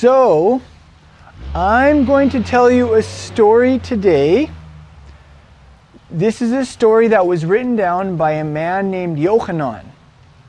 So, 0.00 0.62
I'm 1.54 2.06
going 2.06 2.30
to 2.30 2.42
tell 2.42 2.70
you 2.70 2.94
a 2.94 3.02
story 3.02 3.78
today. 3.78 4.48
This 6.10 6.40
is 6.40 6.52
a 6.52 6.64
story 6.64 7.08
that 7.08 7.26
was 7.26 7.44
written 7.44 7.76
down 7.76 8.16
by 8.16 8.30
a 8.32 8.44
man 8.44 8.90
named 8.90 9.18
Yochanan. 9.18 9.84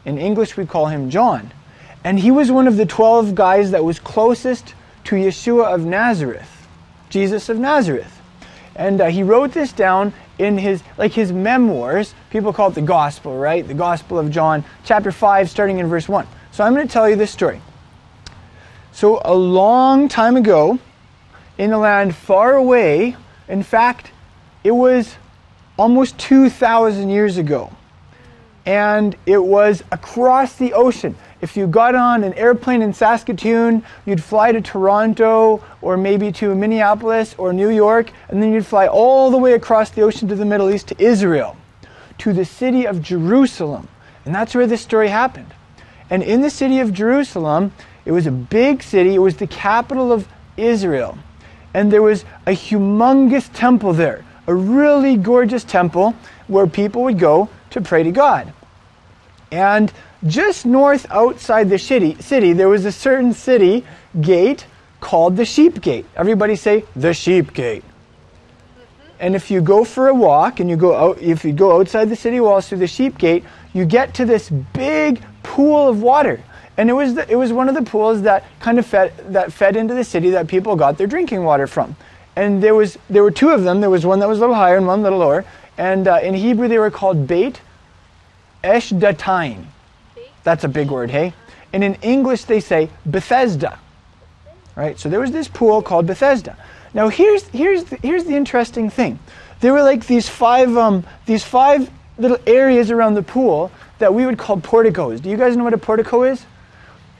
In 0.05 0.17
English, 0.17 0.55
we 0.55 0.65
call 0.65 0.85
him 0.85 1.09
John. 1.09 1.51
And 2.05 2.17
he 2.17 2.31
was 2.31 2.49
one 2.49 2.65
of 2.65 2.77
the 2.77 2.85
12 2.85 3.35
guys 3.35 3.71
that 3.71 3.83
was 3.83 3.99
closest 3.99 4.73
to 5.03 5.17
Yeshua 5.17 5.75
of 5.75 5.83
Nazareth, 5.83 6.69
Jesus 7.09 7.49
of 7.49 7.59
Nazareth. 7.59 8.21
And 8.77 9.01
uh, 9.01 9.07
he 9.07 9.21
wrote 9.21 9.51
this 9.51 9.73
down 9.73 10.13
in 10.39 10.57
his 10.57 10.81
like 10.97 11.11
his 11.11 11.33
memoirs. 11.33 12.15
People 12.29 12.53
call 12.53 12.69
it 12.69 12.75
the 12.75 12.81
gospel, 12.81 13.37
right? 13.37 13.67
The 13.67 13.73
Gospel 13.73 14.17
of 14.17 14.31
John, 14.31 14.63
chapter 14.85 15.11
5 15.11 15.49
starting 15.49 15.79
in 15.79 15.87
verse 15.87 16.07
1. 16.07 16.25
So 16.53 16.63
I'm 16.63 16.73
going 16.73 16.87
to 16.87 16.93
tell 16.93 17.09
you 17.09 17.17
this 17.17 17.31
story. 17.31 17.61
So 18.91 19.21
a 19.23 19.33
long 19.33 20.09
time 20.09 20.35
ago, 20.35 20.79
in 21.57 21.71
a 21.71 21.77
land 21.77 22.15
far 22.15 22.55
away, 22.55 23.15
in 23.47 23.63
fact, 23.63 24.11
it 24.63 24.71
was 24.71 25.15
almost 25.77 26.17
2,000 26.19 27.09
years 27.09 27.37
ago. 27.37 27.71
And 28.65 29.15
it 29.25 29.43
was 29.43 29.83
across 29.91 30.55
the 30.55 30.73
ocean. 30.73 31.15
If 31.41 31.57
you 31.57 31.65
got 31.65 31.95
on 31.95 32.23
an 32.23 32.33
airplane 32.35 32.83
in 32.83 32.93
Saskatoon, 32.93 33.83
you'd 34.05 34.23
fly 34.23 34.51
to 34.51 34.61
Toronto 34.61 35.63
or 35.81 35.97
maybe 35.97 36.31
to 36.33 36.53
Minneapolis 36.53 37.33
or 37.39 37.53
New 37.53 37.69
York, 37.69 38.11
and 38.29 38.43
then 38.43 38.53
you'd 38.53 38.65
fly 38.65 38.87
all 38.87 39.31
the 39.31 39.37
way 39.37 39.53
across 39.53 39.89
the 39.89 40.03
ocean 40.03 40.27
to 40.27 40.35
the 40.35 40.45
Middle 40.45 40.69
East 40.69 40.89
to 40.89 41.01
Israel, 41.01 41.57
to 42.19 42.33
the 42.33 42.45
city 42.45 42.85
of 42.85 43.01
Jerusalem. 43.01 43.87
And 44.25 44.35
that's 44.35 44.53
where 44.53 44.67
this 44.67 44.81
story 44.81 45.07
happened. 45.07 45.51
And 46.11 46.21
in 46.21 46.41
the 46.41 46.51
city 46.51 46.79
of 46.79 46.93
Jerusalem, 46.93 47.71
it 48.05 48.11
was 48.11 48.27
a 48.27 48.31
big 48.31 48.83
city, 48.83 49.15
it 49.15 49.19
was 49.19 49.37
the 49.37 49.47
capital 49.47 50.11
of 50.11 50.27
Israel. 50.57 51.17
And 51.73 51.91
there 51.91 52.01
was 52.01 52.23
a 52.45 52.51
humongous 52.51 53.49
temple 53.53 53.93
there, 53.93 54.25
a 54.47 54.53
really 54.53 55.15
gorgeous 55.17 55.63
temple 55.63 56.15
where 56.47 56.67
people 56.67 57.03
would 57.03 57.19
go 57.19 57.49
to 57.71 57.81
pray 57.81 58.03
to 58.03 58.11
God. 58.11 58.53
And 59.51 59.91
just 60.25 60.65
north 60.65 61.05
outside 61.09 61.69
the 61.69 61.79
city, 61.79 62.15
city, 62.21 62.53
there 62.53 62.69
was 62.69 62.85
a 62.85 62.91
certain 62.91 63.33
city 63.33 63.85
gate 64.19 64.65
called 64.99 65.35
the 65.35 65.45
Sheep 65.45 65.81
Gate. 65.81 66.05
Everybody 66.15 66.55
say 66.55 66.85
the 66.95 67.13
Sheep 67.13 67.53
Gate. 67.53 67.83
And 69.19 69.35
if 69.35 69.51
you 69.51 69.61
go 69.61 69.83
for 69.83 70.07
a 70.07 70.15
walk 70.15 70.59
and 70.59 70.69
you 70.69 70.75
go 70.75 70.95
out, 70.95 71.19
if 71.19 71.45
you 71.45 71.53
go 71.53 71.79
outside 71.79 72.09
the 72.09 72.15
city 72.15 72.39
walls 72.39 72.67
through 72.67 72.79
the 72.79 72.87
Sheep 72.87 73.17
Gate, 73.17 73.43
you 73.73 73.85
get 73.85 74.15
to 74.15 74.25
this 74.25 74.49
big 74.49 75.21
pool 75.43 75.89
of 75.89 76.01
water. 76.01 76.41
And 76.77 76.89
it 76.89 76.93
was, 76.93 77.15
the, 77.15 77.29
it 77.29 77.35
was 77.35 77.51
one 77.51 77.69
of 77.69 77.75
the 77.75 77.83
pools 77.83 78.21
that 78.23 78.45
kind 78.59 78.79
of 78.79 78.85
fed, 78.85 79.13
that 79.33 79.51
fed 79.51 79.75
into 79.75 79.93
the 79.93 80.03
city 80.03 80.29
that 80.31 80.47
people 80.47 80.75
got 80.75 80.97
their 80.97 81.07
drinking 81.07 81.43
water 81.43 81.67
from. 81.67 81.95
And 82.35 82.63
there, 82.63 82.73
was, 82.73 82.97
there 83.09 83.23
were 83.23 83.31
two 83.31 83.49
of 83.49 83.63
them. 83.63 83.81
There 83.81 83.89
was 83.89 84.05
one 84.05 84.19
that 84.19 84.29
was 84.29 84.37
a 84.37 84.41
little 84.41 84.55
higher 84.55 84.77
and 84.77 84.87
one 84.87 84.99
a 84.99 85.03
little 85.03 85.19
lower. 85.19 85.45
And 85.77 86.07
uh, 86.07 86.19
in 86.23 86.33
Hebrew, 86.33 86.67
they 86.67 86.79
were 86.79 86.91
called 86.91 87.27
Beit 87.27 87.59
Eshdatain. 88.63 89.65
That's 90.43 90.63
a 90.63 90.69
big 90.69 90.89
word, 90.89 91.11
hey? 91.11 91.33
And 91.73 91.83
in 91.83 91.95
English, 91.95 92.45
they 92.45 92.59
say 92.59 92.89
Bethesda. 93.05 93.79
Right? 94.75 94.97
So 94.97 95.09
there 95.09 95.19
was 95.19 95.31
this 95.31 95.47
pool 95.47 95.81
called 95.81 96.07
Bethesda. 96.07 96.57
Now, 96.93 97.09
here's, 97.09 97.43
here's, 97.49 97.85
the, 97.85 97.97
here's 97.97 98.23
the 98.23 98.35
interesting 98.35 98.89
thing. 98.89 99.19
There 99.59 99.73
were 99.73 99.83
like 99.83 100.07
these 100.07 100.27
five, 100.27 100.75
um, 100.77 101.05
these 101.25 101.43
five 101.43 101.89
little 102.17 102.39
areas 102.47 102.91
around 102.91 103.15
the 103.15 103.23
pool 103.23 103.71
that 103.99 104.13
we 104.13 104.25
would 104.25 104.37
call 104.37 104.59
porticos. 104.59 105.21
Do 105.21 105.29
you 105.29 105.37
guys 105.37 105.55
know 105.55 105.63
what 105.63 105.73
a 105.73 105.77
portico 105.77 106.23
is? 106.23 106.45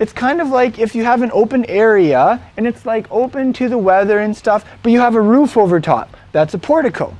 It's 0.02 0.13
kind 0.13 0.41
of 0.41 0.49
like 0.49 0.80
if 0.80 0.95
you 0.95 1.03
have 1.03 1.21
an 1.21 1.30
open 1.31 1.63
area 1.66 2.41
and 2.57 2.66
it's 2.66 2.88
like 2.88 3.05
open 3.11 3.53
to 3.53 3.69
the 3.69 3.77
weather 3.77 4.17
and 4.17 4.35
stuff, 4.35 4.66
but 4.81 4.91
you 4.91 4.99
have 4.99 5.13
a 5.13 5.21
roof 5.21 5.55
over 5.55 5.80
top. 5.80 6.17
That's 6.31 6.55
a 6.55 6.57
portico. 6.57 7.16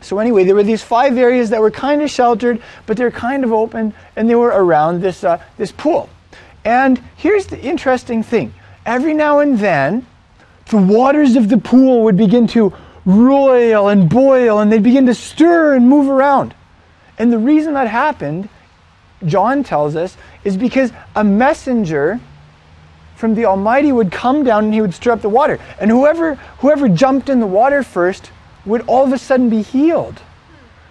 So 0.00 0.18
anyway, 0.18 0.42
there 0.42 0.56
were 0.56 0.64
these 0.64 0.82
five 0.82 1.16
areas 1.16 1.50
that 1.50 1.60
were 1.60 1.70
kind 1.70 2.02
of 2.02 2.10
sheltered, 2.10 2.60
but 2.86 2.96
they're 2.96 3.12
kind 3.12 3.44
of 3.44 3.52
open, 3.52 3.94
and 4.16 4.28
they 4.28 4.34
were 4.34 4.48
around 4.48 5.00
this 5.00 5.22
uh, 5.22 5.40
this 5.58 5.70
pool. 5.70 6.10
And 6.64 7.00
here's 7.14 7.46
the 7.46 7.60
interesting 7.60 8.24
thing: 8.24 8.52
every 8.84 9.14
now 9.14 9.38
and 9.38 9.56
then, 9.56 10.04
the 10.70 10.76
waters 10.76 11.36
of 11.36 11.48
the 11.48 11.58
pool 11.58 12.02
would 12.02 12.16
begin 12.16 12.48
to 12.48 12.74
roil 13.04 13.90
and 13.90 14.10
boil, 14.10 14.58
and 14.58 14.72
they'd 14.72 14.82
begin 14.82 15.06
to 15.06 15.14
stir 15.14 15.74
and 15.74 15.88
move 15.88 16.08
around. 16.08 16.52
And 17.16 17.32
the 17.32 17.38
reason 17.38 17.74
that 17.74 17.86
happened, 17.86 18.48
John 19.24 19.62
tells 19.62 19.94
us, 19.94 20.16
is 20.48 20.56
because 20.56 20.92
a 21.14 21.22
messenger 21.22 22.18
from 23.16 23.34
the 23.34 23.44
Almighty 23.44 23.92
would 23.92 24.10
come 24.10 24.44
down 24.44 24.64
and 24.64 24.74
he 24.74 24.80
would 24.80 24.94
stir 24.94 25.12
up 25.12 25.20
the 25.20 25.28
water. 25.28 25.60
And 25.78 25.90
whoever 25.90 26.36
whoever 26.60 26.88
jumped 26.88 27.28
in 27.28 27.38
the 27.38 27.46
water 27.46 27.82
first 27.82 28.30
would 28.64 28.82
all 28.86 29.04
of 29.04 29.12
a 29.12 29.18
sudden 29.18 29.50
be 29.50 29.62
healed. 29.62 30.20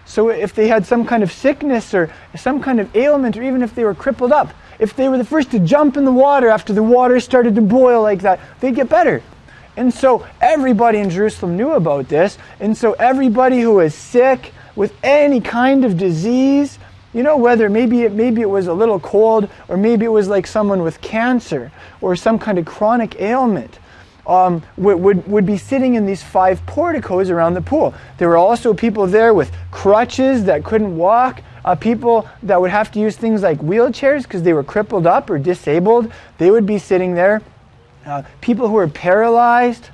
So 0.05 0.29
if 0.29 0.53
they 0.53 0.67
had 0.67 0.85
some 0.85 1.05
kind 1.05 1.23
of 1.23 1.31
sickness 1.31 1.93
or 1.93 2.13
some 2.35 2.61
kind 2.61 2.79
of 2.79 2.95
ailment, 2.95 3.35
or 3.35 3.43
even 3.43 3.63
if 3.63 3.73
they 3.73 3.83
were 3.83 3.95
crippled 3.95 4.31
up, 4.31 4.53
if 4.79 4.95
they 4.95 5.09
were 5.09 5.17
the 5.17 5.25
first 5.25 5.51
to 5.51 5.59
jump 5.59 5.97
in 5.97 6.05
the 6.05 6.11
water 6.11 6.49
after 6.49 6.71
the 6.71 6.83
water 6.83 7.19
started 7.19 7.55
to 7.55 7.61
boil 7.61 8.03
like 8.03 8.21
that, 8.21 8.39
they'd 8.59 8.75
get 8.75 8.89
better. 8.89 9.23
And 9.75 9.93
so 9.93 10.25
everybody 10.39 10.99
in 10.99 11.09
Jerusalem 11.09 11.57
knew 11.57 11.71
about 11.71 12.09
this. 12.09 12.37
And 12.59 12.77
so 12.77 12.93
everybody 12.93 13.59
who 13.59 13.73
was 13.75 13.95
sick 13.95 14.53
with 14.75 14.93
any 15.03 15.41
kind 15.41 15.83
of 15.83 15.97
disease, 15.97 16.77
you 17.13 17.23
know, 17.23 17.37
whether 17.37 17.69
maybe 17.69 18.03
it, 18.03 18.11
maybe 18.11 18.41
it 18.41 18.49
was 18.49 18.67
a 18.67 18.73
little 18.73 18.99
cold 18.99 19.49
or 19.67 19.77
maybe 19.77 20.05
it 20.05 20.11
was 20.11 20.27
like 20.27 20.45
someone 20.45 20.83
with 20.83 20.99
cancer 21.01 21.71
or 22.01 22.15
some 22.15 22.37
kind 22.37 22.59
of 22.59 22.65
chronic 22.65 23.19
ailment, 23.19 23.79
um, 24.27 24.61
would, 24.75 24.97
would, 24.97 25.27
would 25.27 25.45
be 25.45 25.57
sitting 25.57 25.95
in 25.95 26.05
these 26.05 26.21
five 26.21 26.63
porticos 26.65 27.29
around 27.29 27.53
the 27.53 27.61
pool. 27.61 27.93
There 28.17 28.27
were 28.27 28.37
also 28.37 28.73
people 28.73 29.07
there 29.07 29.33
with 29.33 29.51
crutches 29.71 30.43
that 30.45 30.63
couldn't 30.63 30.97
walk, 30.97 31.41
uh, 31.63 31.75
people 31.75 32.27
that 32.43 32.59
would 32.59 32.71
have 32.71 32.91
to 32.91 32.99
use 32.99 33.15
things 33.15 33.41
like 33.41 33.59
wheelchairs 33.59 34.23
because 34.23 34.43
they 34.43 34.53
were 34.53 34.63
crippled 34.63 35.07
up 35.07 35.29
or 35.29 35.39
disabled. 35.39 36.11
They 36.37 36.51
would 36.51 36.65
be 36.65 36.77
sitting 36.77 37.15
there. 37.15 37.41
Uh, 38.05 38.23
people 38.41 38.67
who 38.67 38.75
were 38.75 38.87
paralyzed 38.87 39.89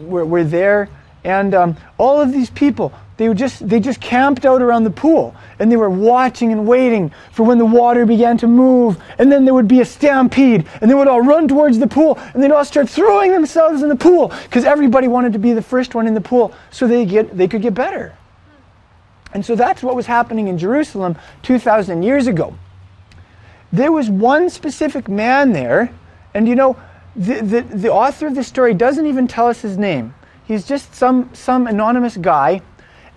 were, 0.00 0.24
were 0.24 0.44
there. 0.44 0.88
And 1.24 1.54
um, 1.54 1.76
all 1.98 2.20
of 2.20 2.32
these 2.32 2.50
people 2.50 2.92
they 3.18 3.34
just 3.34 3.68
they 3.68 3.80
just 3.80 4.00
camped 4.00 4.46
out 4.46 4.62
around 4.62 4.84
the 4.84 4.90
pool 4.90 5.34
and 5.58 5.70
they 5.70 5.76
were 5.76 5.90
watching 5.90 6.52
and 6.52 6.66
waiting 6.66 7.12
for 7.32 7.42
when 7.42 7.58
the 7.58 7.66
water 7.66 8.06
began 8.06 8.38
to 8.38 8.46
move 8.46 8.96
and 9.18 9.30
then 9.30 9.44
there 9.44 9.52
would 9.52 9.66
be 9.66 9.80
a 9.80 9.84
stampede 9.84 10.66
and 10.80 10.88
they 10.88 10.94
would 10.94 11.08
all 11.08 11.20
run 11.20 11.48
towards 11.48 11.80
the 11.80 11.86
pool 11.86 12.16
and 12.32 12.42
they'd 12.42 12.52
all 12.52 12.64
start 12.64 12.88
throwing 12.88 13.32
themselves 13.32 13.82
in 13.82 13.88
the 13.88 13.96
pool 13.96 14.28
because 14.44 14.64
everybody 14.64 15.08
wanted 15.08 15.32
to 15.32 15.38
be 15.40 15.52
the 15.52 15.60
first 15.60 15.96
one 15.96 16.06
in 16.06 16.14
the 16.14 16.20
pool 16.20 16.54
so 16.70 16.86
they 16.86 17.04
get 17.04 17.36
they 17.36 17.48
could 17.48 17.60
get 17.60 17.74
better. 17.74 18.16
And 19.34 19.44
so 19.44 19.56
that's 19.56 19.82
what 19.82 19.96
was 19.96 20.06
happening 20.06 20.46
in 20.46 20.56
Jerusalem 20.56 21.18
2000 21.42 22.02
years 22.02 22.28
ago. 22.28 22.56
There 23.72 23.92
was 23.92 24.08
one 24.08 24.48
specific 24.48 25.08
man 25.08 25.52
there 25.52 25.92
and 26.34 26.48
you 26.48 26.54
know 26.54 26.76
the, 27.16 27.40
the, 27.40 27.60
the 27.62 27.92
author 27.92 28.28
of 28.28 28.36
the 28.36 28.44
story 28.44 28.74
doesn't 28.74 29.06
even 29.06 29.26
tell 29.26 29.48
us 29.48 29.60
his 29.60 29.76
name. 29.76 30.14
He's 30.44 30.64
just 30.64 30.94
some 30.94 31.30
some 31.34 31.66
anonymous 31.66 32.16
guy 32.16 32.62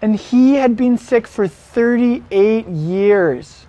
and 0.02 0.16
he 0.16 0.56
had 0.56 0.76
been 0.76 0.98
sick 0.98 1.28
for 1.28 1.48
38 1.48 2.68
years. 2.68 3.62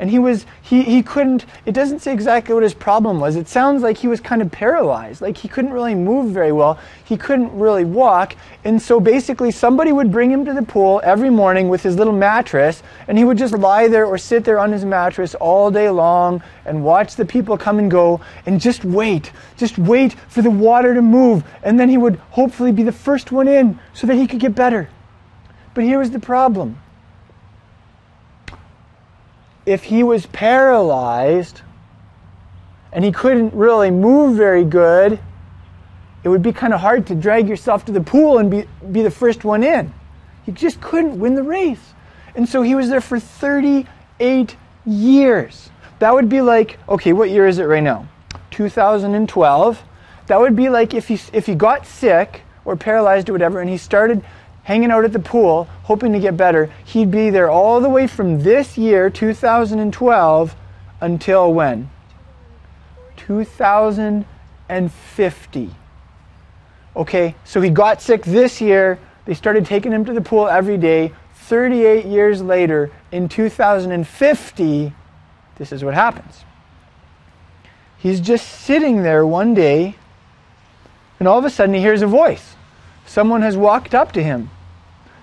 And 0.00 0.08
he 0.08 0.18
was, 0.18 0.46
he, 0.62 0.82
he 0.82 1.02
couldn't, 1.02 1.44
it 1.66 1.72
doesn't 1.72 1.98
say 1.98 2.14
exactly 2.14 2.54
what 2.54 2.62
his 2.62 2.72
problem 2.72 3.20
was. 3.20 3.36
It 3.36 3.48
sounds 3.48 3.82
like 3.82 3.98
he 3.98 4.08
was 4.08 4.18
kind 4.18 4.40
of 4.40 4.50
paralyzed. 4.50 5.20
Like 5.20 5.36
he 5.36 5.46
couldn't 5.46 5.74
really 5.74 5.94
move 5.94 6.32
very 6.32 6.52
well. 6.52 6.78
He 7.04 7.18
couldn't 7.18 7.52
really 7.52 7.84
walk. 7.84 8.34
And 8.64 8.80
so 8.80 8.98
basically, 8.98 9.50
somebody 9.50 9.92
would 9.92 10.10
bring 10.10 10.30
him 10.30 10.42
to 10.46 10.54
the 10.54 10.62
pool 10.62 11.02
every 11.04 11.28
morning 11.28 11.68
with 11.68 11.82
his 11.82 11.96
little 11.96 12.14
mattress, 12.14 12.82
and 13.08 13.18
he 13.18 13.24
would 13.24 13.36
just 13.36 13.52
lie 13.52 13.88
there 13.88 14.06
or 14.06 14.16
sit 14.16 14.42
there 14.42 14.58
on 14.58 14.72
his 14.72 14.86
mattress 14.86 15.34
all 15.34 15.70
day 15.70 15.90
long 15.90 16.42
and 16.64 16.82
watch 16.82 17.16
the 17.16 17.26
people 17.26 17.58
come 17.58 17.78
and 17.78 17.90
go 17.90 18.22
and 18.46 18.58
just 18.58 18.86
wait. 18.86 19.32
Just 19.58 19.76
wait 19.76 20.14
for 20.28 20.40
the 20.40 20.50
water 20.50 20.94
to 20.94 21.02
move. 21.02 21.44
And 21.62 21.78
then 21.78 21.90
he 21.90 21.98
would 21.98 22.16
hopefully 22.30 22.72
be 22.72 22.84
the 22.84 22.90
first 22.90 23.32
one 23.32 23.48
in 23.48 23.78
so 23.92 24.06
that 24.06 24.16
he 24.16 24.26
could 24.26 24.40
get 24.40 24.54
better. 24.54 24.88
But 25.74 25.84
here 25.84 25.98
was 25.98 26.10
the 26.10 26.20
problem. 26.20 26.78
If 29.66 29.84
he 29.84 30.02
was 30.02 30.26
paralyzed 30.26 31.62
and 32.92 33.04
he 33.04 33.12
couldn't 33.12 33.54
really 33.54 33.90
move 33.90 34.36
very 34.36 34.64
good, 34.64 35.20
it 36.22 36.28
would 36.28 36.42
be 36.42 36.52
kind 36.52 36.74
of 36.74 36.80
hard 36.80 37.06
to 37.06 37.14
drag 37.14 37.48
yourself 37.48 37.84
to 37.86 37.92
the 37.92 38.00
pool 38.00 38.38
and 38.38 38.50
be, 38.50 38.64
be 38.90 39.02
the 39.02 39.10
first 39.10 39.44
one 39.44 39.62
in. 39.62 39.92
He 40.44 40.52
just 40.52 40.80
couldn't 40.80 41.18
win 41.18 41.34
the 41.34 41.42
race. 41.42 41.94
And 42.34 42.48
so 42.48 42.62
he 42.62 42.74
was 42.74 42.88
there 42.88 43.00
for 43.00 43.18
38 43.18 44.56
years. 44.86 45.70
That 45.98 46.14
would 46.14 46.28
be 46.28 46.40
like, 46.40 46.78
okay, 46.88 47.12
what 47.12 47.30
year 47.30 47.46
is 47.46 47.58
it 47.58 47.64
right 47.64 47.82
now? 47.82 48.08
2012. 48.50 49.82
That 50.26 50.40
would 50.40 50.56
be 50.56 50.68
like 50.68 50.94
if 50.94 51.08
he, 51.08 51.18
if 51.32 51.46
he 51.46 51.54
got 51.54 51.86
sick 51.86 52.42
or 52.64 52.76
paralyzed 52.76 53.28
or 53.28 53.32
whatever 53.32 53.60
and 53.60 53.70
he 53.70 53.76
started 53.76 54.24
hanging 54.64 54.90
out 54.90 55.04
at 55.04 55.12
the 55.12 55.18
pool, 55.18 55.68
hoping 55.84 56.12
to 56.12 56.20
get 56.20 56.36
better. 56.36 56.70
He'd 56.84 57.10
be 57.10 57.30
there 57.30 57.48
all 57.50 57.80
the 57.80 57.88
way 57.88 58.06
from 58.06 58.42
this 58.42 58.76
year, 58.78 59.10
2012, 59.10 60.54
until 61.00 61.52
when? 61.52 61.90
2050. 63.16 65.70
Okay, 66.96 67.34
so 67.44 67.60
he 67.60 67.70
got 67.70 68.02
sick 68.02 68.24
this 68.24 68.60
year. 68.60 68.98
They 69.24 69.34
started 69.34 69.64
taking 69.64 69.92
him 69.92 70.04
to 70.06 70.12
the 70.12 70.20
pool 70.20 70.48
every 70.48 70.76
day. 70.76 71.12
38 71.34 72.06
years 72.06 72.42
later, 72.42 72.90
in 73.10 73.28
2050, 73.28 74.92
this 75.56 75.72
is 75.72 75.82
what 75.82 75.94
happens. 75.94 76.44
He's 77.98 78.20
just 78.20 78.48
sitting 78.48 79.02
there 79.02 79.26
one 79.26 79.54
day, 79.54 79.96
and 81.18 81.26
all 81.28 81.38
of 81.38 81.44
a 81.44 81.50
sudden 81.50 81.74
he 81.74 81.80
hears 81.80 82.02
a 82.02 82.06
voice. 82.06 82.54
Someone 83.10 83.42
has 83.42 83.56
walked 83.56 83.92
up 83.92 84.12
to 84.12 84.22
him. 84.22 84.50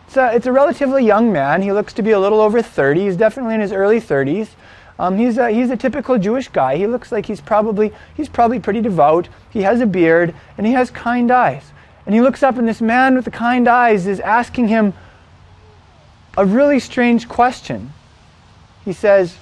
It's 0.07 0.17
a, 0.17 0.35
it's 0.35 0.45
a 0.45 0.51
relatively 0.51 1.05
young 1.05 1.31
man. 1.31 1.61
He 1.61 1.71
looks 1.71 1.93
to 1.93 2.01
be 2.01 2.11
a 2.11 2.19
little 2.19 2.41
over 2.41 2.61
30. 2.61 2.99
He's 2.99 3.15
definitely 3.15 3.55
in 3.55 3.61
his 3.61 3.71
early 3.71 4.01
30s. 4.01 4.49
Um, 4.99 5.17
he's, 5.17 5.37
a, 5.37 5.51
he's 5.51 5.69
a 5.69 5.77
typical 5.77 6.17
Jewish 6.17 6.49
guy. 6.49 6.75
He 6.75 6.85
looks 6.85 7.13
like 7.13 7.27
he's 7.27 7.39
probably, 7.39 7.93
he's 8.13 8.27
probably 8.27 8.59
pretty 8.59 8.81
devout. 8.81 9.29
He 9.49 9.61
has 9.61 9.79
a 9.79 9.85
beard, 9.85 10.35
and 10.57 10.67
he 10.67 10.73
has 10.73 10.91
kind 10.91 11.31
eyes. 11.31 11.71
And 12.05 12.13
he 12.13 12.19
looks 12.19 12.43
up, 12.43 12.57
and 12.57 12.67
this 12.67 12.81
man 12.81 13.15
with 13.15 13.23
the 13.23 13.31
kind 13.31 13.69
eyes 13.69 14.05
is 14.05 14.19
asking 14.19 14.67
him 14.67 14.93
a 16.35 16.45
really 16.45 16.81
strange 16.81 17.29
question. 17.29 17.93
He 18.83 18.91
says, 18.91 19.37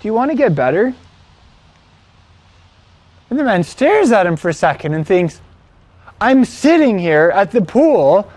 Do 0.00 0.06
you 0.06 0.14
want 0.14 0.30
to 0.30 0.36
get 0.36 0.54
better? 0.54 0.94
And 3.28 3.36
the 3.36 3.42
man 3.42 3.64
stares 3.64 4.12
at 4.12 4.24
him 4.24 4.36
for 4.36 4.48
a 4.48 4.54
second 4.54 4.94
and 4.94 5.04
thinks, 5.04 5.40
I'm 6.20 6.44
sitting 6.44 6.98
here 6.98 7.30
at 7.34 7.50
the 7.50 7.62
pool 7.62 8.30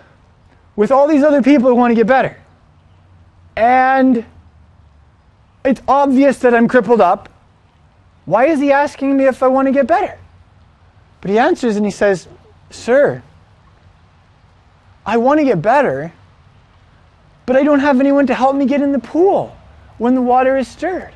with 0.76 0.92
all 0.92 1.08
these 1.08 1.24
other 1.24 1.42
people 1.42 1.70
who 1.70 1.76
want 1.76 1.92
to 1.92 1.96
get 1.96 2.08
better. 2.08 2.38
And 3.56 4.26
it's 5.64 5.82
obvious 5.88 6.40
that 6.40 6.54
I'm 6.54 6.68
crippled 6.68 7.02
up. 7.02 7.30
Why 8.26 8.46
is 8.46 8.60
he 8.60 8.72
asking 8.72 9.18
me 9.18 9.26
if 9.26 9.42
I 9.42 9.48
want 9.48 9.68
to 9.68 9.72
get 9.72 9.88
better? 9.88 10.18
But 11.22 11.32
he 11.32 11.38
answers 11.38 11.76
and 11.76 11.86
he 11.86 11.92
says, 11.92 12.28
Sir, 12.70 13.24
I 15.06 15.18
want 15.18 15.40
to 15.40 15.44
get 15.44 15.62
better, 15.62 16.14
but 17.46 17.56
I 17.56 17.64
don't 17.64 17.80
have 17.80 18.00
anyone 18.00 18.28
to 18.28 18.34
help 18.34 18.56
me 18.56 18.66
get 18.66 18.82
in 18.82 18.92
the 18.92 19.00
pool 19.00 19.56
when 19.98 20.16
the 20.16 20.22
water 20.22 20.58
is 20.58 20.68
stirred. 20.68 21.14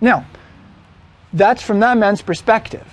Now, 0.00 0.26
that's 1.32 1.62
from 1.62 1.80
that 1.80 1.96
man's 1.96 2.22
perspective. 2.22 2.86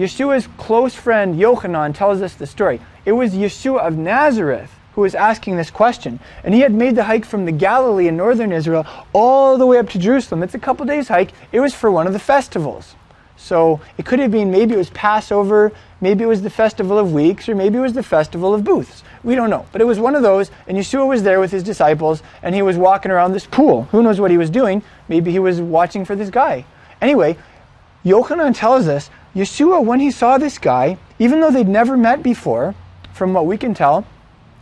Yeshua's 0.00 0.48
close 0.56 0.94
friend 0.94 1.38
Yochanan 1.38 1.94
tells 1.94 2.22
us 2.22 2.32
the 2.32 2.46
story. 2.46 2.80
It 3.04 3.12
was 3.12 3.34
Yeshua 3.34 3.80
of 3.80 3.98
Nazareth 3.98 4.72
who 4.94 5.02
was 5.02 5.14
asking 5.14 5.56
this 5.56 5.70
question. 5.70 6.18
And 6.42 6.54
he 6.54 6.60
had 6.60 6.72
made 6.72 6.96
the 6.96 7.04
hike 7.04 7.26
from 7.26 7.44
the 7.44 7.52
Galilee 7.52 8.08
in 8.08 8.16
northern 8.16 8.50
Israel 8.50 8.86
all 9.12 9.58
the 9.58 9.66
way 9.66 9.76
up 9.76 9.90
to 9.90 9.98
Jerusalem. 9.98 10.42
It's 10.42 10.54
a 10.54 10.58
couple 10.58 10.86
days 10.86 11.08
hike. 11.08 11.32
It 11.52 11.60
was 11.60 11.74
for 11.74 11.90
one 11.90 12.06
of 12.06 12.14
the 12.14 12.18
festivals. 12.18 12.94
So 13.36 13.82
it 13.98 14.06
could 14.06 14.20
have 14.20 14.30
been 14.30 14.50
maybe 14.50 14.72
it 14.72 14.78
was 14.78 14.88
Passover, 14.88 15.70
maybe 16.00 16.24
it 16.24 16.28
was 16.28 16.40
the 16.40 16.50
Festival 16.50 16.98
of 16.98 17.12
Weeks, 17.12 17.46
or 17.46 17.54
maybe 17.54 17.76
it 17.76 17.82
was 17.82 17.92
the 17.92 18.02
Festival 18.02 18.54
of 18.54 18.64
Booths. 18.64 19.02
We 19.22 19.34
don't 19.34 19.50
know. 19.50 19.66
But 19.70 19.82
it 19.82 19.86
was 19.86 19.98
one 19.98 20.14
of 20.14 20.22
those, 20.22 20.50
and 20.66 20.78
Yeshua 20.78 21.06
was 21.06 21.24
there 21.24 21.40
with 21.40 21.50
his 21.50 21.62
disciples, 21.62 22.22
and 22.42 22.54
he 22.54 22.62
was 22.62 22.78
walking 22.78 23.10
around 23.10 23.32
this 23.32 23.46
pool. 23.46 23.84
Who 23.92 24.02
knows 24.02 24.18
what 24.18 24.30
he 24.30 24.38
was 24.38 24.48
doing? 24.48 24.82
Maybe 25.08 25.30
he 25.30 25.38
was 25.38 25.60
watching 25.60 26.06
for 26.06 26.16
this 26.16 26.30
guy. 26.30 26.64
Anyway, 27.02 27.36
Yochanan 28.04 28.56
tells 28.56 28.88
us 28.88 29.10
Yeshua, 29.34 29.84
when 29.84 30.00
he 30.00 30.10
saw 30.10 30.38
this 30.38 30.58
guy, 30.58 30.98
even 31.18 31.40
though 31.40 31.50
they'd 31.50 31.68
never 31.68 31.96
met 31.96 32.22
before, 32.22 32.74
from 33.12 33.32
what 33.32 33.46
we 33.46 33.56
can 33.56 33.74
tell, 33.74 34.06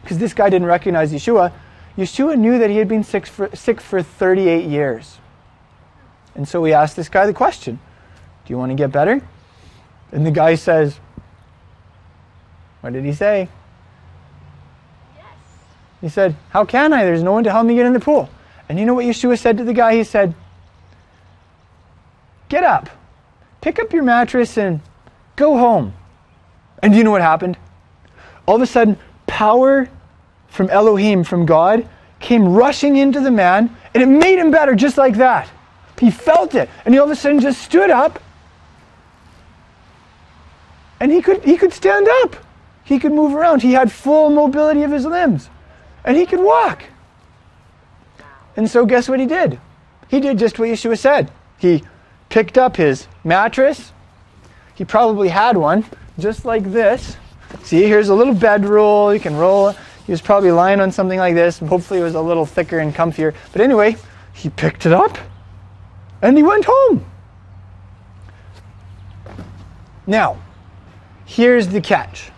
because 0.03 0.19
this 0.19 0.35
guy 0.35 0.51
didn't 0.51 0.67
recognize 0.67 1.13
Yeshua, 1.13 1.53
Yeshua 1.97 2.37
knew 2.37 2.59
that 2.59 2.71
he 2.71 2.77
had 2.77 2.89
been 2.89 3.05
sick 3.05 3.27
for, 3.27 3.55
sick 3.55 3.81
for 3.81 4.03
38 4.03 4.67
years. 4.67 5.19
And 6.35 6.47
so 6.47 6.63
he 6.65 6.73
asked 6.73 6.97
this 6.97 7.09
guy 7.09 7.27
the 7.27 7.35
question 7.35 7.79
Do 8.47 8.53
you 8.53 8.59
want 8.59 8.71
to 8.71 8.77
get 8.77 8.93
better? 8.93 9.21
And 10.13 10.25
the 10.25 10.31
guy 10.31 10.55
says, 10.55 10.99
What 12.81 12.93
did 12.93 13.05
he 13.05 13.13
say? 13.13 13.49
Yes. 15.17 15.27
He 16.01 16.09
said, 16.09 16.37
How 16.51 16.65
can 16.65 16.93
I? 16.93 17.05
There's 17.05 17.23
no 17.23 17.33
one 17.33 17.45
to 17.45 17.51
help 17.51 17.67
me 17.67 17.75
get 17.75 17.87
in 17.87 17.93
the 17.93 18.01
pool. 18.01 18.31
And 18.69 18.79
you 18.79 18.85
know 18.85 18.95
what 18.95 19.07
Yeshua 19.07 19.39
said 19.39 19.57
to 19.59 19.65
the 19.65 19.73
guy? 19.73 19.97
He 19.97 20.05
said, 20.05 20.35
Get 22.49 22.65
up, 22.65 22.89
pick 23.69 23.79
up 23.79 23.93
your 23.93 24.03
mattress, 24.03 24.57
and 24.57 24.81
go 25.37 25.59
home. 25.59 25.93
And 26.83 26.91
do 26.91 26.97
you 26.97 27.05
know 27.05 27.11
what 27.11 27.21
happened? 27.21 27.59
All 28.47 28.57
of 28.57 28.63
a 28.63 28.67
sudden, 28.67 28.97
power 29.27 29.91
from 30.47 30.71
Elohim, 30.71 31.23
from 31.23 31.45
God, 31.45 31.87
came 32.19 32.55
rushing 32.55 32.97
into 32.97 33.21
the 33.21 33.31
man, 33.31 33.77
and 33.93 34.03
it 34.03 34.07
made 34.07 34.39
him 34.39 34.51
better 34.51 34.75
just 34.75 34.97
like 34.97 35.19
that. 35.19 35.51
He 35.99 36.11
felt 36.11 36.55
it, 36.55 36.71
and 36.87 36.95
he 36.95 36.99
all 36.99 37.05
of 37.05 37.11
a 37.11 37.17
sudden 37.17 37.41
just 37.41 37.61
stood 37.61 37.91
up, 37.91 38.19
and 40.99 41.13
he 41.13 41.21
could, 41.21 41.45
he 41.45 41.59
could 41.59 41.75
stand 41.75 42.09
up. 42.23 42.37
He 42.85 42.99
could 42.99 43.13
move 43.13 43.35
around. 43.35 43.61
He 43.61 43.75
had 43.75 43.93
full 43.93 44.31
mobility 44.31 44.83
of 44.83 44.91
his 44.91 45.05
limbs, 45.05 45.51
and 46.07 46.17
he 46.17 46.25
could 46.25 46.41
walk. 46.41 46.85
And 48.57 48.71
so, 48.71 48.87
guess 48.87 49.11
what 49.11 49.21
he 49.21 49.27
did? 49.27 49.61
He 50.09 50.21
did 50.21 50.39
just 50.39 50.59
what 50.59 50.71
Yeshua 50.71 50.97
said. 50.99 51.31
He 51.59 51.85
picked 52.29 52.59
up 52.59 52.77
his 52.77 53.07
mattress. 53.25 53.93
He 54.75 54.85
probably 54.85 55.29
had 55.29 55.57
one, 55.57 55.85
just 56.19 56.45
like 56.45 56.65
this. 56.65 57.17
See, 57.63 57.83
here's 57.83 58.09
a 58.09 58.15
little 58.15 58.35
bedroll. 58.35 59.13
You 59.13 59.21
can 59.21 59.37
roll. 59.37 59.75
He 60.09 60.13
was 60.13 60.23
probably 60.23 60.51
lying 60.51 60.81
on 60.81 60.91
something 60.91 61.19
like 61.19 61.35
this, 61.35 61.59
hopefully 61.59 62.01
it 62.01 62.03
was 62.03 62.15
a 62.15 62.21
little 62.23 62.47
thicker 62.47 62.79
and 62.79 62.95
comfier. 62.95 63.35
But 63.53 63.61
anyway, 63.61 63.97
he 64.33 64.49
picked 64.49 64.87
it 64.87 64.93
up 64.93 65.19
and 66.23 66.35
he 66.35 66.43
went 66.43 66.65
home. 66.67 67.05
Now, 70.07 70.39
here's 71.27 71.69
the 71.69 71.83
catch. 71.83 72.31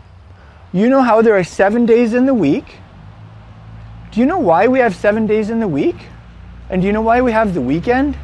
You 0.73 0.89
know 0.89 1.01
how 1.01 1.23
there 1.23 1.37
are 1.37 1.45
seven 1.45 1.87
days 1.87 2.13
in 2.13 2.27
the 2.27 2.35
week? 2.35 2.79
Do 4.11 4.19
you 4.19 4.27
know 4.27 4.41
why 4.41 4.67
we 4.67 4.81
have 4.81 4.97
seven 4.97 5.29
days 5.29 5.49
in 5.49 5.61
the 5.61 5.69
week? 5.69 5.97
And 6.69 6.83
do 6.83 6.87
you 6.87 6.93
know 6.93 7.03
why 7.03 7.21
we 7.21 7.31
have 7.31 7.55
the 7.55 7.61
weekend? 7.61 8.19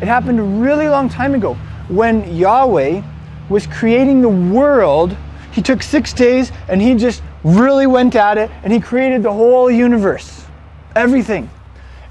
It 0.00 0.06
happened 0.06 0.38
a 0.38 0.44
really 0.44 0.88
long 0.88 1.08
time 1.08 1.34
ago 1.34 1.54
when 1.88 2.36
Yahweh 2.36 3.02
was 3.48 3.66
creating 3.66 4.20
the 4.20 4.28
world. 4.28 5.16
He 5.52 5.62
took 5.62 5.82
six 5.82 6.12
days 6.12 6.52
and 6.68 6.80
he 6.80 6.94
just 6.94 7.22
really 7.42 7.86
went 7.86 8.14
at 8.14 8.38
it 8.38 8.50
and 8.62 8.72
he 8.72 8.78
created 8.80 9.22
the 9.22 9.32
whole 9.32 9.70
universe, 9.70 10.44
everything. 10.94 11.50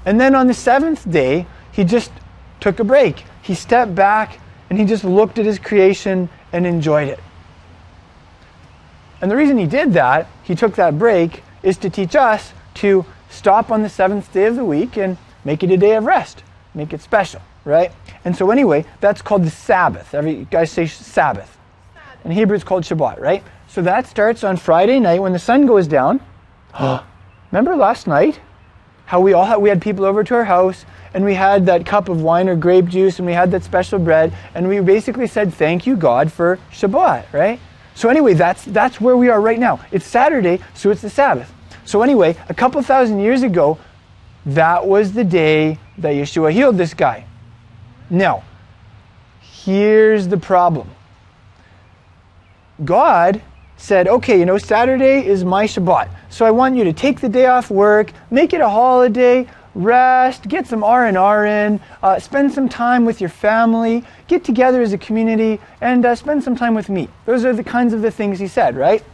And 0.04 0.20
then 0.20 0.34
on 0.34 0.46
the 0.46 0.54
seventh 0.54 1.10
day, 1.10 1.46
he 1.72 1.84
just 1.84 2.10
took 2.60 2.80
a 2.80 2.84
break. 2.84 3.24
He 3.42 3.54
stepped 3.54 3.94
back 3.94 4.40
and 4.68 4.78
he 4.78 4.84
just 4.84 5.04
looked 5.04 5.38
at 5.38 5.46
his 5.46 5.58
creation 5.58 6.28
and 6.52 6.66
enjoyed 6.66 7.08
it. 7.08 7.20
And 9.20 9.30
the 9.30 9.36
reason 9.36 9.58
he 9.58 9.66
did 9.66 9.94
that, 9.94 10.28
he 10.42 10.54
took 10.54 10.76
that 10.76 10.98
break, 10.98 11.42
is 11.62 11.76
to 11.78 11.90
teach 11.90 12.14
us 12.14 12.52
to 12.74 13.04
stop 13.30 13.70
on 13.70 13.82
the 13.82 13.88
seventh 13.88 14.32
day 14.32 14.44
of 14.46 14.56
the 14.56 14.64
week 14.64 14.96
and 14.96 15.16
make 15.44 15.62
it 15.62 15.70
a 15.70 15.76
day 15.76 15.94
of 15.94 16.04
rest, 16.04 16.42
make 16.74 16.92
it 16.92 17.00
special, 17.00 17.40
right? 17.68 17.92
And 18.24 18.34
so, 18.34 18.50
anyway, 18.50 18.84
that's 19.00 19.22
called 19.22 19.44
the 19.44 19.50
Sabbath. 19.50 20.14
Every 20.14 20.46
guys 20.50 20.72
say 20.72 20.86
Sabbath. 20.86 21.56
In 22.24 22.32
Hebrew, 22.32 22.56
it's 22.56 22.64
called 22.64 22.82
Shabbat, 22.82 23.20
right? 23.20 23.44
So 23.68 23.82
that 23.82 24.06
starts 24.06 24.42
on 24.42 24.56
Friday 24.56 24.98
night 24.98 25.20
when 25.20 25.32
the 25.32 25.38
sun 25.38 25.66
goes 25.66 25.86
down. 25.86 26.20
Remember 27.52 27.76
last 27.76 28.06
night 28.06 28.40
how 29.04 29.20
we 29.20 29.32
all 29.32 29.44
had, 29.44 29.58
we 29.58 29.68
had 29.68 29.80
people 29.80 30.04
over 30.04 30.24
to 30.24 30.34
our 30.34 30.44
house 30.44 30.84
and 31.14 31.24
we 31.24 31.34
had 31.34 31.66
that 31.66 31.86
cup 31.86 32.08
of 32.08 32.20
wine 32.20 32.48
or 32.48 32.56
grape 32.56 32.86
juice 32.86 33.18
and 33.18 33.26
we 33.26 33.32
had 33.32 33.50
that 33.52 33.64
special 33.64 33.98
bread 33.98 34.34
and 34.54 34.68
we 34.68 34.80
basically 34.80 35.26
said 35.26 35.54
thank 35.54 35.86
you 35.86 35.96
God 35.96 36.30
for 36.32 36.58
Shabbat, 36.72 37.32
right? 37.32 37.60
So 37.94 38.08
anyway, 38.08 38.34
that's 38.34 38.64
that's 38.64 39.00
where 39.00 39.16
we 39.16 39.28
are 39.28 39.40
right 39.40 39.58
now. 39.58 39.80
It's 39.90 40.06
Saturday, 40.06 40.60
so 40.74 40.90
it's 40.90 41.02
the 41.02 41.10
Sabbath. 41.10 41.52
So 41.84 42.02
anyway, 42.02 42.36
a 42.48 42.54
couple 42.54 42.82
thousand 42.82 43.20
years 43.20 43.42
ago, 43.42 43.78
that 44.44 44.86
was 44.86 45.12
the 45.12 45.24
day 45.24 45.78
that 45.98 46.14
Yeshua 46.14 46.52
healed 46.52 46.76
this 46.76 46.94
guy. 46.94 47.27
Now, 48.10 48.44
here's 49.40 50.28
the 50.28 50.38
problem. 50.38 50.90
God 52.84 53.42
said, 53.76 54.08
okay, 54.08 54.38
you 54.38 54.44
know, 54.44 54.58
Saturday 54.58 55.26
is 55.26 55.44
my 55.44 55.66
Shabbat. 55.66 56.08
So 56.30 56.44
I 56.44 56.50
want 56.50 56.76
you 56.76 56.84
to 56.84 56.92
take 56.92 57.20
the 57.20 57.28
day 57.28 57.46
off 57.46 57.70
work, 57.70 58.12
make 58.30 58.52
it 58.52 58.60
a 58.60 58.68
holiday, 58.68 59.46
rest, 59.74 60.48
get 60.48 60.66
some 60.66 60.82
R&R 60.82 61.46
in, 61.46 61.80
uh, 62.02 62.18
spend 62.18 62.52
some 62.52 62.68
time 62.68 63.04
with 63.04 63.20
your 63.20 63.30
family, 63.30 64.04
get 64.26 64.42
together 64.42 64.82
as 64.82 64.92
a 64.92 64.98
community, 64.98 65.60
and 65.80 66.04
uh, 66.04 66.14
spend 66.14 66.42
some 66.42 66.56
time 66.56 66.74
with 66.74 66.88
me. 66.88 67.08
Those 67.26 67.44
are 67.44 67.52
the 67.52 67.64
kinds 67.64 67.92
of 67.92 68.02
the 68.02 68.10
things 68.10 68.38
he 68.38 68.48
said, 68.48 68.76
right? 68.76 69.04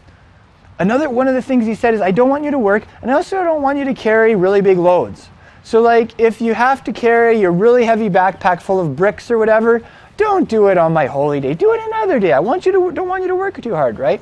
Another 0.78 1.08
one 1.08 1.28
of 1.28 1.34
the 1.34 1.42
things 1.42 1.66
he 1.66 1.74
said 1.74 1.94
is, 1.94 2.00
I 2.00 2.10
don't 2.10 2.28
want 2.28 2.44
you 2.44 2.50
to 2.50 2.58
work, 2.58 2.84
and 3.02 3.10
I 3.10 3.14
also 3.14 3.42
don't 3.44 3.62
want 3.62 3.78
you 3.78 3.84
to 3.84 3.94
carry 3.94 4.34
really 4.34 4.60
big 4.60 4.78
loads. 4.78 5.28
So, 5.64 5.80
like, 5.80 6.20
if 6.20 6.40
you 6.40 6.54
have 6.54 6.84
to 6.84 6.92
carry 6.92 7.40
your 7.40 7.50
really 7.50 7.84
heavy 7.84 8.10
backpack 8.10 8.60
full 8.60 8.78
of 8.78 8.94
bricks 8.94 9.30
or 9.30 9.38
whatever, 9.38 9.82
don't 10.18 10.48
do 10.48 10.68
it 10.68 10.78
on 10.78 10.92
my 10.92 11.06
holy 11.06 11.40
day. 11.40 11.54
Do 11.54 11.72
it 11.72 11.80
another 11.86 12.20
day. 12.20 12.32
I 12.32 12.40
want 12.40 12.66
you 12.66 12.72
to 12.72 12.92
don't 12.92 13.08
want 13.08 13.22
you 13.22 13.28
to 13.28 13.34
work 13.34 13.60
too 13.60 13.74
hard, 13.74 13.98
right? 13.98 14.20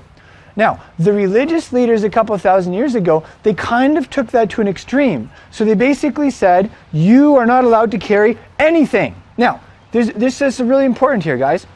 Now, 0.54 0.82
the 0.99 1.12
religious 1.12 1.72
leaders 1.72 2.04
a 2.04 2.11
couple 2.11 2.37
thousand 2.38 2.75
years 2.75 2.94
ago, 2.94 3.25
they 3.42 3.54
kind 3.54 3.99
of 3.99 4.08
took 4.08 4.28
that 4.28 4.50
to 4.50 4.61
an 4.61 4.68
extreme. 4.68 5.30
So 5.50 5.64
they 5.64 5.75
basically 5.75 6.30
said, 6.30 6.70
you 6.92 7.37
are 7.37 7.46
not 7.46 7.64
allowed 7.64 7.90
to 7.92 7.99
carry 7.99 8.38
anything. 8.58 9.14
Now, 9.37 9.62
this 9.90 10.40
is 10.40 10.61
really 10.61 10.84
important 10.84 11.25
here, 11.25 11.38
guys. 11.38 11.66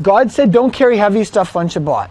God 0.00 0.32
said 0.32 0.50
don't 0.50 0.72
carry 0.72 0.96
heavy 0.96 1.22
stuff 1.22 1.54
on 1.54 1.68
Shabbat. 1.68 2.10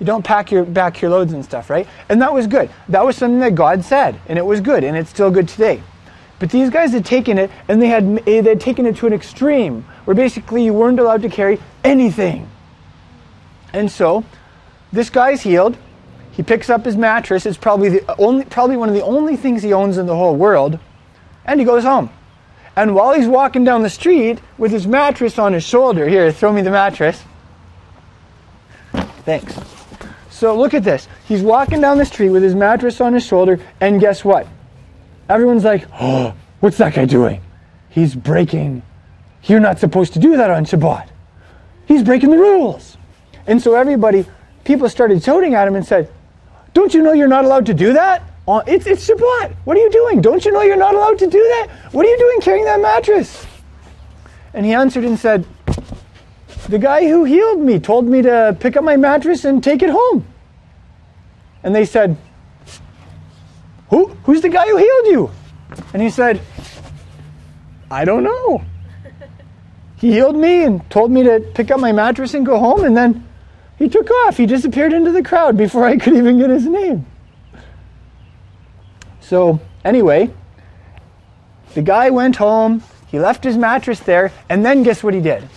You 0.00 0.06
don't 0.06 0.24
pack 0.24 0.52
your 0.52 0.64
back 0.64 1.02
your 1.02 1.10
loads 1.10 1.32
and 1.32 1.44
stuff, 1.44 1.68
right? 1.68 1.86
And 2.08 2.22
that 2.22 2.32
was 2.32 2.46
good. 2.46 2.70
That 2.88 3.04
was 3.04 3.16
something 3.16 3.40
that 3.40 3.56
God 3.56 3.84
said, 3.84 4.18
and 4.28 4.38
it 4.38 4.46
was 4.46 4.60
good, 4.60 4.84
and 4.84 4.96
it's 4.96 5.10
still 5.10 5.30
good 5.30 5.48
today. 5.48 5.82
But 6.38 6.50
these 6.50 6.70
guys 6.70 6.92
had 6.92 7.04
taken 7.04 7.36
it, 7.38 7.50
and 7.66 7.82
they 7.82 7.88
had 7.88 8.04
eh, 8.26 8.40
they 8.40 8.50
had 8.50 8.60
taken 8.60 8.86
it 8.86 8.96
to 8.96 9.06
an 9.06 9.12
extreme, 9.12 9.84
where 10.04 10.14
basically 10.14 10.64
you 10.64 10.72
weren't 10.72 11.00
allowed 11.00 11.22
to 11.22 11.28
carry 11.28 11.58
anything. 11.82 12.48
And 13.72 13.90
so, 13.90 14.24
this 14.92 15.10
guy's 15.10 15.42
healed. 15.42 15.76
He 16.30 16.42
picks 16.42 16.70
up 16.70 16.84
his 16.84 16.96
mattress. 16.96 17.44
It's 17.44 17.58
probably 17.58 17.88
the 17.88 18.20
only, 18.20 18.44
probably 18.44 18.76
one 18.76 18.88
of 18.88 18.94
the 18.94 19.02
only 19.02 19.36
things 19.36 19.62
he 19.62 19.72
owns 19.72 19.98
in 19.98 20.06
the 20.06 20.16
whole 20.16 20.36
world, 20.36 20.78
and 21.44 21.58
he 21.58 21.66
goes 21.66 21.82
home. 21.82 22.10
And 22.76 22.94
while 22.94 23.12
he's 23.12 23.26
walking 23.26 23.64
down 23.64 23.82
the 23.82 23.90
street 23.90 24.40
with 24.56 24.70
his 24.70 24.86
mattress 24.86 25.36
on 25.36 25.52
his 25.52 25.64
shoulder, 25.64 26.08
here, 26.08 26.30
throw 26.30 26.52
me 26.52 26.62
the 26.62 26.70
mattress. 26.70 27.20
Thanks. 29.24 29.58
So 30.30 30.56
look 30.56 30.72
at 30.74 30.84
this. 30.84 31.08
He's 31.26 31.42
walking 31.42 31.80
down 31.80 31.98
the 31.98 32.06
street 32.06 32.30
with 32.30 32.44
his 32.44 32.54
mattress 32.54 33.00
on 33.00 33.14
his 33.14 33.26
shoulder, 33.26 33.58
and 33.80 34.00
guess 34.00 34.24
what? 34.24 34.46
Everyone's 35.28 35.64
like, 35.64 35.86
oh, 36.00 36.34
what's 36.60 36.78
that 36.78 36.94
guy 36.94 37.04
doing? 37.04 37.40
He's 37.90 38.14
breaking. 38.14 38.82
You're 39.44 39.60
not 39.60 39.78
supposed 39.78 40.12
to 40.14 40.18
do 40.18 40.36
that 40.36 40.50
on 40.50 40.64
Shabbat. 40.64 41.08
He's 41.86 42.02
breaking 42.02 42.30
the 42.30 42.38
rules. 42.38 42.96
And 43.46 43.60
so 43.60 43.74
everybody, 43.74 44.26
people 44.64 44.88
started 44.88 45.22
shouting 45.22 45.54
at 45.54 45.66
him 45.66 45.74
and 45.74 45.86
said, 45.86 46.10
Don't 46.74 46.92
you 46.92 47.02
know 47.02 47.12
you're 47.12 47.28
not 47.28 47.44
allowed 47.44 47.66
to 47.66 47.74
do 47.74 47.92
that? 47.94 48.22
Uh, 48.46 48.62
it's, 48.66 48.86
it's 48.86 49.08
Shabbat. 49.08 49.54
What 49.64 49.76
are 49.76 49.80
you 49.80 49.90
doing? 49.90 50.20
Don't 50.20 50.44
you 50.44 50.52
know 50.52 50.62
you're 50.62 50.76
not 50.76 50.94
allowed 50.94 51.18
to 51.18 51.26
do 51.26 51.38
that? 51.38 51.68
What 51.92 52.06
are 52.06 52.08
you 52.08 52.18
doing 52.18 52.40
carrying 52.40 52.64
that 52.64 52.80
mattress? 52.80 53.46
And 54.54 54.64
he 54.64 54.72
answered 54.72 55.04
and 55.04 55.18
said, 55.18 55.46
The 56.68 56.78
guy 56.78 57.06
who 57.08 57.24
healed 57.24 57.60
me 57.60 57.78
told 57.78 58.06
me 58.06 58.22
to 58.22 58.56
pick 58.58 58.76
up 58.76 58.84
my 58.84 58.96
mattress 58.96 59.44
and 59.44 59.62
take 59.62 59.82
it 59.82 59.90
home. 59.90 60.26
And 61.62 61.74
they 61.74 61.84
said, 61.84 62.16
Who, 63.90 64.08
Who's 64.24 64.42
the 64.42 64.48
guy 64.48 64.66
who 64.66 64.76
healed 64.76 65.06
you? 65.06 65.30
And 65.92 66.02
he 66.02 66.10
said, 66.10 66.40
I 67.90 68.04
don't 68.04 68.22
know. 68.22 68.62
He 69.96 70.12
healed 70.12 70.36
me 70.36 70.62
and 70.64 70.88
told 70.90 71.10
me 71.10 71.24
to 71.24 71.40
pick 71.54 71.70
up 71.70 71.80
my 71.80 71.92
mattress 71.92 72.34
and 72.34 72.46
go 72.46 72.58
home, 72.58 72.84
and 72.84 72.96
then 72.96 73.26
he 73.78 73.88
took 73.88 74.10
off. 74.10 74.36
He 74.36 74.46
disappeared 74.46 74.92
into 74.92 75.10
the 75.10 75.22
crowd 75.22 75.56
before 75.56 75.84
I 75.84 75.96
could 75.96 76.14
even 76.14 76.38
get 76.38 76.50
his 76.50 76.66
name. 76.66 77.06
So, 79.20 79.60
anyway, 79.84 80.30
the 81.74 81.82
guy 81.82 82.10
went 82.10 82.36
home, 82.36 82.82
he 83.08 83.18
left 83.18 83.42
his 83.42 83.56
mattress 83.56 84.00
there, 84.00 84.32
and 84.48 84.64
then 84.64 84.82
guess 84.82 85.02
what 85.02 85.14
he 85.14 85.20
did? 85.20 85.48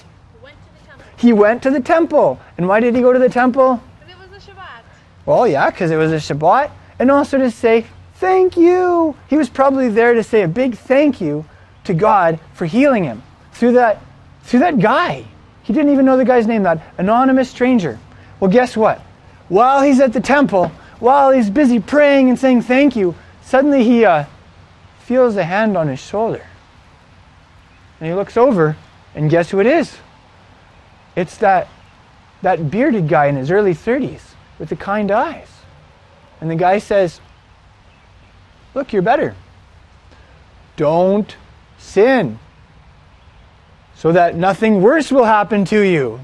Went 0.41 0.55
to 0.55 0.69
the 0.71 0.87
temple. 0.87 1.05
He 1.17 1.33
went 1.33 1.63
to 1.63 1.69
the 1.69 1.79
temple. 1.81 2.39
And 2.57 2.67
why 2.67 2.79
did 2.79 2.95
he 2.95 3.01
go 3.01 3.13
to 3.13 3.19
the 3.19 3.29
temple? 3.29 3.81
Because 3.99 4.15
it 4.15 4.31
was 4.31 4.47
a 4.47 4.51
Shabbat. 4.51 4.81
Well, 5.25 5.47
yeah, 5.47 5.69
because 5.69 5.91
it 5.91 5.97
was 5.97 6.11
a 6.11 6.15
Shabbat, 6.15 6.71
and 6.99 7.11
also 7.11 7.37
to 7.37 7.51
say 7.51 7.85
thank 8.21 8.55
you. 8.55 9.15
He 9.27 9.35
was 9.35 9.49
probably 9.49 9.89
there 9.89 10.13
to 10.13 10.21
say 10.21 10.43
a 10.43 10.47
big 10.47 10.77
thank 10.77 11.19
you 11.19 11.43
to 11.85 11.93
God 11.95 12.39
for 12.53 12.67
healing 12.67 13.03
him 13.03 13.23
through 13.51 13.73
that, 13.73 13.99
through 14.43 14.59
that 14.59 14.79
guy. 14.79 15.25
He 15.63 15.73
didn't 15.73 15.91
even 15.91 16.05
know 16.05 16.17
the 16.17 16.23
guy's 16.23 16.45
name, 16.45 16.61
that 16.63 16.83
anonymous 16.99 17.49
stranger. 17.49 17.99
Well, 18.39 18.51
guess 18.51 18.77
what? 18.77 18.99
While 19.49 19.81
he's 19.81 19.99
at 19.99 20.13
the 20.13 20.21
temple, 20.21 20.67
while 20.99 21.31
he's 21.31 21.49
busy 21.49 21.79
praying 21.79 22.29
and 22.29 22.37
saying 22.37 22.61
thank 22.61 22.95
you, 22.95 23.15
suddenly 23.41 23.83
he 23.83 24.05
uh, 24.05 24.25
feels 24.99 25.35
a 25.35 25.43
hand 25.43 25.75
on 25.75 25.87
his 25.87 25.99
shoulder. 25.99 26.45
And 27.99 28.07
he 28.07 28.13
looks 28.13 28.37
over, 28.37 28.77
and 29.15 29.31
guess 29.31 29.49
who 29.49 29.59
it 29.59 29.65
is? 29.65 29.97
It's 31.15 31.37
that, 31.37 31.67
that 32.43 32.69
bearded 32.69 33.09
guy 33.09 33.25
in 33.25 33.35
his 33.35 33.49
early 33.49 33.73
30s 33.73 34.21
with 34.59 34.69
the 34.69 34.75
kind 34.75 35.09
eyes. 35.09 35.49
And 36.39 36.51
the 36.51 36.55
guy 36.55 36.77
says, 36.77 37.19
Look, 38.73 38.93
you're 38.93 39.01
better. 39.01 39.35
Don't 40.77 41.35
sin 41.77 42.39
so 43.95 44.11
that 44.11 44.35
nothing 44.35 44.81
worse 44.81 45.11
will 45.11 45.25
happen 45.25 45.63
to 45.65 45.79
you. 45.79 46.19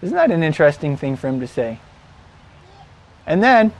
Isn't 0.00 0.14
that 0.14 0.30
an 0.30 0.44
interesting 0.44 0.96
thing 0.96 1.16
for 1.16 1.26
him 1.26 1.40
to 1.40 1.48
say? 1.48 1.80
And 3.26 3.42
then, 3.42 3.72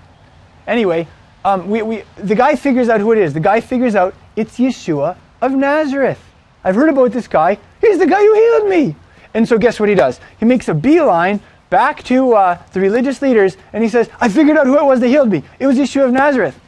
anyway, 0.67 1.07
um, 1.45 1.71
we, 1.71 1.83
we, 1.83 2.03
the 2.17 2.35
guy 2.35 2.57
figures 2.57 2.89
out 2.89 3.01
who 3.01 3.13
it 3.13 3.19
is. 3.19 3.35
The 3.35 3.41
guy 3.41 3.61
figures 3.61 3.95
out 3.95 4.15
it's 4.35 4.59
Yeshua 4.59 5.17
of 5.41 5.53
Nazareth. 5.53 6.21
I've 6.65 6.75
heard 6.75 6.91
about 6.91 7.13
this 7.13 7.29
guy. 7.29 7.59
He's 7.81 7.99
the 7.99 8.07
guy 8.07 8.21
who 8.21 8.35
healed 8.35 8.69
me. 8.69 8.97
And 9.33 9.47
so, 9.47 9.57
guess 9.57 9.79
what 9.79 9.89
he 9.89 9.95
does? 9.95 10.19
He 10.41 10.45
makes 10.45 10.69
a 10.69 10.75
beeline 10.75 11.41
back 11.71 12.03
to 12.05 12.33
uh, 12.33 12.59
the 12.73 12.81
religious 12.81 13.23
leaders 13.23 13.57
and 13.73 13.85
he 13.85 13.89
says, 13.89 14.11
I 14.21 14.29
figured 14.29 14.57
out 14.57 14.67
who 14.67 14.77
it 14.77 14.85
was 14.85 15.01
that 15.01 15.09
healed 15.09 15.31
me. 15.31 15.45
It 15.61 15.67
was 15.67 15.77
Yeshua 15.79 16.07
of 16.07 16.13
Nazareth. 16.13 16.59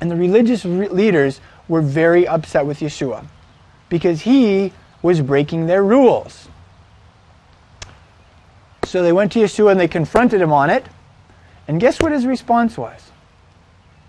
And 0.00 0.10
the 0.10 0.16
religious 0.16 0.64
re- 0.64 0.88
leaders 0.88 1.40
were 1.68 1.80
very 1.80 2.26
upset 2.26 2.66
with 2.66 2.80
Yeshua 2.80 3.26
because 3.88 4.22
he 4.22 4.72
was 5.02 5.20
breaking 5.20 5.66
their 5.66 5.84
rules. 5.84 6.48
So 8.84 9.02
they 9.02 9.12
went 9.12 9.32
to 9.32 9.40
Yeshua 9.40 9.72
and 9.72 9.80
they 9.80 9.88
confronted 9.88 10.40
him 10.40 10.52
on 10.52 10.70
it. 10.70 10.84
And 11.66 11.80
guess 11.80 12.00
what 12.00 12.12
his 12.12 12.26
response 12.26 12.76
was? 12.76 13.10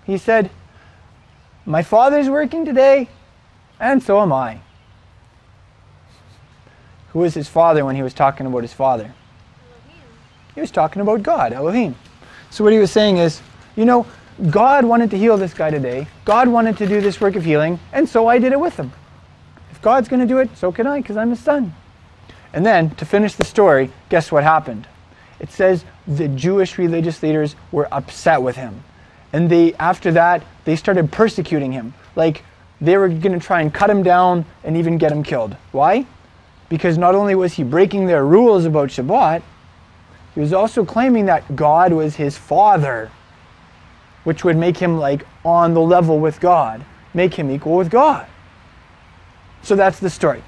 He 0.05 0.17
said, 0.17 0.49
My 1.65 1.81
father's 1.81 2.29
working 2.29 2.65
today, 2.65 3.09
and 3.79 4.03
so 4.03 4.21
am 4.21 4.31
I. 4.31 4.59
Who 7.09 7.19
was 7.19 7.33
his 7.33 7.47
father 7.47 7.85
when 7.85 7.95
he 7.95 8.03
was 8.03 8.13
talking 8.13 8.45
about 8.45 8.61
his 8.61 8.73
father? 8.73 9.13
He 10.53 10.61
was 10.61 10.71
talking 10.71 11.01
about 11.01 11.23
God, 11.23 11.53
Elohim. 11.53 11.95
So 12.49 12.63
what 12.63 12.73
he 12.73 12.79
was 12.79 12.91
saying 12.91 13.17
is, 13.17 13.41
you 13.75 13.85
know, 13.85 14.05
God 14.49 14.83
wanted 14.83 15.11
to 15.11 15.17
heal 15.17 15.37
this 15.37 15.53
guy 15.53 15.69
today. 15.69 16.07
God 16.25 16.47
wanted 16.47 16.77
to 16.77 16.87
do 16.87 16.99
this 16.99 17.21
work 17.21 17.35
of 17.35 17.45
healing, 17.45 17.79
and 17.93 18.07
so 18.07 18.27
I 18.27 18.37
did 18.37 18.51
it 18.51 18.59
with 18.59 18.75
him. 18.75 18.91
If 19.71 19.81
God's 19.81 20.09
going 20.09 20.19
to 20.19 20.25
do 20.25 20.39
it, 20.39 20.49
so 20.57 20.71
can 20.71 20.87
I, 20.87 21.01
because 21.01 21.15
I'm 21.15 21.29
his 21.29 21.39
son. 21.39 21.73
And 22.53 22.65
then, 22.65 22.89
to 22.95 23.05
finish 23.05 23.35
the 23.35 23.45
story, 23.45 23.91
guess 24.09 24.31
what 24.31 24.43
happened? 24.43 24.87
It 25.39 25.51
says 25.51 25.85
the 26.07 26.27
Jewish 26.27 26.77
religious 26.77 27.21
leaders 27.23 27.55
were 27.71 27.87
upset 27.93 28.41
with 28.41 28.55
him. 28.55 28.83
And 29.33 29.49
they, 29.49 29.73
after 29.75 30.11
that, 30.13 30.43
they 30.63 30.75
started 30.75 31.11
persecuting 31.11 31.71
him. 31.71 31.93
Like, 32.15 32.43
they 32.81 32.97
were 32.97 33.07
going 33.07 33.37
to 33.37 33.45
try 33.45 33.61
and 33.61 33.73
cut 33.73 33.89
him 33.89 34.03
down 34.03 34.45
and 34.63 34.77
even 34.77 34.97
get 34.97 35.11
him 35.11 35.23
killed. 35.23 35.55
Why? 35.71 36.05
Because 36.69 36.97
not 36.97 37.15
only 37.15 37.35
was 37.35 37.53
he 37.53 37.63
breaking 37.63 38.07
their 38.07 38.25
rules 38.25 38.65
about 38.65 38.89
Shabbat, 38.89 39.41
he 40.33 40.39
was 40.41 40.51
also 40.53 40.83
claiming 40.83 41.25
that 41.27 41.55
God 41.55 41.93
was 41.93 42.15
his 42.15 42.37
father, 42.37 43.11
which 44.25 44.43
would 44.43 44.57
make 44.57 44.77
him 44.77 44.97
like 44.97 45.25
on 45.45 45.73
the 45.73 45.81
level 45.81 46.19
with 46.19 46.39
God, 46.41 46.83
make 47.13 47.33
him 47.33 47.49
equal 47.49 47.77
with 47.77 47.89
God. 47.89 48.27
So 49.61 49.75
that's 49.75 49.99
the 49.99 50.09
story. 50.09 50.43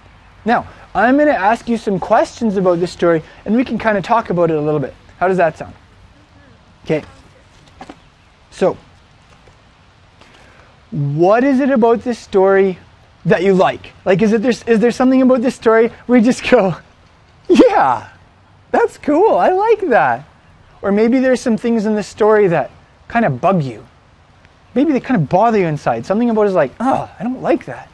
Now, 0.45 0.67
I'm 0.93 1.15
going 1.15 1.27
to 1.27 1.37
ask 1.37 1.69
you 1.69 1.77
some 1.77 1.99
questions 1.99 2.57
about 2.57 2.79
this 2.79 2.91
story, 2.91 3.23
and 3.45 3.55
we 3.55 3.63
can 3.63 3.77
kind 3.77 3.97
of 3.97 4.03
talk 4.03 4.29
about 4.29 4.51
it 4.51 4.57
a 4.57 4.61
little 4.61 4.79
bit. 4.79 4.93
How 5.19 5.27
does 5.27 5.37
that 5.37 5.57
sound? 5.57 5.73
Okay. 6.83 7.03
So, 8.49 8.77
what 10.91 11.43
is 11.43 11.59
it 11.59 11.69
about 11.69 12.01
this 12.01 12.17
story 12.17 12.79
that 13.25 13.43
you 13.43 13.53
like? 13.53 13.93
Like, 14.05 14.21
is, 14.21 14.33
it 14.33 14.41
there, 14.41 14.51
is 14.51 14.79
there 14.79 14.91
something 14.91 15.21
about 15.21 15.41
this 15.41 15.55
story 15.55 15.89
where 16.05 16.17
you 16.17 16.25
just 16.25 16.49
go, 16.49 16.75
yeah, 17.47 18.09
that's 18.71 18.97
cool, 18.97 19.37
I 19.37 19.49
like 19.49 19.81
that? 19.89 20.27
Or 20.81 20.91
maybe 20.91 21.19
there's 21.19 21.41
some 21.41 21.57
things 21.57 21.85
in 21.85 21.95
the 21.95 22.03
story 22.03 22.47
that 22.47 22.71
kind 23.07 23.25
of 23.25 23.41
bug 23.41 23.63
you. 23.63 23.85
Maybe 24.75 24.93
they 24.93 24.99
kind 24.99 25.19
of 25.19 25.29
bother 25.29 25.57
you 25.57 25.65
inside. 25.65 26.05
Something 26.05 26.29
about 26.29 26.43
it 26.43 26.49
is 26.49 26.53
like, 26.53 26.71
oh, 26.79 27.09
I 27.19 27.23
don't 27.23 27.41
like 27.41 27.65
that. 27.65 27.89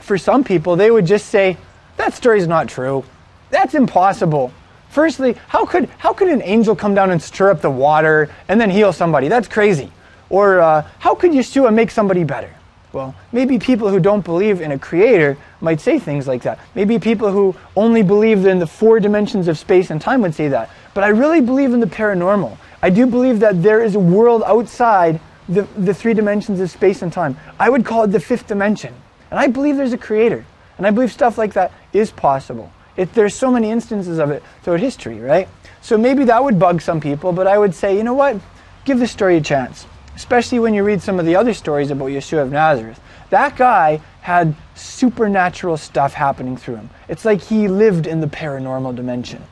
For 0.00 0.16
some 0.16 0.42
people, 0.42 0.76
they 0.76 0.90
would 0.90 1.06
just 1.06 1.26
say, 1.26 1.56
that 1.96 2.14
story's 2.14 2.46
not 2.46 2.68
true. 2.68 3.04
That's 3.50 3.74
impossible. 3.74 4.52
Firstly, 4.88 5.36
how 5.48 5.66
could, 5.66 5.88
how 5.98 6.12
could 6.12 6.28
an 6.28 6.42
angel 6.42 6.74
come 6.74 6.94
down 6.94 7.10
and 7.10 7.22
stir 7.22 7.50
up 7.50 7.60
the 7.60 7.70
water 7.70 8.30
and 8.48 8.60
then 8.60 8.70
heal 8.70 8.92
somebody? 8.92 9.28
That's 9.28 9.48
crazy. 9.48 9.92
Or 10.30 10.60
uh, 10.60 10.88
how 10.98 11.14
could 11.14 11.32
Yeshua 11.32 11.72
make 11.72 11.90
somebody 11.90 12.24
better? 12.24 12.50
Well, 12.92 13.14
maybe 13.30 13.58
people 13.58 13.88
who 13.88 14.00
don't 14.00 14.24
believe 14.24 14.60
in 14.60 14.72
a 14.72 14.78
creator 14.78 15.36
might 15.60 15.80
say 15.80 15.98
things 16.00 16.26
like 16.26 16.42
that. 16.42 16.58
Maybe 16.74 16.98
people 16.98 17.30
who 17.30 17.54
only 17.76 18.02
believe 18.02 18.46
in 18.46 18.58
the 18.58 18.66
four 18.66 18.98
dimensions 18.98 19.46
of 19.46 19.58
space 19.58 19.90
and 19.90 20.00
time 20.00 20.22
would 20.22 20.34
say 20.34 20.48
that. 20.48 20.70
But 20.92 21.04
I 21.04 21.08
really 21.08 21.40
believe 21.40 21.72
in 21.72 21.78
the 21.78 21.86
paranormal. 21.86 22.56
I 22.82 22.90
do 22.90 23.06
believe 23.06 23.40
that 23.40 23.62
there 23.62 23.82
is 23.82 23.94
a 23.94 24.00
world 24.00 24.42
outside 24.46 25.20
the, 25.48 25.62
the 25.76 25.92
three 25.92 26.14
dimensions 26.14 26.60
of 26.60 26.70
space 26.70 27.02
and 27.02 27.12
time. 27.12 27.36
I 27.58 27.68
would 27.68 27.84
call 27.84 28.04
it 28.04 28.08
the 28.08 28.20
fifth 28.20 28.46
dimension. 28.46 28.94
And 29.30 29.38
I 29.38 29.48
believe 29.48 29.76
there's 29.76 29.92
a 29.92 29.98
creator. 29.98 30.44
And 30.78 30.86
I 30.86 30.90
believe 30.90 31.12
stuff 31.12 31.36
like 31.36 31.52
that 31.54 31.72
is 31.92 32.10
possible. 32.10 32.72
It, 32.96 33.12
there's 33.14 33.34
so 33.34 33.50
many 33.50 33.70
instances 33.70 34.18
of 34.18 34.30
it 34.30 34.42
throughout 34.62 34.80
history, 34.80 35.20
right? 35.20 35.48
So 35.82 35.98
maybe 35.98 36.24
that 36.24 36.42
would 36.42 36.58
bug 36.58 36.80
some 36.80 37.00
people, 37.00 37.32
but 37.32 37.46
I 37.46 37.58
would 37.58 37.74
say, 37.74 37.96
you 37.96 38.04
know 38.04 38.14
what? 38.14 38.36
Give 38.84 38.98
the 38.98 39.06
story 39.06 39.36
a 39.36 39.40
chance. 39.40 39.86
Especially 40.16 40.58
when 40.58 40.74
you 40.74 40.84
read 40.84 41.02
some 41.02 41.18
of 41.18 41.26
the 41.26 41.36
other 41.36 41.54
stories 41.54 41.90
about 41.90 42.10
Yeshua 42.10 42.42
of 42.42 42.52
Nazareth. 42.52 43.00
That 43.30 43.56
guy 43.56 44.00
had 44.20 44.54
supernatural 44.74 45.76
stuff 45.76 46.12
happening 46.12 46.56
through 46.56 46.76
him. 46.76 46.90
It's 47.08 47.24
like 47.24 47.40
he 47.40 47.68
lived 47.68 48.06
in 48.06 48.20
the 48.20 48.26
paranormal 48.26 48.96
dimension. 48.96 49.42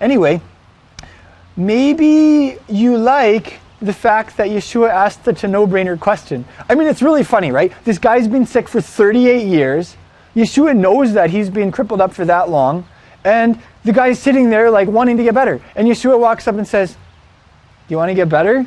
Anyway, 0.00 0.40
maybe 1.58 2.56
you 2.68 2.96
like 2.96 3.60
the 3.82 3.92
fact 3.92 4.36
that 4.38 4.48
Yeshua 4.48 4.88
asked 4.88 5.24
the 5.24 5.32
to 5.34 5.48
no 5.48 5.66
brainer 5.66 5.98
question. 5.98 6.44
I 6.68 6.74
mean, 6.74 6.88
it's 6.88 7.02
really 7.02 7.24
funny, 7.24 7.52
right? 7.52 7.72
This 7.84 7.98
guy's 7.98 8.26
been 8.26 8.46
sick 8.46 8.68
for 8.68 8.80
38 8.80 9.46
years. 9.46 9.96
Yeshua 10.34 10.76
knows 10.76 11.12
that 11.12 11.30
he's 11.30 11.50
been 11.50 11.70
crippled 11.70 12.00
up 12.00 12.14
for 12.14 12.24
that 12.24 12.48
long. 12.48 12.86
And 13.24 13.60
the 13.84 13.92
guy's 13.92 14.18
sitting 14.18 14.50
there, 14.50 14.70
like, 14.70 14.88
wanting 14.88 15.16
to 15.16 15.22
get 15.22 15.34
better. 15.34 15.60
And 15.74 15.86
Yeshua 15.86 16.18
walks 16.18 16.48
up 16.48 16.56
and 16.56 16.66
says, 16.66 16.92
Do 16.92 16.98
You 17.88 17.96
want 17.96 18.10
to 18.10 18.14
get 18.14 18.28
better? 18.28 18.66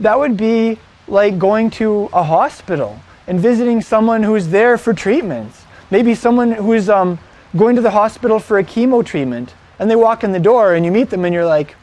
That 0.00 0.18
would 0.18 0.36
be 0.36 0.78
like 1.08 1.38
going 1.38 1.70
to 1.70 2.08
a 2.12 2.22
hospital 2.22 3.00
and 3.26 3.40
visiting 3.40 3.80
someone 3.80 4.22
who's 4.22 4.48
there 4.48 4.78
for 4.78 4.94
treatments. 4.94 5.64
Maybe 5.90 6.14
someone 6.14 6.52
who's 6.52 6.88
um, 6.88 7.18
going 7.56 7.76
to 7.76 7.82
the 7.82 7.90
hospital 7.90 8.38
for 8.38 8.58
a 8.58 8.64
chemo 8.64 9.04
treatment. 9.04 9.54
And 9.78 9.90
they 9.90 9.96
walk 9.96 10.24
in 10.24 10.32
the 10.32 10.40
door 10.40 10.74
and 10.74 10.84
you 10.84 10.90
meet 10.90 11.10
them 11.10 11.24
and 11.24 11.34
you're 11.34 11.46
like, 11.46 11.74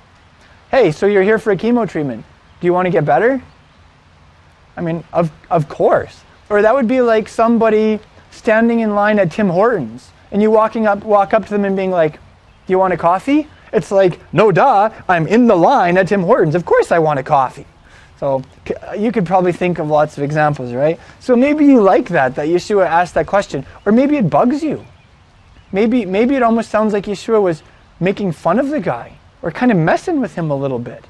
Hey, 0.75 0.91
so 0.91 1.05
you're 1.05 1.23
here 1.23 1.39
for 1.39 1.53
a 1.53 1.55
chemo 1.55 1.89
treatment. 1.89 2.25
Do 2.59 2.67
you 2.67 2.73
want 2.73 2.85
to 2.85 2.89
get 2.89 3.05
better? 3.05 3.41
I 4.75 4.81
mean, 4.81 5.05
of, 5.13 5.31
of 5.49 5.69
course. 5.69 6.21
Or 6.49 6.61
that 6.61 6.75
would 6.75 6.85
be 6.85 6.99
like 6.99 7.29
somebody 7.29 8.01
standing 8.29 8.81
in 8.81 8.93
line 8.93 9.17
at 9.17 9.31
Tim 9.31 9.47
Hortons 9.47 10.11
and 10.31 10.41
you 10.41 10.51
walking 10.51 10.85
up, 10.85 11.05
walk 11.05 11.33
up 11.33 11.45
to 11.45 11.49
them 11.51 11.63
and 11.63 11.77
being 11.77 11.91
like, 11.91 12.15
Do 12.15 12.73
you 12.73 12.77
want 12.77 12.91
a 12.91 12.97
coffee? 12.97 13.47
It's 13.71 13.89
like, 13.89 14.19
no 14.33 14.51
duh, 14.51 14.89
I'm 15.07 15.27
in 15.27 15.47
the 15.47 15.55
line 15.55 15.97
at 15.97 16.09
Tim 16.09 16.23
Hortons. 16.23 16.55
Of 16.55 16.65
course 16.65 16.91
I 16.91 16.99
want 16.99 17.19
a 17.19 17.23
coffee. 17.23 17.65
So 18.19 18.43
you 18.97 19.13
could 19.13 19.25
probably 19.25 19.53
think 19.53 19.79
of 19.79 19.87
lots 19.87 20.17
of 20.17 20.25
examples, 20.25 20.73
right? 20.73 20.99
So 21.21 21.37
maybe 21.37 21.65
you 21.65 21.81
like 21.81 22.09
that, 22.09 22.35
that 22.35 22.49
Yeshua 22.49 22.85
asked 22.85 23.13
that 23.13 23.27
question. 23.27 23.65
Or 23.85 23.93
maybe 23.93 24.17
it 24.17 24.29
bugs 24.29 24.61
you. 24.61 24.85
Maybe, 25.71 26.05
maybe 26.05 26.35
it 26.35 26.43
almost 26.43 26.69
sounds 26.69 26.91
like 26.91 27.05
Yeshua 27.05 27.41
was 27.41 27.63
making 28.01 28.33
fun 28.33 28.59
of 28.59 28.67
the 28.67 28.81
guy 28.81 29.17
or 29.45 29.51
kind 29.51 29.71
of 29.71 29.77
messing 29.77 30.19
with 30.19 30.33
him 30.33 30.49
a 30.49 30.55
little 30.55 30.79
bit. 30.79 31.05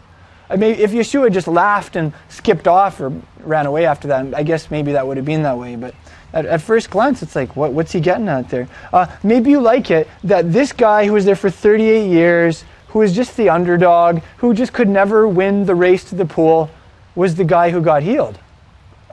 I 0.49 0.57
mean, 0.57 0.75
if 0.75 0.91
Yeshua 0.91 1.31
just 1.31 1.47
laughed 1.47 1.95
and 1.95 2.13
skipped 2.29 2.67
off 2.67 2.99
or 2.99 3.09
ran 3.39 3.65
away 3.65 3.85
after 3.85 4.09
that, 4.09 4.35
I 4.35 4.43
guess 4.43 4.69
maybe 4.69 4.91
that 4.91 5.07
would 5.07 5.17
have 5.17 5.25
been 5.25 5.41
that 5.43 5.57
way. 5.57 5.77
But 5.77 5.95
at, 6.33 6.45
at 6.45 6.61
first 6.61 6.89
glance, 6.89 7.23
it's 7.23 7.35
like, 7.35 7.55
what, 7.55 7.71
what's 7.71 7.93
he 7.93 8.01
getting 8.01 8.27
at 8.27 8.49
there? 8.49 8.67
Uh, 8.93 9.07
maybe 9.23 9.49
you 9.49 9.61
like 9.61 9.89
it 9.89 10.07
that 10.25 10.51
this 10.51 10.73
guy 10.73 11.07
who 11.07 11.13
was 11.13 11.23
there 11.23 11.37
for 11.37 11.49
38 11.49 12.07
years, 12.07 12.65
who 12.89 12.99
was 12.99 13.15
just 13.15 13.37
the 13.37 13.49
underdog, 13.49 14.21
who 14.37 14.53
just 14.53 14.73
could 14.73 14.89
never 14.89 15.27
win 15.27 15.65
the 15.65 15.73
race 15.73 16.03
to 16.09 16.15
the 16.15 16.25
pool, 16.25 16.69
was 17.15 17.35
the 17.35 17.45
guy 17.45 17.71
who 17.71 17.81
got 17.81 18.03
healed. 18.03 18.37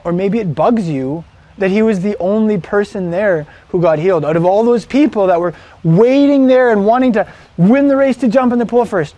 Or 0.03 0.11
maybe 0.11 0.39
it 0.39 0.53
bugs 0.53 0.89
you 0.89 1.23
that 1.57 1.71
he 1.71 1.81
was 1.81 2.01
the 2.01 2.17
only 2.17 2.59
person 2.59 3.11
there 3.11 3.45
who 3.69 3.81
got 3.81 3.99
healed. 3.99 4.25
Out 4.25 4.35
of 4.35 4.45
all 4.45 4.63
those 4.63 4.85
people 4.85 5.27
that 5.27 5.39
were 5.39 5.53
waiting 5.83 6.47
there 6.47 6.71
and 6.71 6.85
wanting 6.85 7.13
to 7.13 7.31
win 7.57 7.87
the 7.87 7.95
race 7.95 8.17
to 8.17 8.27
jump 8.27 8.53
in 8.53 8.59
the 8.59 8.65
pool 8.65 8.85
first, 8.85 9.15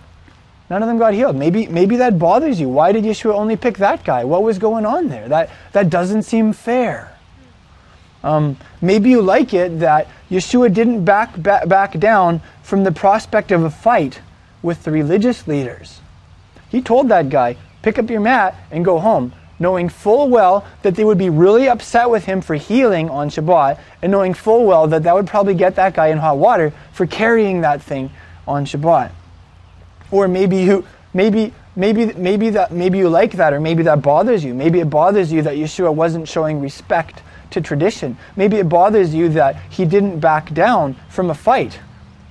none 0.70 0.82
of 0.82 0.88
them 0.88 0.98
got 0.98 1.14
healed. 1.14 1.36
Maybe, 1.36 1.68
maybe 1.68 1.98
that 1.98 2.20
bothers 2.20 2.60
you. 2.60 2.70
Why 2.70 2.92
did 2.92 3.04
Yeshua 3.04 3.34
only 3.34 3.56
pick 3.56 3.78
that 3.78 4.04
guy? 4.04 4.24
What 4.24 4.44
was 4.44 4.58
going 4.58 4.86
on 4.86 5.08
there? 5.08 5.28
That, 5.30 5.50
that 5.72 5.90
doesn't 5.90 6.24
seem 6.24 6.54
fair. 6.54 7.12
Um, 8.24 8.58
maybe 8.82 9.12
you 9.12 9.22
like 9.22 9.54
it 9.54 9.80
that 9.80 10.08
Yeshua 10.32 10.74
didn't 10.74 11.06
back, 11.06 11.42
back, 11.42 11.68
back 11.68 12.00
down 12.00 12.42
from 12.64 12.84
the 12.84 12.92
prospect 12.92 13.52
of 13.52 13.64
a 13.64 13.70
fight 13.70 14.20
with 14.64 14.84
the 14.84 14.92
religious 14.92 15.48
leaders. 15.48 16.02
He 16.70 16.82
told 16.82 17.08
that 17.10 17.30
guy, 17.30 17.56
pick 17.84 18.00
up 18.00 18.10
your 18.10 18.20
mat 18.20 18.56
and 18.72 18.84
go 18.84 18.98
home, 18.98 19.32
knowing 19.60 19.90
full 19.90 20.30
well 20.30 20.66
that 20.82 20.96
they 20.96 21.04
would 21.04 21.18
be 21.18 21.30
really 21.30 21.68
upset 21.68 22.10
with 22.10 22.26
him 22.26 22.42
for 22.42 22.56
healing 22.56 23.10
on 23.10 23.30
Shabbat, 23.30 23.80
and 24.02 24.12
knowing 24.12 24.34
full 24.34 24.66
well 24.66 24.88
that 24.88 25.04
that 25.04 25.16
would 25.16 25.28
probably 25.28 25.54
get 25.54 25.76
that 25.76 25.94
guy 25.94 26.08
in 26.08 26.18
hot 26.18 26.38
water 26.38 26.74
for 26.92 27.06
carrying 27.06 27.62
that 27.62 27.82
thing 27.82 28.10
on 28.48 28.66
Shabbat. 28.66 29.12
Or 30.12 30.28
maybe 30.28 30.58
you, 30.58 30.86
maybe, 31.14 31.54
maybe, 31.76 32.14
maybe 32.14 32.50
that, 32.52 32.72
maybe 32.72 32.98
you 32.98 33.10
like 33.10 33.34
that, 33.34 33.54
or 33.54 33.60
maybe 33.60 33.84
that 33.84 34.02
bothers 34.02 34.44
you. 34.44 34.54
Maybe 34.54 34.80
it 34.80 34.90
bothers 34.90 35.32
you 35.32 35.42
that 35.44 35.56
Yeshua 35.56 35.94
wasn't 35.94 36.28
showing 36.28 36.62
respect 36.62 37.22
to 37.52 37.62
tradition. 37.62 38.18
Maybe 38.36 38.58
it 38.58 38.70
bothers 38.70 39.16
you 39.16 39.30
that 39.30 39.56
he 39.70 39.86
didn't 39.86 40.20
back 40.20 40.54
down 40.54 40.96
from 41.10 41.30
a 41.30 41.36
fight. 41.36 41.80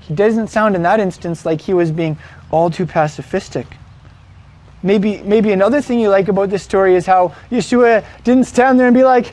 He 0.01 0.15
doesn't 0.15 0.49
sound 0.49 0.77
in 0.77 0.83
that 0.83 1.01
instance 1.01 1.47
like 1.47 1.63
he 1.63 1.73
was 1.73 1.91
being 1.91 2.19
all 2.51 2.71
too 2.71 2.87
pacifistic. 2.87 3.67
Maybe, 4.85 5.23
maybe 5.23 5.51
another 5.53 5.81
thing 5.81 5.99
you 5.99 6.11
like 6.11 6.29
about 6.29 6.51
this 6.51 6.63
story 6.63 6.95
is 6.95 7.07
how 7.07 7.35
Yeshua 7.51 8.05
didn't 8.23 8.45
stand 8.45 8.79
there 8.79 8.87
and 8.87 8.95
be 8.95 9.03
like, 9.03 9.33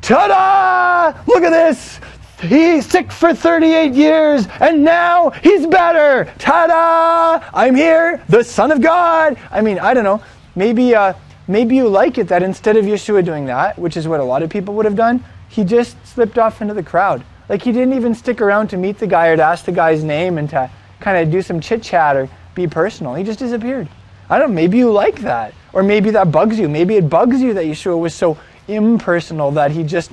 ta 0.00 0.28
da! 0.28 1.20
Look 1.26 1.42
at 1.42 1.50
this! 1.50 1.98
He's 2.40 2.86
sick 2.86 3.10
for 3.10 3.34
38 3.34 3.94
years 3.94 4.46
and 4.60 4.84
now 4.84 5.30
he's 5.30 5.66
better! 5.66 6.32
Ta 6.38 6.68
da! 6.68 7.48
I'm 7.52 7.74
here, 7.74 8.22
the 8.28 8.44
Son 8.44 8.70
of 8.70 8.80
God! 8.80 9.36
I 9.50 9.60
mean, 9.60 9.80
I 9.80 9.92
don't 9.92 10.04
know. 10.04 10.22
Maybe, 10.54 10.94
uh, 10.94 11.14
maybe 11.48 11.74
you 11.74 11.88
like 11.88 12.18
it 12.18 12.28
that 12.28 12.44
instead 12.44 12.76
of 12.76 12.84
Yeshua 12.84 13.24
doing 13.24 13.46
that, 13.46 13.76
which 13.76 13.96
is 13.96 14.06
what 14.06 14.20
a 14.20 14.24
lot 14.24 14.44
of 14.44 14.50
people 14.50 14.72
would 14.74 14.84
have 14.84 14.96
done, 14.96 15.24
he 15.48 15.64
just 15.64 15.96
slipped 16.06 16.38
off 16.38 16.62
into 16.62 16.74
the 16.74 16.82
crowd. 16.82 17.24
Like 17.48 17.62
he 17.62 17.72
didn't 17.72 17.94
even 17.94 18.14
stick 18.14 18.40
around 18.40 18.68
to 18.68 18.76
meet 18.76 18.98
the 18.98 19.08
guy 19.08 19.26
or 19.26 19.36
to 19.36 19.42
ask 19.42 19.64
the 19.64 19.72
guy's 19.72 20.04
name 20.04 20.38
and 20.38 20.48
to 20.50 20.70
kind 21.00 21.18
of 21.18 21.32
do 21.32 21.42
some 21.42 21.60
chit 21.60 21.82
chat 21.82 22.14
or 22.14 22.28
be 22.54 22.68
personal. 22.68 23.14
He 23.14 23.24
just 23.24 23.40
disappeared. 23.40 23.88
I 24.32 24.38
don't 24.38 24.48
know, 24.48 24.54
maybe 24.54 24.78
you 24.78 24.90
like 24.90 25.20
that. 25.20 25.52
Or 25.74 25.82
maybe 25.82 26.08
that 26.12 26.32
bugs 26.32 26.58
you. 26.58 26.66
Maybe 26.66 26.96
it 26.96 27.10
bugs 27.10 27.42
you 27.42 27.52
that 27.52 27.66
Yeshua 27.66 27.98
was 27.98 28.14
so 28.14 28.38
impersonal 28.66 29.50
that 29.52 29.72
he 29.72 29.84
just 29.84 30.10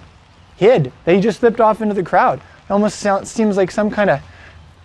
hid, 0.58 0.92
that 1.06 1.16
he 1.16 1.22
just 1.22 1.40
slipped 1.40 1.62
off 1.62 1.82
into 1.82 1.94
the 1.94 2.04
crowd. 2.04 2.40
It 2.40 2.72
almost 2.72 3.00
sounds, 3.00 3.32
seems 3.32 3.56
like 3.56 3.72
some 3.72 3.90
kind 3.90 4.10
of 4.10 4.20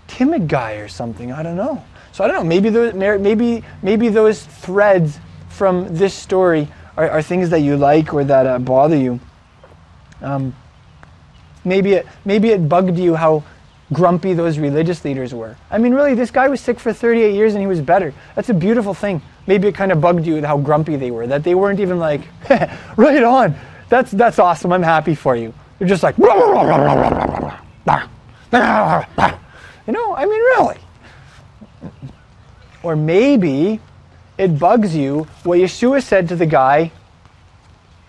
timid 0.06 0.46
guy 0.46 0.74
or 0.74 0.86
something. 0.86 1.32
I 1.32 1.42
don't 1.42 1.56
know. 1.56 1.82
So 2.12 2.22
I 2.22 2.28
don't 2.28 2.36
know. 2.36 2.44
Maybe 2.44 2.70
those, 2.70 2.94
maybe, 2.94 3.64
maybe 3.82 4.08
those 4.08 4.44
threads 4.44 5.18
from 5.48 5.96
this 5.96 6.14
story 6.14 6.68
are, 6.96 7.10
are 7.10 7.22
things 7.22 7.50
that 7.50 7.58
you 7.58 7.76
like 7.76 8.14
or 8.14 8.22
that 8.22 8.46
uh, 8.46 8.60
bother 8.60 8.96
you. 8.96 9.18
Um, 10.20 10.54
maybe, 11.64 11.94
it, 11.94 12.06
maybe 12.24 12.50
it 12.50 12.68
bugged 12.68 12.96
you 12.96 13.16
how 13.16 13.42
grumpy 13.92 14.32
those 14.32 14.58
religious 14.58 15.04
leaders 15.04 15.34
were. 15.34 15.56
I 15.70 15.78
mean, 15.78 15.94
really, 15.94 16.14
this 16.14 16.30
guy 16.30 16.48
was 16.48 16.60
sick 16.60 16.80
for 16.80 16.92
38 16.92 17.34
years 17.34 17.54
and 17.54 17.60
he 17.60 17.66
was 17.66 17.80
better. 17.80 18.14
That's 18.34 18.48
a 18.48 18.54
beautiful 18.54 18.94
thing. 18.94 19.20
Maybe 19.46 19.68
it 19.68 19.74
kind 19.74 19.92
of 19.92 20.00
bugged 20.00 20.26
you 20.26 20.44
how 20.44 20.58
grumpy 20.58 20.96
they 20.96 21.10
were, 21.10 21.26
that 21.26 21.44
they 21.44 21.54
weren't 21.54 21.80
even 21.80 21.98
like, 21.98 22.22
right 22.96 23.22
on, 23.22 23.54
that's, 23.88 24.10
that's 24.10 24.38
awesome, 24.38 24.72
I'm 24.72 24.82
happy 24.82 25.14
for 25.14 25.36
you. 25.36 25.52
They're 25.78 25.88
just 25.88 26.02
like, 26.02 26.16
you 26.18 26.24
know, 29.92 30.14
I 30.14 30.24
mean, 30.24 30.40
really. 30.40 30.78
Or 32.82 32.96
maybe 32.96 33.80
it 34.38 34.58
bugs 34.58 34.96
you 34.96 35.26
what 35.42 35.58
Yeshua 35.58 36.02
said 36.02 36.28
to 36.28 36.36
the 36.36 36.46
guy 36.46 36.90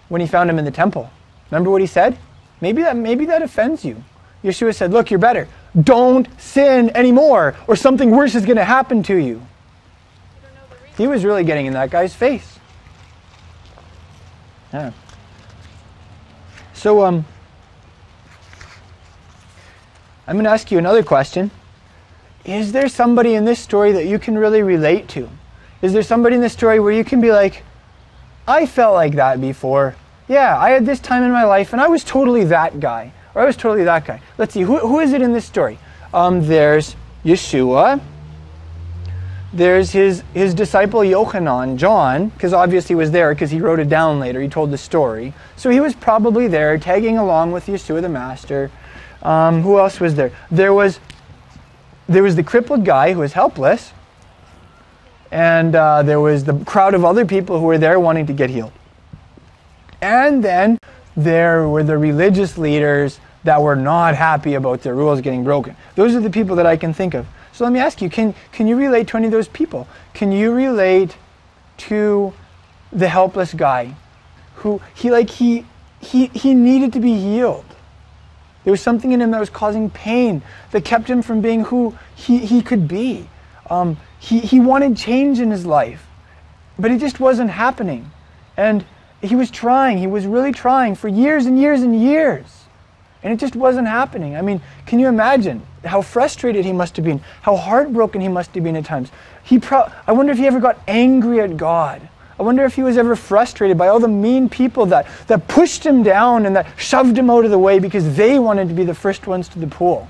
when 0.10 0.22
he 0.22 0.28
found 0.28 0.50
him 0.50 0.60
in 0.60 0.66
the 0.66 0.72
temple. 0.72 1.10
Remember 1.52 1.70
what 1.70 1.82
he 1.82 1.88
said? 1.88 2.18
Maybe 2.62 2.82
that, 2.82 2.96
maybe 2.96 3.26
that 3.26 3.42
offends 3.42 3.84
you. 3.84 4.04
Yeshua 4.44 4.74
said, 4.74 4.92
Look, 4.92 5.10
you're 5.10 5.20
better. 5.20 5.48
Don't 5.82 6.28
sin 6.40 6.90
anymore, 6.96 7.56
or 7.68 7.76
something 7.76 8.12
worse 8.12 8.36
is 8.36 8.46
going 8.46 8.58
to 8.58 8.66
happen 8.66 9.04
to 9.04 9.16
you. 9.16 9.46
He 10.98 11.08
was 11.08 11.26
really 11.26 11.44
getting 11.44 11.66
in 11.66 11.74
that 11.74 11.90
guy's 11.90 12.14
face. 12.14 12.60
Yeah. 14.72 14.92
So, 16.74 17.04
um, 17.04 17.26
I'm 20.28 20.36
going 20.36 20.46
to 20.46 20.52
ask 20.52 20.72
you 20.72 20.78
another 20.78 21.04
question. 21.04 21.52
Is 22.46 22.72
there 22.72 22.88
somebody 22.88 23.34
in 23.34 23.46
this 23.46 23.60
story 23.60 23.92
that 23.92 24.06
you 24.06 24.20
can 24.20 24.38
really 24.38 24.62
relate 24.62 25.08
to? 25.10 25.30
Is 25.82 25.94
there 25.94 26.04
somebody 26.04 26.36
in 26.36 26.42
this 26.42 26.54
story 26.54 26.80
where 26.80 26.92
you 26.92 27.04
can 27.04 27.20
be 27.20 27.32
like, 27.32 27.64
I 28.48 28.66
felt 28.66 28.94
like 28.94 29.16
that 29.16 29.42
before? 29.42 29.96
Yeah, 30.28 30.58
I 30.58 30.70
had 30.72 30.86
this 30.86 31.00
time 31.00 31.24
in 31.24 31.32
my 31.32 31.44
life 31.44 31.74
and 31.74 31.82
I 31.82 31.88
was 31.88 32.04
totally 32.04 32.44
that 32.46 32.80
guy. 32.80 33.12
Or 33.36 33.42
I 33.42 33.46
was 33.46 33.58
totally 33.58 33.84
that 33.84 34.06
guy. 34.06 34.22
Let's 34.38 34.54
see, 34.54 34.62
who, 34.62 34.78
who 34.80 35.00
is 35.02 35.12
it 35.12 35.22
in 35.22 35.34
this 35.34 35.46
story? 35.46 35.78
Um, 36.14 36.48
there's 36.48 36.96
Yeshua. 37.26 38.02
There's 39.52 39.92
his, 39.92 40.24
his 40.34 40.54
disciple 40.54 41.02
Yochanan, 41.02 41.78
John, 41.78 42.30
because 42.30 42.54
obviously 42.54 42.94
he 42.94 42.96
was 42.96 43.12
there 43.12 43.34
because 43.34 43.52
he 43.52 43.60
wrote 43.60 43.80
it 43.80 43.90
down 43.90 44.20
later. 44.20 44.42
He 44.42 44.48
told 44.48 44.72
the 44.72 44.78
story. 44.78 45.34
So 45.58 45.70
he 45.70 45.80
was 45.80 45.94
probably 45.94 46.48
there 46.48 46.78
tagging 46.78 47.18
along 47.18 47.52
with 47.52 47.68
Yeshua 47.68 48.02
the 48.02 48.10
Master. 48.10 48.72
Um, 49.22 49.62
who 49.62 49.80
else 49.80 50.00
was 50.00 50.16
there? 50.16 50.32
There 50.52 50.74
was, 50.74 51.00
there 52.08 52.24
was 52.24 52.36
the 52.36 52.44
crippled 52.44 52.86
guy 52.86 53.14
who 53.14 53.20
was 53.20 53.34
helpless. 53.34 53.92
And 55.32 55.76
uh, 55.76 56.04
there 56.04 56.22
was 56.22 56.46
the 56.46 56.58
crowd 56.66 56.94
of 56.94 57.04
other 57.04 57.26
people 57.26 57.60
who 57.60 57.66
were 57.66 57.78
there 57.78 58.00
wanting 58.00 58.28
to 58.28 58.34
get 58.34 58.50
healed. 58.50 58.72
And 60.02 60.44
then 60.44 60.78
there 61.18 61.68
were 61.68 61.84
the 61.84 61.98
religious 61.98 62.58
leaders 62.58 63.20
that 63.46 63.62
were 63.62 63.76
not 63.76 64.16
happy 64.16 64.56
about 64.56 64.82
their 64.82 64.96
rules 64.96 65.22
getting 65.22 65.44
broken. 65.44 65.76
Those 65.96 66.14
are 66.16 66.20
the 66.20 66.30
people 66.30 66.56
that 66.58 66.66
I 66.66 66.78
can 66.78 66.94
think 66.94 67.14
of. 67.14 67.26
So 67.54 67.64
let 67.64 67.72
me 67.72 67.80
ask 67.80 68.02
you, 68.02 68.10
can, 68.10 68.36
can 68.52 68.68
you 68.68 68.76
relate 68.76 69.08
to 69.10 69.18
any 69.18 69.28
of 69.28 69.32
those 69.32 69.48
people? 69.48 69.88
Can 70.14 70.32
you 70.32 70.52
relate 70.52 71.16
to 71.78 72.34
the 72.92 73.08
helpless 73.08 73.54
guy 73.54 73.96
who 74.56 74.82
he 74.94 75.12
like 75.12 75.30
he 75.30 75.66
he 76.00 76.28
he 76.28 76.54
needed 76.54 76.94
to 76.94 77.00
be 77.00 77.14
healed. 77.14 77.66
There 78.64 78.72
was 78.72 78.82
something 78.82 79.12
in 79.12 79.22
him 79.22 79.32
that 79.32 79.40
was 79.40 79.50
causing 79.50 79.90
pain, 79.90 80.42
that 80.72 80.84
kept 80.86 81.08
him 81.08 81.22
from 81.22 81.42
being 81.42 81.66
who 81.66 81.96
he, 82.16 82.40
he 82.40 82.64
could 82.64 82.88
be. 82.88 83.30
Um, 83.70 83.98
he, 84.18 84.40
he 84.40 84.60
wanted 84.60 84.98
change 84.98 85.40
in 85.40 85.52
his 85.52 85.68
life, 85.68 86.08
but 86.80 86.90
it 86.90 87.00
just 87.00 87.20
wasn't 87.20 87.52
happening. 87.52 88.12
And 88.58 88.84
he 89.22 89.36
was 89.36 89.52
trying, 89.52 90.00
he 90.00 90.08
was 90.08 90.26
really 90.26 90.52
trying 90.52 90.96
for 90.96 91.08
years 91.08 91.46
and 91.46 91.60
years 91.60 91.84
and 91.84 92.00
years. 92.00 92.65
And 93.26 93.34
it 93.34 93.40
just 93.40 93.56
wasn't 93.56 93.88
happening. 93.88 94.36
I 94.38 94.44
mean, 94.44 94.62
can 94.86 95.00
you 95.00 95.08
imagine 95.08 95.64
how 95.84 96.04
frustrated 96.04 96.64
he 96.64 96.72
must 96.72 96.96
have 96.96 97.04
been, 97.04 97.22
how 97.42 97.56
heartbroken 97.56 98.22
he 98.22 98.28
must 98.28 98.54
have 98.54 98.64
been 98.64 98.76
at 98.76 98.86
times? 98.86 99.10
He 99.44 99.58
pro- 99.58 99.92
I 100.06 100.12
wonder 100.12 100.32
if 100.32 100.38
he 100.38 100.46
ever 100.46 100.60
got 100.60 100.80
angry 100.88 101.42
at 101.42 101.58
God. 101.58 102.08
I 102.40 102.44
wonder 102.44 102.64
if 102.66 102.76
he 102.76 102.84
was 102.84 103.00
ever 103.00 103.16
frustrated 103.16 103.80
by 103.80 103.88
all 103.88 104.00
the 104.00 104.08
mean 104.08 104.48
people 104.48 104.86
that, 104.88 105.08
that 105.26 105.48
pushed 105.48 105.84
him 105.84 106.04
down 106.04 106.46
and 106.46 106.56
that 106.56 106.68
shoved 106.78 107.18
him 107.18 107.32
out 107.32 107.46
of 107.46 107.50
the 107.50 107.58
way 107.58 107.80
because 107.80 108.16
they 108.16 108.38
wanted 108.38 108.68
to 108.68 108.76
be 108.76 108.84
the 108.84 108.94
first 108.94 109.26
ones 109.26 109.50
to 109.50 109.60
the 109.60 109.66
pool. 109.66 110.08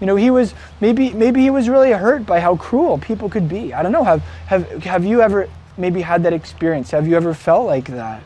You 0.00 0.06
know, 0.06 0.14
he 0.14 0.30
was 0.30 0.54
maybe 0.80 1.12
maybe 1.12 1.40
he 1.40 1.50
was 1.50 1.68
really 1.68 1.90
hurt 1.90 2.26
by 2.26 2.38
how 2.38 2.54
cruel 2.54 2.98
people 2.98 3.28
could 3.28 3.48
be. 3.48 3.74
I 3.74 3.82
don't 3.82 3.90
know. 3.92 4.04
Have 4.04 4.22
have 4.46 4.84
have 4.84 5.04
you 5.04 5.20
ever 5.20 5.48
maybe 5.76 6.00
had 6.00 6.22
that 6.22 6.32
experience? 6.32 6.92
Have 6.92 7.08
you 7.08 7.16
ever 7.16 7.34
felt 7.34 7.66
like 7.66 7.86
that? 7.86 8.22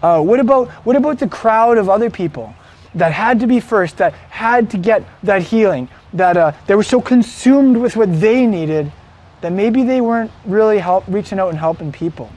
Uh, 0.00 0.20
what 0.20 0.38
about 0.38 0.68
what 0.84 0.94
about 0.94 1.18
the 1.18 1.26
crowd 1.26 1.76
of 1.76 1.88
other 1.88 2.08
people 2.08 2.54
that 2.94 3.12
had 3.12 3.40
to 3.40 3.46
be 3.46 3.60
first, 3.60 3.96
that 3.98 4.12
had 4.12 4.70
to 4.70 4.78
get 4.78 5.04
that 5.22 5.42
healing, 5.42 5.88
that 6.12 6.36
uh, 6.36 6.52
they 6.66 6.74
were 6.74 6.82
so 6.82 7.00
consumed 7.00 7.76
with 7.76 7.96
what 7.96 8.20
they 8.20 8.46
needed 8.46 8.92
that 9.40 9.52
maybe 9.52 9.82
they 9.82 10.00
weren't 10.00 10.30
really 10.46 10.78
help, 10.78 11.04
reaching 11.06 11.38
out 11.38 11.50
and 11.50 11.58
helping 11.58 11.92
people? 11.92 12.30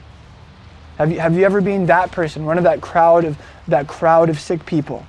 Have 0.98 1.10
you, 1.12 1.20
have 1.20 1.34
you 1.36 1.44
ever 1.44 1.60
been 1.60 1.86
that 1.86 2.10
person, 2.10 2.44
one 2.44 2.58
of 2.58 2.64
that 2.64 2.80
crowd 2.80 3.24
of 3.24 3.38
that 3.68 3.86
crowd 3.86 4.28
of 4.28 4.38
sick 4.38 4.66
people? 4.66 5.06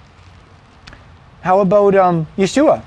How 1.42 1.60
about 1.60 1.96
um, 1.96 2.28
Yeshua? 2.38 2.84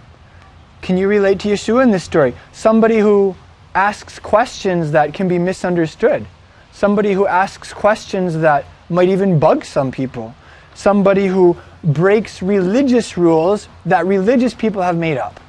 Can 0.83 0.96
you 0.96 1.09
relate 1.09 1.40
to 1.40 1.48
Yeshua 1.48 1.83
in 1.83 1.90
this 1.90 2.05
story? 2.05 2.35
Somebody 2.53 2.98
who 2.98 3.35
asks 3.75 4.18
questions 4.18 4.92
that 4.92 5.14
can 5.14 5.29
be 5.29 5.38
misunderstood. 5.38 6.27
Somebody 6.72 7.12
who 7.12 7.27
asks 7.27 7.72
questions 7.72 8.38
that 8.38 8.64
might 8.88 9.09
even 9.09 9.38
bug 9.38 9.64
some 9.64 9.90
people. 9.90 10.35
Somebody 10.75 11.27
who 11.27 11.57
breaks 11.85 12.43
religious 12.43 13.17
rules 13.17 13.69
that 13.87 14.07
religious 14.07 14.55
people 14.55 14.83
have 14.83 14.97
made 14.97 15.19
up. 15.19 15.41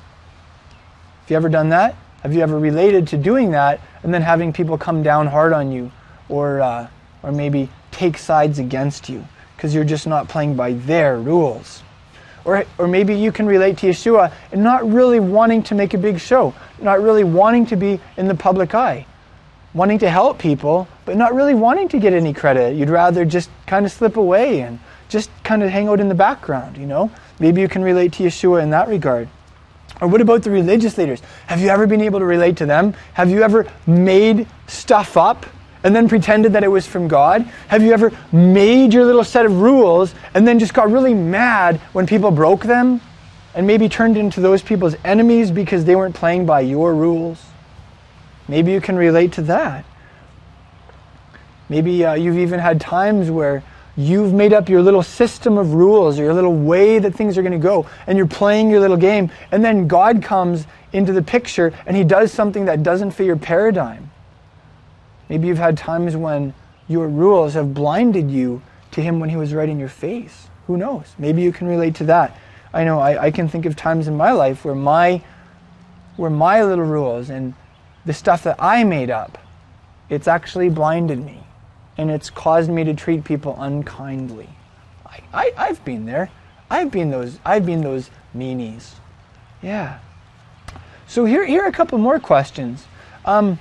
Have 1.22 1.32
you 1.32 1.36
ever 1.38 1.50
done 1.50 1.70
that? 1.70 1.96
Have 2.22 2.34
you 2.34 2.42
ever 2.42 2.58
related 2.58 3.08
to 3.10 3.18
doing 3.18 3.52
that 3.52 3.82
and 4.04 4.14
then 4.14 4.22
having 4.22 4.54
people 4.54 4.78
come 4.78 5.04
down 5.04 5.28
hard 5.28 5.54
on 5.54 5.72
you 5.72 5.92
or 6.30 6.62
uh, 6.62 6.88
or 7.24 7.32
maybe 7.32 7.70
take 7.92 8.18
sides 8.18 8.60
against 8.60 9.10
you 9.10 9.26
because 9.56 9.74
you're 9.74 9.86
just 9.86 10.06
not 10.06 10.28
playing 10.28 10.56
by 10.56 10.74
their 10.74 11.18
rules. 11.18 11.82
Or, 12.46 12.66
or 12.78 12.88
maybe 12.88 13.16
you 13.16 13.32
can 13.32 13.46
relate 13.46 13.78
to 13.78 13.88
Yeshua 13.88 14.34
and 14.52 14.62
not 14.62 14.86
really 14.88 15.22
wanting 15.22 15.64
to 15.64 15.76
make 15.76 15.94
a 15.94 15.98
big 15.98 16.20
show, 16.20 16.54
not 16.82 17.02
really 17.02 17.24
wanting 17.24 17.66
to 17.68 17.78
be 17.78 18.02
in 18.18 18.28
the 18.28 18.36
public 18.36 18.76
eye, 18.76 19.06
wanting 19.74 20.00
to 20.00 20.10
help 20.10 20.40
people, 20.40 20.90
but 21.06 21.16
not 21.16 21.34
really 21.34 21.54
wanting 21.54 21.88
to 21.90 22.00
get 22.00 22.12
any 22.12 22.34
credit. 22.34 22.76
You'd 22.76 22.90
rather 22.90 23.24
just 23.24 23.50
kind 23.66 23.86
of 23.86 23.92
slip 23.94 24.18
away 24.18 24.60
and 24.60 24.80
just 25.13 25.30
kind 25.43 25.63
of 25.63 25.69
hang 25.69 25.88
out 25.88 26.02
in 26.02 26.10
the 26.10 26.15
background, 26.15 26.76
you 26.76 26.88
know? 26.88 27.10
Maybe 27.39 27.62
you 27.62 27.69
can 27.69 27.84
relate 27.84 28.12
to 28.13 28.23
Yeshua 28.23 28.62
in 28.62 28.71
that 28.71 28.89
regard. 28.89 29.30
Or 30.02 30.08
what 30.08 30.19
about 30.19 30.43
the 30.43 30.49
religious 30.49 30.97
leaders? 30.97 31.21
Have 31.47 31.62
you 31.62 31.69
ever 31.69 31.88
been 31.88 32.02
able 32.02 32.19
to 32.19 32.26
relate 32.26 32.58
to 32.58 32.65
them? 32.65 32.95
Have 33.13 33.30
you 33.30 33.43
ever 33.43 33.71
made 33.86 34.47
stuff 34.67 35.15
up 35.15 35.45
and 35.84 35.95
then 35.95 36.10
pretended 36.10 36.54
that 36.54 36.63
it 36.63 36.67
was 36.67 36.88
from 36.88 37.08
God? 37.08 37.43
Have 37.67 37.84
you 37.84 37.93
ever 37.93 38.12
made 38.32 38.91
your 38.91 39.06
little 39.06 39.23
set 39.23 39.45
of 39.45 39.62
rules 39.62 40.15
and 40.34 40.47
then 40.47 40.58
just 40.58 40.73
got 40.73 40.89
really 40.89 41.13
mad 41.13 41.80
when 41.93 42.08
people 42.08 42.32
broke 42.32 42.63
them 42.63 42.99
and 43.54 43.67
maybe 43.67 43.88
turned 43.88 44.17
into 44.17 44.41
those 44.41 44.63
people's 44.63 44.95
enemies 45.06 45.52
because 45.52 45.86
they 45.86 45.95
weren't 45.95 46.15
playing 46.15 46.47
by 46.47 46.62
your 46.62 46.95
rules? 46.95 47.39
Maybe 48.47 48.71
you 48.71 48.82
can 48.82 48.95
relate 48.95 49.32
to 49.34 49.43
that. 49.43 49.86
Maybe 51.69 52.04
uh, 52.04 52.15
you've 52.15 52.39
even 52.39 52.60
had 52.60 52.82
times 52.82 53.30
where 53.30 53.63
you've 53.95 54.34
made 54.34 54.53
up 54.53 54.69
your 54.69 54.82
little 54.82 55.03
system 55.03 55.58
of 55.58 55.73
rules 55.73 56.19
or 56.19 56.23
your 56.23 56.34
little 56.34 56.56
way 56.56 56.99
that 56.99 57.13
things 57.13 57.38
are 57.38 57.41
going 57.41 57.51
to 57.51 57.60
go 57.60 57.88
and 58.08 58.17
you're 58.17 58.27
playing 58.27 58.69
your 58.69 58.79
little 58.79 58.97
game 58.97 59.32
and 59.51 59.63
then 59.63 59.88
God 59.88 60.23
comes 60.23 60.65
into 60.93 61.13
the 61.13 61.21
picture 61.21 61.73
and 61.86 61.95
he 61.95 62.03
does 62.03 62.32
something 62.32 62.65
that 62.65 62.82
doesn't 62.82 63.12
fit 63.12 63.25
your 63.25 63.38
paradigm 63.38 64.10
Maybe 65.29 65.47
you've 65.47 65.58
had 65.58 65.77
times 65.77 66.15
when 66.15 66.53
your 66.88 67.08
rules 67.08 67.53
have 67.53 67.73
blinded 67.73 68.29
you 68.29 68.62
to 68.91 69.01
Him 69.01 69.19
when 69.19 69.29
He 69.29 69.36
was 69.36 69.53
right 69.53 69.69
in 69.69 69.79
your 69.79 69.89
face. 69.89 70.47
Who 70.67 70.77
knows? 70.77 71.15
Maybe 71.17 71.41
you 71.41 71.51
can 71.51 71.67
relate 71.67 71.95
to 71.95 72.03
that. 72.06 72.38
I 72.73 72.84
know 72.84 72.99
I, 72.99 73.23
I 73.23 73.32
can 73.32 73.47
think 73.47 73.65
of 73.65 73.75
times 73.75 74.08
in 74.08 74.15
my 74.15 74.32
life 74.32 74.65
where 74.65 74.75
my 74.75 75.21
where 76.15 76.29
my 76.29 76.63
little 76.63 76.86
rules 76.86 77.32
and 77.32 77.56
the 78.06 78.13
stuff 78.13 78.43
that 78.43 78.58
I 78.60 78.84
made 78.84 79.10
up, 79.10 79.39
it's 80.10 80.27
actually 80.27 80.69
blinded 80.69 81.17
me. 81.17 81.42
And 81.97 82.10
it's 82.10 82.29
caused 82.29 82.69
me 82.69 82.84
to 82.84 82.93
treat 82.93 83.23
people 83.23 83.56
unkindly. 83.60 84.49
I, 85.06 85.21
I, 85.34 85.51
I've 85.58 85.86
been 85.86 86.06
there. 86.06 86.29
I've 86.69 86.91
been 86.91 87.12
those 87.12 87.39
I've 87.45 87.65
been 87.65 87.82
those 87.82 88.10
meanies. 88.36 88.93
Yeah. 89.62 89.99
So 91.08 91.25
here, 91.25 91.45
here 91.45 91.62
are 91.63 91.67
a 91.67 91.71
couple 91.71 91.97
more 91.99 92.19
questions. 92.19 92.86
Um, 93.25 93.60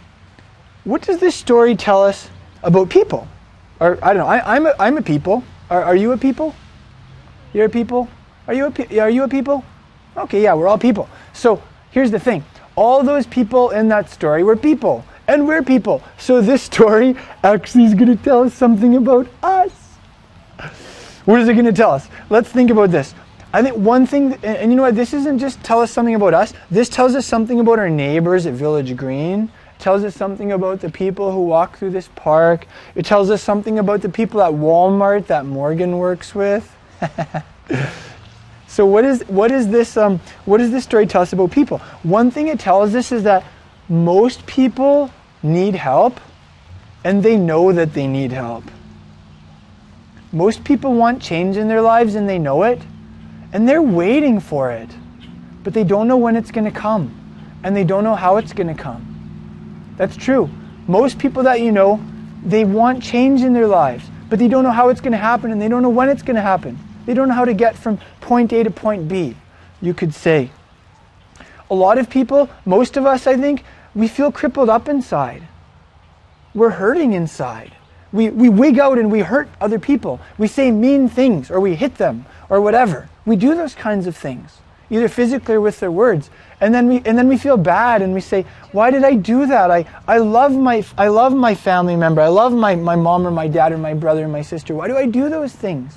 what 0.84 1.02
does 1.02 1.18
this 1.18 1.34
story 1.34 1.76
tell 1.76 2.02
us 2.02 2.30
about 2.62 2.88
people? 2.88 3.28
Or 3.78 3.98
I 4.02 4.14
don't 4.14 4.18
know. 4.18 4.26
I, 4.26 4.56
am 4.56 4.66
a, 4.66 4.74
I'm 4.78 4.96
a 4.96 5.02
people. 5.02 5.44
Are, 5.68 5.82
are 5.82 5.96
you 5.96 6.12
a 6.12 6.16
people? 6.18 6.54
You're 7.52 7.66
a 7.66 7.70
people. 7.70 8.08
Are 8.48 8.54
you 8.54 8.66
a 8.66 8.98
are 8.98 9.10
you 9.10 9.24
a 9.24 9.28
people? 9.28 9.64
Okay, 10.16 10.42
yeah, 10.42 10.54
we're 10.54 10.66
all 10.66 10.78
people. 10.78 11.08
So 11.32 11.62
here's 11.90 12.10
the 12.10 12.18
thing. 12.18 12.44
All 12.74 13.02
those 13.02 13.26
people 13.26 13.70
in 13.70 13.88
that 13.88 14.10
story 14.10 14.42
were 14.42 14.56
people, 14.56 15.04
and 15.28 15.46
we're 15.46 15.62
people. 15.62 16.02
So 16.18 16.40
this 16.40 16.62
story 16.62 17.16
actually 17.42 17.84
is 17.84 17.94
going 17.94 18.16
to 18.16 18.22
tell 18.22 18.44
us 18.44 18.54
something 18.54 18.96
about 18.96 19.28
us. 19.42 19.72
What 21.24 21.40
is 21.40 21.48
it 21.48 21.54
going 21.54 21.66
to 21.66 21.72
tell 21.72 21.92
us? 21.92 22.08
Let's 22.30 22.48
think 22.48 22.70
about 22.70 22.90
this. 22.90 23.14
I 23.52 23.62
think 23.62 23.76
one 23.76 24.06
thing, 24.06 24.34
and 24.42 24.72
you 24.72 24.76
know 24.76 24.82
what, 24.82 24.96
this 24.96 25.12
isn't 25.12 25.38
just 25.38 25.62
tell 25.62 25.80
us 25.80 25.90
something 25.90 26.14
about 26.14 26.34
us. 26.34 26.54
This 26.70 26.88
tells 26.88 27.14
us 27.14 27.26
something 27.26 27.60
about 27.60 27.78
our 27.78 27.90
neighbors 27.90 28.46
at 28.46 28.54
Village 28.54 28.96
Green 28.96 29.50
tells 29.82 30.04
us 30.04 30.14
something 30.14 30.52
about 30.52 30.80
the 30.80 30.88
people 30.88 31.32
who 31.32 31.42
walk 31.42 31.76
through 31.76 31.90
this 31.90 32.08
park. 32.14 32.66
It 32.94 33.04
tells 33.04 33.30
us 33.30 33.42
something 33.42 33.80
about 33.80 34.00
the 34.00 34.08
people 34.08 34.40
at 34.40 34.52
Walmart 34.52 35.26
that 35.26 35.44
Morgan 35.44 35.98
works 35.98 36.34
with. 36.34 36.74
so 38.68 38.86
what 38.86 39.04
is 39.04 39.22
what 39.22 39.50
is 39.50 39.68
this 39.68 39.96
um, 39.96 40.20
what 40.44 40.58
does 40.58 40.70
this 40.70 40.84
story 40.84 41.04
tell 41.06 41.22
us 41.22 41.32
about 41.32 41.50
people? 41.50 41.78
One 42.04 42.30
thing 42.30 42.46
it 42.46 42.60
tells 42.60 42.94
us 42.94 43.10
is 43.10 43.24
that 43.24 43.44
most 43.88 44.46
people 44.46 45.10
need 45.42 45.74
help 45.74 46.20
and 47.04 47.22
they 47.22 47.36
know 47.36 47.72
that 47.72 47.94
they 47.94 48.06
need 48.06 48.32
help. 48.32 48.64
Most 50.32 50.64
people 50.64 50.94
want 50.94 51.20
change 51.20 51.56
in 51.56 51.68
their 51.68 51.82
lives 51.82 52.14
and 52.14 52.28
they 52.28 52.38
know 52.38 52.62
it 52.62 52.80
and 53.52 53.68
they're 53.68 53.82
waiting 53.82 54.40
for 54.40 54.70
it. 54.70 54.88
But 55.62 55.74
they 55.74 55.84
don't 55.84 56.08
know 56.08 56.16
when 56.16 56.36
it's 56.36 56.50
going 56.50 56.64
to 56.64 56.70
come 56.70 57.14
and 57.62 57.76
they 57.76 57.84
don't 57.84 58.04
know 58.04 58.14
how 58.14 58.36
it's 58.36 58.52
going 58.52 58.68
to 58.68 58.74
come. 58.74 59.94
That's 59.96 60.16
true. 60.16 60.48
Most 60.88 61.18
people 61.18 61.42
that 61.44 61.60
you 61.60 61.70
know, 61.70 62.02
they 62.44 62.64
want 62.64 63.02
change 63.02 63.42
in 63.42 63.52
their 63.52 63.66
lives, 63.66 64.04
but 64.28 64.38
they 64.38 64.48
don't 64.48 64.64
know 64.64 64.70
how 64.70 64.88
it's 64.88 65.00
going 65.00 65.12
to 65.12 65.18
happen 65.18 65.52
and 65.52 65.60
they 65.60 65.68
don't 65.68 65.82
know 65.82 65.90
when 65.90 66.08
it's 66.08 66.22
going 66.22 66.36
to 66.36 66.42
happen. 66.42 66.78
They 67.06 67.14
don't 67.14 67.28
know 67.28 67.34
how 67.34 67.44
to 67.44 67.54
get 67.54 67.76
from 67.76 67.98
point 68.20 68.52
A 68.52 68.64
to 68.64 68.70
point 68.70 69.08
B, 69.08 69.36
you 69.80 69.92
could 69.92 70.14
say. 70.14 70.50
A 71.72 71.74
lot 71.74 71.96
of 71.96 72.10
people, 72.10 72.50
most 72.66 72.98
of 72.98 73.06
us, 73.06 73.26
I 73.26 73.34
think, 73.34 73.64
we 73.94 74.06
feel 74.06 74.30
crippled 74.30 74.68
up 74.68 74.90
inside. 74.90 75.48
We're 76.54 76.68
hurting 76.68 77.14
inside. 77.14 77.72
We, 78.12 78.28
we 78.28 78.50
wig 78.50 78.78
out 78.78 78.98
and 78.98 79.10
we 79.10 79.20
hurt 79.20 79.48
other 79.58 79.78
people. 79.78 80.20
We 80.36 80.48
say 80.48 80.70
mean 80.70 81.08
things 81.08 81.50
or 81.50 81.60
we 81.60 81.74
hit 81.74 81.94
them 81.94 82.26
or 82.50 82.60
whatever. 82.60 83.08
We 83.24 83.36
do 83.36 83.54
those 83.54 83.74
kinds 83.74 84.06
of 84.06 84.14
things, 84.14 84.58
either 84.90 85.08
physically 85.08 85.54
or 85.54 85.62
with 85.62 85.80
their 85.80 85.90
words. 85.90 86.28
And 86.60 86.74
then 86.74 86.88
we 86.88 86.96
and 87.06 87.16
then 87.16 87.26
we 87.26 87.38
feel 87.38 87.56
bad 87.56 88.02
and 88.02 88.12
we 88.12 88.20
say, 88.20 88.44
why 88.72 88.90
did 88.90 89.02
I 89.02 89.14
do 89.14 89.46
that? 89.46 89.70
I, 89.70 89.86
I 90.06 90.18
love 90.18 90.52
my 90.52 90.84
I 90.98 91.08
love 91.08 91.34
my 91.34 91.54
family 91.54 91.96
member. 91.96 92.20
I 92.20 92.28
love 92.28 92.52
my, 92.52 92.76
my 92.76 92.96
mom 92.96 93.26
or 93.26 93.30
my 93.30 93.48
dad 93.48 93.72
or 93.72 93.78
my 93.78 93.94
brother 93.94 94.26
or 94.26 94.28
my 94.28 94.42
sister. 94.42 94.74
Why 94.74 94.88
do 94.88 94.98
I 94.98 95.06
do 95.06 95.30
those 95.30 95.54
things? 95.54 95.94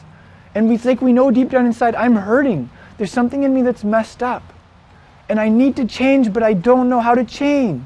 And 0.55 0.69
we 0.69 0.77
think 0.77 1.01
we 1.01 1.11
know 1.11 1.31
deep 1.31 1.49
down 1.49 1.65
inside, 1.65 1.95
I'm 1.95 2.15
hurting. 2.15 2.69
There's 2.97 3.11
something 3.11 3.43
in 3.43 3.53
me 3.53 3.61
that's 3.61 3.83
messed 3.83 4.23
up. 4.23 4.53
And 5.27 5.39
I 5.39 5.49
need 5.49 5.75
to 5.77 5.85
change, 5.85 6.31
but 6.31 6.43
I 6.43 6.53
don't 6.53 6.89
know 6.89 6.99
how 6.99 7.15
to 7.15 7.23
change. 7.23 7.83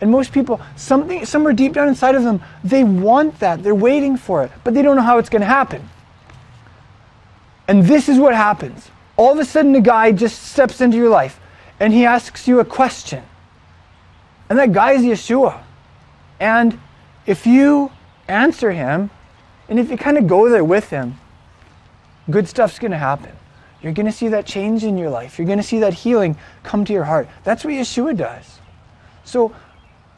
And 0.00 0.10
most 0.10 0.32
people, 0.32 0.60
something 0.76 1.24
somewhere 1.24 1.52
deep 1.52 1.72
down 1.72 1.88
inside 1.88 2.14
of 2.14 2.24
them, 2.24 2.42
they 2.62 2.84
want 2.84 3.38
that. 3.40 3.62
They're 3.62 3.74
waiting 3.74 4.16
for 4.16 4.44
it, 4.44 4.50
but 4.62 4.74
they 4.74 4.82
don't 4.82 4.96
know 4.96 5.02
how 5.02 5.18
it's 5.18 5.28
going 5.28 5.40
to 5.40 5.46
happen. 5.46 5.88
And 7.68 7.84
this 7.84 8.08
is 8.08 8.18
what 8.18 8.34
happens. 8.34 8.90
All 9.16 9.32
of 9.32 9.38
a 9.38 9.44
sudden, 9.44 9.74
a 9.74 9.80
guy 9.80 10.12
just 10.12 10.42
steps 10.42 10.80
into 10.80 10.96
your 10.96 11.08
life 11.08 11.40
and 11.80 11.92
he 11.92 12.04
asks 12.04 12.46
you 12.46 12.60
a 12.60 12.64
question. 12.64 13.24
And 14.48 14.58
that 14.58 14.72
guy 14.72 14.92
is 14.92 15.02
Yeshua. 15.02 15.62
And 16.38 16.78
if 17.26 17.46
you 17.46 17.90
answer 18.28 18.72
him, 18.72 19.10
and 19.68 19.80
if 19.80 19.90
you 19.90 19.96
kind 19.96 20.18
of 20.18 20.26
go 20.26 20.48
there 20.48 20.64
with 20.64 20.90
him, 20.90 21.18
good 22.30 22.48
stuff's 22.48 22.78
going 22.78 22.90
to 22.90 22.98
happen. 22.98 23.32
You're 23.84 23.92
going 23.92 24.06
to 24.06 24.12
see 24.12 24.28
that 24.28 24.46
change 24.46 24.82
in 24.82 24.96
your 24.96 25.10
life. 25.10 25.38
You're 25.38 25.46
going 25.46 25.58
to 25.58 25.62
see 25.62 25.80
that 25.80 25.92
healing 25.92 26.38
come 26.62 26.86
to 26.86 26.92
your 26.94 27.04
heart. 27.04 27.28
That's 27.44 27.66
what 27.66 27.74
Yeshua 27.74 28.16
does. 28.16 28.58
So 29.24 29.54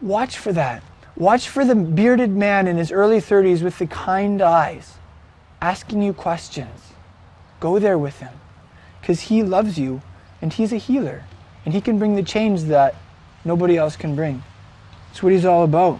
watch 0.00 0.38
for 0.38 0.52
that. 0.52 0.84
Watch 1.16 1.48
for 1.48 1.64
the 1.64 1.74
bearded 1.74 2.30
man 2.30 2.68
in 2.68 2.76
his 2.76 2.92
early 2.92 3.18
30s 3.18 3.64
with 3.64 3.80
the 3.80 3.88
kind 3.88 4.40
eyes 4.40 4.94
asking 5.60 6.00
you 6.00 6.12
questions. 6.12 6.92
Go 7.58 7.80
there 7.80 7.98
with 7.98 8.20
him 8.20 8.34
because 9.00 9.22
he 9.22 9.42
loves 9.42 9.76
you 9.76 10.00
and 10.40 10.52
he's 10.52 10.72
a 10.72 10.76
healer 10.76 11.24
and 11.64 11.74
he 11.74 11.80
can 11.80 11.98
bring 11.98 12.14
the 12.14 12.22
change 12.22 12.62
that 12.64 12.94
nobody 13.44 13.76
else 13.76 13.96
can 13.96 14.14
bring. 14.14 14.44
That's 15.08 15.24
what 15.24 15.32
he's 15.32 15.44
all 15.44 15.64
about. 15.64 15.98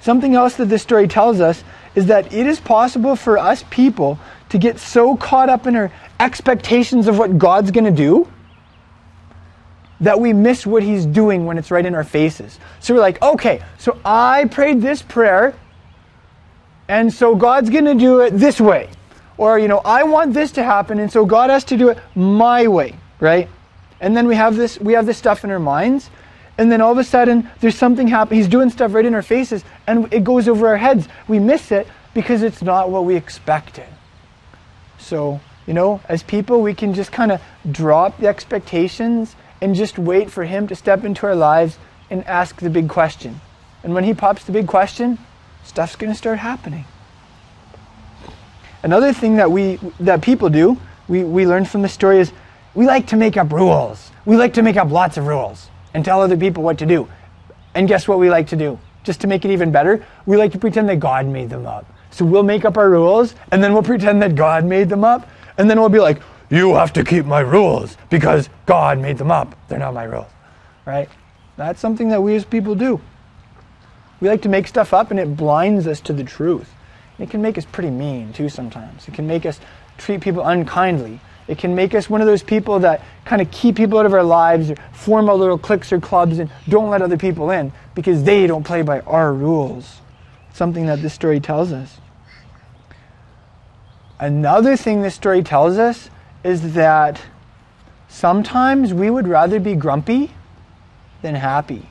Something 0.00 0.36
else 0.36 0.54
that 0.54 0.66
this 0.66 0.82
story 0.82 1.08
tells 1.08 1.40
us 1.40 1.64
is 1.96 2.06
that 2.06 2.32
it 2.32 2.46
is 2.46 2.60
possible 2.60 3.16
for 3.16 3.36
us 3.36 3.64
people 3.68 4.20
to 4.48 4.58
get 4.58 4.78
so 4.78 5.16
caught 5.16 5.48
up 5.48 5.66
in 5.66 5.76
our 5.76 5.92
expectations 6.20 7.08
of 7.08 7.18
what 7.18 7.38
God's 7.38 7.70
going 7.70 7.84
to 7.84 7.90
do 7.90 8.28
that 10.00 10.20
we 10.20 10.32
miss 10.32 10.66
what 10.66 10.82
he's 10.82 11.06
doing 11.06 11.46
when 11.46 11.58
it's 11.58 11.70
right 11.70 11.84
in 11.84 11.94
our 11.94 12.04
faces. 12.04 12.58
So 12.80 12.94
we're 12.94 13.00
like, 13.00 13.20
okay, 13.22 13.62
so 13.78 13.98
I 14.04 14.44
prayed 14.46 14.82
this 14.82 15.02
prayer, 15.02 15.54
and 16.88 17.12
so 17.12 17.34
God's 17.34 17.70
going 17.70 17.86
to 17.86 17.94
do 17.94 18.20
it 18.20 18.30
this 18.30 18.60
way. 18.60 18.90
Or, 19.38 19.58
you 19.58 19.68
know, 19.68 19.80
I 19.84 20.02
want 20.02 20.34
this 20.34 20.52
to 20.52 20.62
happen, 20.62 20.98
and 20.98 21.10
so 21.10 21.24
God 21.24 21.50
has 21.50 21.64
to 21.64 21.76
do 21.76 21.88
it 21.88 21.98
my 22.14 22.68
way, 22.68 22.96
right? 23.20 23.48
And 24.00 24.16
then 24.16 24.26
we 24.26 24.34
have 24.34 24.56
this 24.56 24.78
we 24.78 24.92
have 24.92 25.06
this 25.06 25.16
stuff 25.18 25.44
in 25.44 25.50
our 25.50 25.58
minds, 25.58 26.10
and 26.58 26.70
then 26.70 26.80
all 26.80 26.92
of 26.92 26.98
a 26.98 27.04
sudden 27.04 27.50
there's 27.60 27.76
something 27.76 28.08
happening. 28.08 28.40
He's 28.40 28.48
doing 28.48 28.70
stuff 28.70 28.92
right 28.92 29.04
in 29.04 29.14
our 29.14 29.22
faces, 29.22 29.64
and 29.86 30.12
it 30.12 30.24
goes 30.24 30.48
over 30.48 30.68
our 30.68 30.76
heads. 30.76 31.08
We 31.28 31.38
miss 31.38 31.72
it 31.72 31.86
because 32.12 32.42
it's 32.42 32.62
not 32.62 32.90
what 32.90 33.04
we 33.04 33.16
expected. 33.16 33.86
So, 35.06 35.40
you 35.68 35.72
know, 35.72 36.00
as 36.08 36.24
people, 36.24 36.62
we 36.62 36.74
can 36.74 36.92
just 36.92 37.12
kind 37.12 37.30
of 37.30 37.40
drop 37.70 38.18
the 38.18 38.26
expectations 38.26 39.36
and 39.60 39.72
just 39.72 40.00
wait 40.00 40.32
for 40.32 40.44
Him 40.44 40.66
to 40.66 40.74
step 40.74 41.04
into 41.04 41.26
our 41.26 41.36
lives 41.36 41.78
and 42.10 42.24
ask 42.24 42.56
the 42.56 42.70
big 42.70 42.88
question. 42.88 43.40
And 43.84 43.94
when 43.94 44.02
He 44.02 44.14
pops 44.14 44.42
the 44.42 44.50
big 44.50 44.66
question, 44.66 45.18
stuff's 45.62 45.94
going 45.94 46.10
to 46.10 46.18
start 46.18 46.38
happening. 46.38 46.86
Another 48.82 49.12
thing 49.12 49.36
that 49.36 49.52
we 49.52 49.78
that 50.00 50.22
people 50.22 50.48
do, 50.48 50.76
we, 51.06 51.22
we 51.22 51.46
learn 51.46 51.66
from 51.66 51.82
the 51.82 51.88
story 51.88 52.18
is 52.18 52.32
we 52.74 52.84
like 52.84 53.06
to 53.08 53.16
make 53.16 53.36
up 53.36 53.52
rules. 53.52 54.10
We 54.24 54.36
like 54.36 54.54
to 54.54 54.62
make 54.62 54.76
up 54.76 54.90
lots 54.90 55.16
of 55.16 55.28
rules 55.28 55.70
and 55.94 56.04
tell 56.04 56.20
other 56.20 56.36
people 56.36 56.64
what 56.64 56.78
to 56.78 56.86
do. 56.86 57.08
And 57.76 57.86
guess 57.86 58.08
what 58.08 58.18
we 58.18 58.28
like 58.28 58.48
to 58.48 58.56
do? 58.56 58.80
Just 59.04 59.20
to 59.20 59.28
make 59.28 59.44
it 59.44 59.52
even 59.52 59.70
better, 59.70 60.04
we 60.26 60.36
like 60.36 60.50
to 60.52 60.58
pretend 60.58 60.88
that 60.88 60.98
God 60.98 61.26
made 61.26 61.48
them 61.48 61.64
up. 61.64 61.86
So 62.16 62.24
we'll 62.24 62.44
make 62.44 62.64
up 62.64 62.78
our 62.78 62.88
rules 62.88 63.34
and 63.52 63.62
then 63.62 63.74
we'll 63.74 63.82
pretend 63.82 64.22
that 64.22 64.36
God 64.36 64.64
made 64.64 64.88
them 64.88 65.04
up. 65.04 65.28
And 65.58 65.68
then 65.68 65.78
we'll 65.78 65.90
be 65.90 65.98
like, 65.98 66.22
you 66.48 66.74
have 66.74 66.90
to 66.94 67.04
keep 67.04 67.26
my 67.26 67.40
rules 67.40 67.98
because 68.08 68.48
God 68.64 68.98
made 68.98 69.18
them 69.18 69.30
up. 69.30 69.54
They're 69.68 69.78
not 69.78 69.92
my 69.92 70.04
rules. 70.04 70.30
Right? 70.86 71.10
That's 71.58 71.78
something 71.78 72.08
that 72.08 72.22
we 72.22 72.34
as 72.34 72.46
people 72.46 72.74
do. 72.74 73.02
We 74.22 74.30
like 74.30 74.40
to 74.42 74.48
make 74.48 74.66
stuff 74.66 74.94
up 74.94 75.10
and 75.10 75.20
it 75.20 75.36
blinds 75.36 75.86
us 75.86 76.00
to 76.02 76.14
the 76.14 76.24
truth. 76.24 76.72
It 77.18 77.28
can 77.28 77.42
make 77.42 77.58
us 77.58 77.66
pretty 77.66 77.90
mean 77.90 78.32
too 78.32 78.48
sometimes. 78.48 79.06
It 79.06 79.12
can 79.12 79.26
make 79.26 79.44
us 79.44 79.60
treat 79.98 80.22
people 80.22 80.42
unkindly. 80.42 81.20
It 81.48 81.58
can 81.58 81.74
make 81.74 81.94
us 81.94 82.08
one 82.08 82.22
of 82.22 82.26
those 82.26 82.42
people 82.42 82.78
that 82.78 83.02
kind 83.26 83.42
of 83.42 83.50
keep 83.50 83.76
people 83.76 83.98
out 83.98 84.06
of 84.06 84.14
our 84.14 84.22
lives 84.22 84.70
or 84.70 84.76
form 84.94 85.28
our 85.28 85.34
little 85.34 85.58
cliques 85.58 85.92
or 85.92 86.00
clubs 86.00 86.38
and 86.38 86.50
don't 86.66 86.88
let 86.88 87.02
other 87.02 87.18
people 87.18 87.50
in 87.50 87.72
because 87.94 88.24
they 88.24 88.46
don't 88.46 88.64
play 88.64 88.80
by 88.80 89.00
our 89.00 89.34
rules. 89.34 90.00
Something 90.54 90.86
that 90.86 91.02
this 91.02 91.12
story 91.12 91.40
tells 91.40 91.72
us. 91.72 91.98
Another 94.18 94.76
thing 94.76 95.02
this 95.02 95.14
story 95.14 95.42
tells 95.42 95.78
us 95.78 96.10
is 96.42 96.74
that 96.74 97.20
sometimes 98.08 98.94
we 98.94 99.10
would 99.10 99.28
rather 99.28 99.60
be 99.60 99.74
grumpy 99.74 100.30
than 101.22 101.34
happy. 101.34 101.86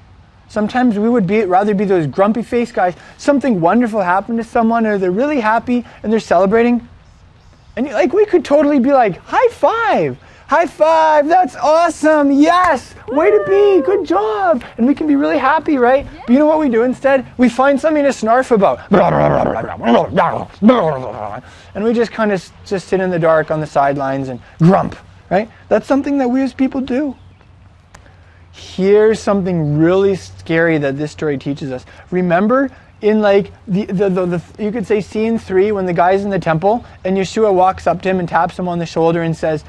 Sometimes 0.47 0.97
we 0.97 1.09
would 1.09 1.27
be, 1.27 1.43
rather 1.43 1.73
be 1.73 1.85
those 1.85 2.07
grumpy 2.07 2.41
face 2.41 2.71
guys. 2.71 2.95
Something 3.17 3.61
wonderful 3.61 4.01
happened 4.01 4.37
to 4.37 4.43
someone, 4.43 4.85
or 4.85 4.97
they're 4.97 5.11
really 5.11 5.39
happy 5.39 5.85
and 6.01 6.11
they're 6.11 6.19
celebrating. 6.19 6.87
And 7.75 7.87
like 7.91 8.13
we 8.13 8.25
could 8.25 8.45
totally 8.45 8.79
be 8.79 8.93
like, 8.93 9.17
high 9.17 9.49
five, 9.51 10.17
high 10.47 10.67
five, 10.67 11.27
that's 11.27 11.55
awesome, 11.55 12.31
yes, 12.31 12.93
way 13.07 13.31
to 13.31 13.43
be, 13.47 13.81
good 13.85 14.05
job. 14.05 14.63
And 14.77 14.85
we 14.85 14.93
can 14.93 15.07
be 15.07 15.15
really 15.15 15.37
happy, 15.37 15.77
right? 15.77 16.07
But 16.25 16.29
you 16.29 16.39
know 16.39 16.45
what 16.45 16.59
we 16.59 16.69
do 16.69 16.83
instead? 16.83 17.25
We 17.37 17.49
find 17.49 17.79
something 17.79 18.03
to 18.03 18.09
snarf 18.09 18.51
about. 18.51 18.79
And 21.73 21.83
we 21.83 21.93
just 21.93 22.11
kind 22.11 22.31
of 22.31 22.51
just 22.65 22.87
sit 22.87 23.01
in 23.01 23.09
the 23.09 23.19
dark 23.19 23.51
on 23.51 23.59
the 23.59 23.67
sidelines 23.67 24.29
and 24.29 24.39
grump, 24.59 24.95
right? 25.29 25.49
That's 25.67 25.87
something 25.87 26.17
that 26.19 26.27
we 26.27 26.41
as 26.41 26.53
people 26.53 26.81
do. 26.81 27.15
Here's 28.51 29.19
something 29.19 29.77
really 29.77 30.15
scary 30.15 30.77
that 30.77 30.97
this 30.97 31.11
story 31.11 31.37
teaches 31.37 31.71
us. 31.71 31.85
Remember 32.11 32.69
in 33.01 33.21
like 33.21 33.51
the, 33.67 33.85
the, 33.85 34.09
the, 34.09 34.25
the, 34.25 34.63
you 34.63 34.71
could 34.71 34.87
say 34.87 35.01
scene 35.01 35.37
three 35.37 35.73
when 35.73 35.85
the 35.85 35.93
guy's 35.93 36.23
in 36.23 36.29
the 36.29 36.39
temple 36.39 36.85
and 37.03 37.17
Yeshua 37.17 37.53
walks 37.53 37.85
up 37.85 38.01
to 38.03 38.09
him 38.09 38.19
and 38.19 38.29
taps 38.29 38.57
him 38.57 38.69
on 38.69 38.79
the 38.79 38.85
shoulder 38.85 39.23
and 39.23 39.35
says, 39.35 39.65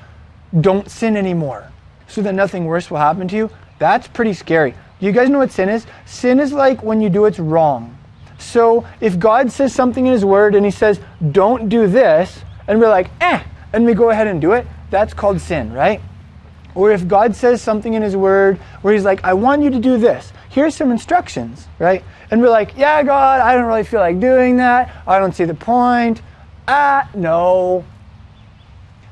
Don't 0.60 0.90
sin 0.90 1.16
anymore, 1.16 1.70
so 2.06 2.22
that 2.22 2.34
nothing 2.34 2.64
worse 2.64 2.90
will 2.90 2.98
happen 2.98 3.28
to 3.28 3.36
you. 3.36 3.50
That's 3.78 4.06
pretty 4.08 4.32
scary. 4.32 4.74
Do 4.98 5.06
you 5.06 5.12
guys 5.12 5.28
know 5.28 5.38
what 5.38 5.52
sin 5.52 5.68
is? 5.68 5.86
Sin 6.06 6.40
is 6.40 6.52
like 6.52 6.82
when 6.82 7.00
you 7.00 7.10
do 7.10 7.22
what's 7.22 7.38
wrong. 7.38 7.96
So 8.38 8.86
if 9.00 9.18
God 9.18 9.50
says 9.50 9.74
something 9.74 10.06
in 10.06 10.12
His 10.12 10.24
Word 10.24 10.54
and 10.54 10.64
He 10.64 10.70
says, 10.70 11.00
Don't 11.32 11.68
do 11.68 11.86
this, 11.86 12.42
and 12.68 12.80
we're 12.80 12.88
like, 12.88 13.10
eh, 13.20 13.42
and 13.72 13.84
we 13.84 13.94
go 13.94 14.10
ahead 14.10 14.26
and 14.26 14.40
do 14.40 14.52
it, 14.52 14.66
that's 14.90 15.14
called 15.14 15.40
sin, 15.40 15.72
right? 15.72 16.00
Or 16.74 16.90
if 16.92 17.08
God 17.08 17.34
says 17.34 17.62
something 17.62 17.94
in 17.94 18.02
His 18.02 18.16
Word 18.16 18.58
where 18.82 18.94
He's 18.94 19.04
like, 19.04 19.24
I 19.24 19.34
want 19.34 19.62
you 19.62 19.70
to 19.70 19.78
do 19.78 19.98
this, 19.98 20.32
here's 20.48 20.74
some 20.74 20.90
instructions, 20.90 21.66
right? 21.78 22.02
And 22.30 22.40
we're 22.40 22.50
like, 22.50 22.76
yeah, 22.76 23.02
God, 23.02 23.40
I 23.40 23.54
don't 23.54 23.66
really 23.66 23.84
feel 23.84 24.00
like 24.00 24.20
doing 24.20 24.56
that. 24.56 24.94
I 25.06 25.18
don't 25.18 25.34
see 25.34 25.44
the 25.44 25.54
point. 25.54 26.22
Ah, 26.66 27.08
no. 27.14 27.84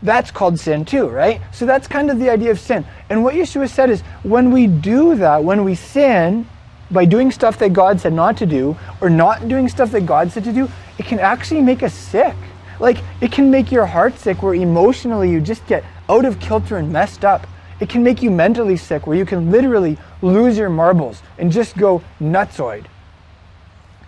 That's 0.05 0.31
called 0.31 0.61
sin 0.61 0.85
too, 0.85 1.09
right? 1.09 1.41
So 1.51 1.65
that's 1.65 1.89
kind 1.89 2.11
of 2.11 2.19
the 2.19 2.29
idea 2.29 2.51
of 2.51 2.61
sin. 2.61 2.85
And 3.09 3.25
what 3.25 3.35
Yeshua 3.35 3.69
said 3.69 3.89
is 3.89 4.03
when 4.23 4.53
we 4.53 4.67
do 4.67 5.17
that, 5.17 5.43
when 5.43 5.65
we 5.65 5.75
sin 5.75 6.47
by 6.91 7.07
doing 7.07 7.31
stuff 7.31 7.59
that 7.59 7.73
God 7.73 7.99
said 7.99 8.13
not 8.13 8.37
to 8.37 8.47
do, 8.47 8.77
or 9.01 9.09
not 9.09 9.49
doing 9.49 9.67
stuff 9.69 9.91
that 9.93 10.05
God 10.05 10.31
said 10.31 10.45
to 10.45 10.53
do, 10.53 10.69
it 10.99 11.07
can 11.07 11.19
actually 11.19 11.63
make 11.63 11.83
us 11.83 11.95
sick. 11.95 12.37
Like, 12.79 12.99
it 13.23 13.33
can 13.33 13.51
make 13.51 13.73
your 13.73 13.87
heart 13.87 14.19
sick 14.19 14.43
where 14.43 14.55
emotionally 14.55 15.31
you 15.31 15.41
just 15.41 15.67
get 15.67 15.83
out 16.09 16.27
of 16.27 16.39
kilter 16.39 16.77
and 16.77 16.93
messed 16.93 17.25
up. 17.25 17.47
It 17.81 17.89
can 17.89 18.03
make 18.03 18.23
you 18.23 18.31
mentally 18.31 18.77
sick 18.77 19.07
where 19.07 19.17
you 19.17 19.25
can 19.25 19.51
literally 19.51 19.97
lose 20.21 20.59
your 20.59 20.69
marbles 20.69 21.23
and 21.39 21.51
just 21.51 21.77
go 21.77 22.03
nutsoid. 22.21 22.85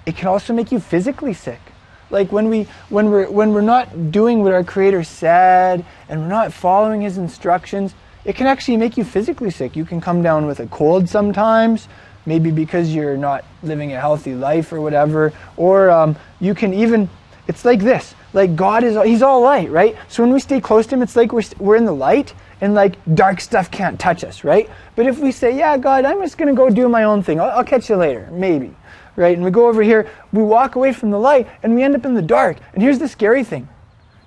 It 0.04 0.16
can 0.16 0.28
also 0.28 0.52
make 0.52 0.70
you 0.70 0.78
physically 0.78 1.32
sick. 1.32 1.60
Like 2.10 2.32
when 2.32 2.48
we 2.48 2.66
when 2.88 3.10
we're 3.10 3.30
when 3.30 3.52
we're 3.52 3.60
not 3.62 4.10
doing 4.10 4.42
what 4.42 4.52
our 4.52 4.64
creator 4.64 5.02
said 5.02 5.84
and 6.08 6.20
we're 6.20 6.28
not 6.28 6.52
following 6.52 7.00
his 7.00 7.18
instructions, 7.18 7.94
it 8.24 8.36
can 8.36 8.46
actually 8.46 8.76
make 8.76 8.96
you 8.96 9.04
physically 9.04 9.50
sick. 9.50 9.76
You 9.76 9.84
can 9.84 10.00
come 10.00 10.22
down 10.22 10.46
with 10.46 10.60
a 10.60 10.66
cold 10.66 11.08
sometimes, 11.08 11.88
maybe 12.24 12.50
because 12.50 12.94
you're 12.94 13.16
not 13.16 13.44
living 13.62 13.92
a 13.92 14.00
healthy 14.00 14.34
life 14.34 14.72
or 14.72 14.80
whatever. 14.80 15.32
Or 15.56 15.90
um, 15.90 16.16
you 16.40 16.54
can 16.54 16.72
even 16.74 17.08
it's 17.48 17.64
like 17.64 17.80
this. 17.80 18.14
Like 18.32 18.54
God 18.54 18.84
is 18.84 18.96
he's 19.04 19.22
all 19.22 19.40
light, 19.40 19.70
right? 19.70 19.96
So 20.08 20.22
when 20.22 20.32
we 20.32 20.40
stay 20.40 20.60
close 20.60 20.86
to 20.88 20.94
him, 20.94 21.02
it's 21.02 21.16
like 21.16 21.32
we're 21.32 21.42
we're 21.58 21.76
in 21.76 21.84
the 21.84 21.92
light 21.92 22.34
and 22.60 22.74
like 22.74 22.96
dark 23.14 23.40
stuff 23.40 23.70
can't 23.70 23.98
touch 23.98 24.24
us, 24.24 24.44
right? 24.44 24.70
But 24.94 25.06
if 25.06 25.18
we 25.18 25.32
say, 25.32 25.56
"Yeah, 25.56 25.76
God, 25.76 26.04
I'm 26.04 26.20
just 26.20 26.38
going 26.38 26.48
to 26.48 26.54
go 26.54 26.70
do 26.70 26.88
my 26.88 27.04
own 27.04 27.22
thing. 27.22 27.40
I'll, 27.40 27.50
I'll 27.50 27.64
catch 27.64 27.90
you 27.90 27.96
later," 27.96 28.28
maybe 28.32 28.74
right? 29.16 29.34
And 29.34 29.44
we 29.44 29.50
go 29.50 29.68
over 29.68 29.82
here, 29.82 30.08
we 30.32 30.42
walk 30.42 30.76
away 30.76 30.92
from 30.92 31.10
the 31.10 31.18
light, 31.18 31.48
and 31.62 31.74
we 31.74 31.82
end 31.82 31.96
up 31.96 32.04
in 32.04 32.14
the 32.14 32.22
dark. 32.22 32.58
And 32.74 32.82
here's 32.82 32.98
the 32.98 33.08
scary 33.08 33.44
thing 33.44 33.68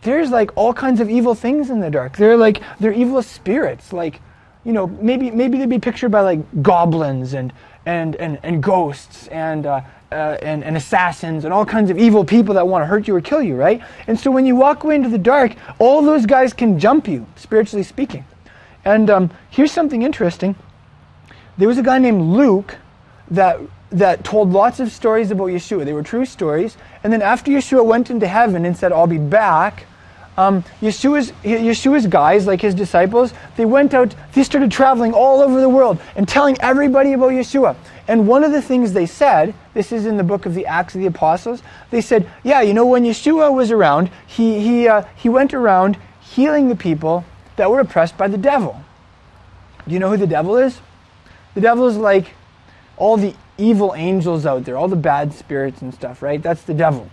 there's 0.02 0.32
like 0.32 0.56
all 0.56 0.74
kinds 0.74 1.02
of 1.02 1.10
evil 1.10 1.36
things 1.36 1.70
in 1.70 1.80
the 1.80 1.90
dark. 1.90 2.16
They're 2.16 2.38
like, 2.38 2.62
they're 2.80 2.94
evil 2.94 3.22
spirits. 3.22 3.92
Like, 3.92 4.22
you 4.64 4.72
know, 4.72 4.88
maybe, 4.88 5.30
maybe 5.32 5.58
they'd 5.58 5.70
be 5.70 5.80
pictured 5.80 6.10
by 6.10 6.22
like 6.22 6.64
goblins 6.64 7.34
and, 7.34 7.52
and, 7.86 8.16
and, 8.16 8.40
and 8.44 8.64
ghosts 8.64 9.28
and, 9.28 9.66
uh, 9.66 9.82
uh, 10.12 10.38
and, 10.42 10.64
and 10.64 10.78
assassins 10.78 11.46
and 11.46 11.54
all 11.54 11.66
kinds 11.66 11.92
of 11.92 11.98
evil 11.98 12.24
people 12.24 12.54
that 12.56 12.68
want 12.68 12.82
to 12.82 12.86
hurt 12.86 13.08
you 13.08 13.16
or 13.16 13.22
kill 13.22 13.42
you, 13.42 13.56
right? 13.56 13.82
And 14.08 14.20
so 14.20 14.32
when 14.32 14.46
you 14.46 14.56
walk 14.56 14.84
away 14.84 14.96
into 14.96 15.10
the 15.10 15.18
dark, 15.18 15.54
all 15.80 16.02
those 16.02 16.26
guys 16.26 16.54
can 16.54 16.80
jump 16.80 17.08
you, 17.08 17.28
spiritually 17.36 17.84
speaking. 17.84 18.26
And 18.86 19.10
um, 19.10 19.32
here's 19.50 19.72
something 19.72 20.02
interesting. 20.02 20.56
There 21.58 21.68
was 21.68 21.78
a 21.78 21.84
guy 21.84 22.00
named 22.00 22.22
Luke 22.22 22.78
that 23.32 23.60
that 23.92 24.24
told 24.24 24.52
lots 24.52 24.80
of 24.80 24.92
stories 24.92 25.32
about 25.32 25.48
Yeshua. 25.48 25.86
They 25.86 25.94
were 25.94 26.04
true 26.04 26.26
stories. 26.26 26.78
And 27.04 27.12
then 27.12 27.22
after 27.22 27.52
Yeshua 27.52 27.84
went 27.86 28.10
into 28.10 28.28
heaven 28.28 28.66
and 28.66 28.78
said, 28.78 28.92
I'll 28.92 29.08
be 29.08 29.18
back, 29.18 29.86
um, 30.38 30.64
Yeshua's, 30.80 31.32
Yeshua's 31.44 32.08
guys, 32.08 32.48
like 32.48 32.62
his 32.62 32.74
disciples, 32.74 33.34
they 33.58 33.66
went 33.66 33.94
out, 33.94 34.16
they 34.34 34.44
started 34.44 34.72
traveling 34.72 35.14
all 35.14 35.42
over 35.42 35.60
the 35.60 35.68
world 35.68 36.00
and 36.16 36.28
telling 36.28 36.56
everybody 36.62 37.14
about 37.14 37.32
Yeshua. 37.32 37.76
And 38.08 38.28
one 38.28 38.44
of 38.44 38.52
the 38.52 38.62
things 38.62 38.94
they 38.94 39.06
said, 39.06 39.54
this 39.74 39.92
is 39.92 40.06
in 40.06 40.18
the 40.18 40.24
book 40.24 40.46
of 40.46 40.56
the 40.56 40.66
Acts 40.66 40.96
of 40.96 41.02
the 41.02 41.08
Apostles, 41.08 41.62
they 41.92 42.02
said, 42.02 42.30
yeah, 42.44 42.62
you 42.62 42.74
know, 42.74 42.86
when 42.86 43.04
Yeshua 43.04 43.54
was 43.54 43.70
around, 43.70 44.10
he, 44.26 44.62
he, 44.62 44.88
uh, 44.88 45.04
he 45.16 45.30
went 45.30 45.54
around 45.54 45.98
healing 46.22 46.70
the 46.70 46.76
people 46.76 47.26
that 47.58 47.70
were 47.70 47.80
oppressed 47.82 48.18
by 48.18 48.28
the 48.28 48.38
devil. 48.38 48.82
Do 49.88 49.94
you 49.94 50.00
know 50.00 50.10
who 50.10 50.18
the 50.18 50.28
devil 50.28 50.56
is? 50.56 50.80
The 51.56 51.62
devil 51.62 51.88
is 51.88 51.98
like 51.98 52.34
all 52.96 53.18
the 53.18 53.34
evil 53.60 53.94
angels 53.96 54.46
out 54.46 54.66
there, 54.66 54.78
all 54.78 54.88
the 54.88 54.96
bad 54.96 55.34
spirits 55.34 55.82
and 55.82 55.94
stuff, 55.94 56.22
right? 56.22 56.42
That's 56.42 56.64
the 56.64 56.74
devil. 56.74 57.10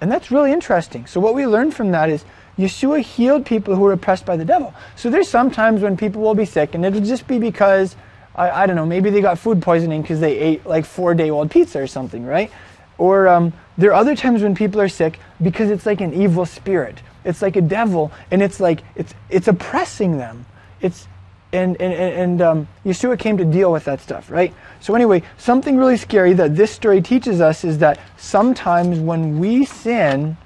And 0.00 0.10
that's 0.10 0.30
really 0.30 0.52
interesting. 0.52 1.06
So, 1.06 1.20
what 1.20 1.34
we 1.34 1.46
learned 1.46 1.74
from 1.74 1.90
that 1.92 2.08
is 2.08 2.24
Yeshua 2.58 3.02
healed 3.02 3.44
people 3.44 3.74
who 3.74 3.82
were 3.82 3.92
oppressed 3.92 4.24
by 4.24 4.36
the 4.36 4.44
devil. 4.44 4.74
So, 4.96 5.10
there's 5.10 5.28
sometimes 5.28 5.82
when 5.82 5.96
people 5.96 6.22
will 6.22 6.34
be 6.34 6.46
sick, 6.46 6.74
and 6.74 6.84
it'll 6.84 7.00
just 7.00 7.26
be 7.26 7.38
because, 7.38 7.96
I, 8.34 8.50
I 8.50 8.66
don't 8.66 8.76
know, 8.76 8.86
maybe 8.86 9.10
they 9.10 9.20
got 9.20 9.38
food 9.38 9.60
poisoning 9.60 10.02
because 10.02 10.20
they 10.20 10.38
ate 10.38 10.66
like 10.66 10.84
four 10.86 11.14
day 11.14 11.30
old 11.30 11.50
pizza 11.50 11.80
or 11.80 11.86
something, 11.86 12.24
right? 12.24 12.50
Or 12.96 13.28
um, 13.28 13.52
there 13.76 13.90
are 13.90 13.94
other 13.94 14.14
times 14.14 14.42
when 14.42 14.54
people 14.54 14.80
are 14.80 14.88
sick 14.88 15.18
because 15.42 15.70
it's 15.70 15.86
like 15.86 16.00
an 16.00 16.14
evil 16.14 16.46
spirit. 16.46 17.00
It's 17.24 17.42
like 17.42 17.56
a 17.56 17.62
devil, 17.62 18.12
and 18.30 18.42
it's 18.42 18.60
like 18.60 18.82
it's 18.94 19.14
it's 19.28 19.48
oppressing 19.48 20.16
them. 20.16 20.46
It's 20.80 21.06
and 21.52 21.80
and 21.80 21.92
and 21.92 22.42
um, 22.42 22.68
Yeshua 22.84 23.18
came 23.18 23.36
to 23.36 23.44
deal 23.44 23.72
with 23.72 23.84
that 23.84 24.00
stuff, 24.00 24.30
right? 24.30 24.54
So 24.80 24.94
anyway, 24.94 25.22
something 25.36 25.76
really 25.76 25.96
scary 25.96 26.32
that 26.34 26.54
this 26.56 26.70
story 26.70 27.02
teaches 27.02 27.40
us 27.40 27.64
is 27.64 27.78
that 27.78 27.98
sometimes 28.16 28.98
when 28.98 29.38
we 29.38 29.64
sin, 29.64 30.36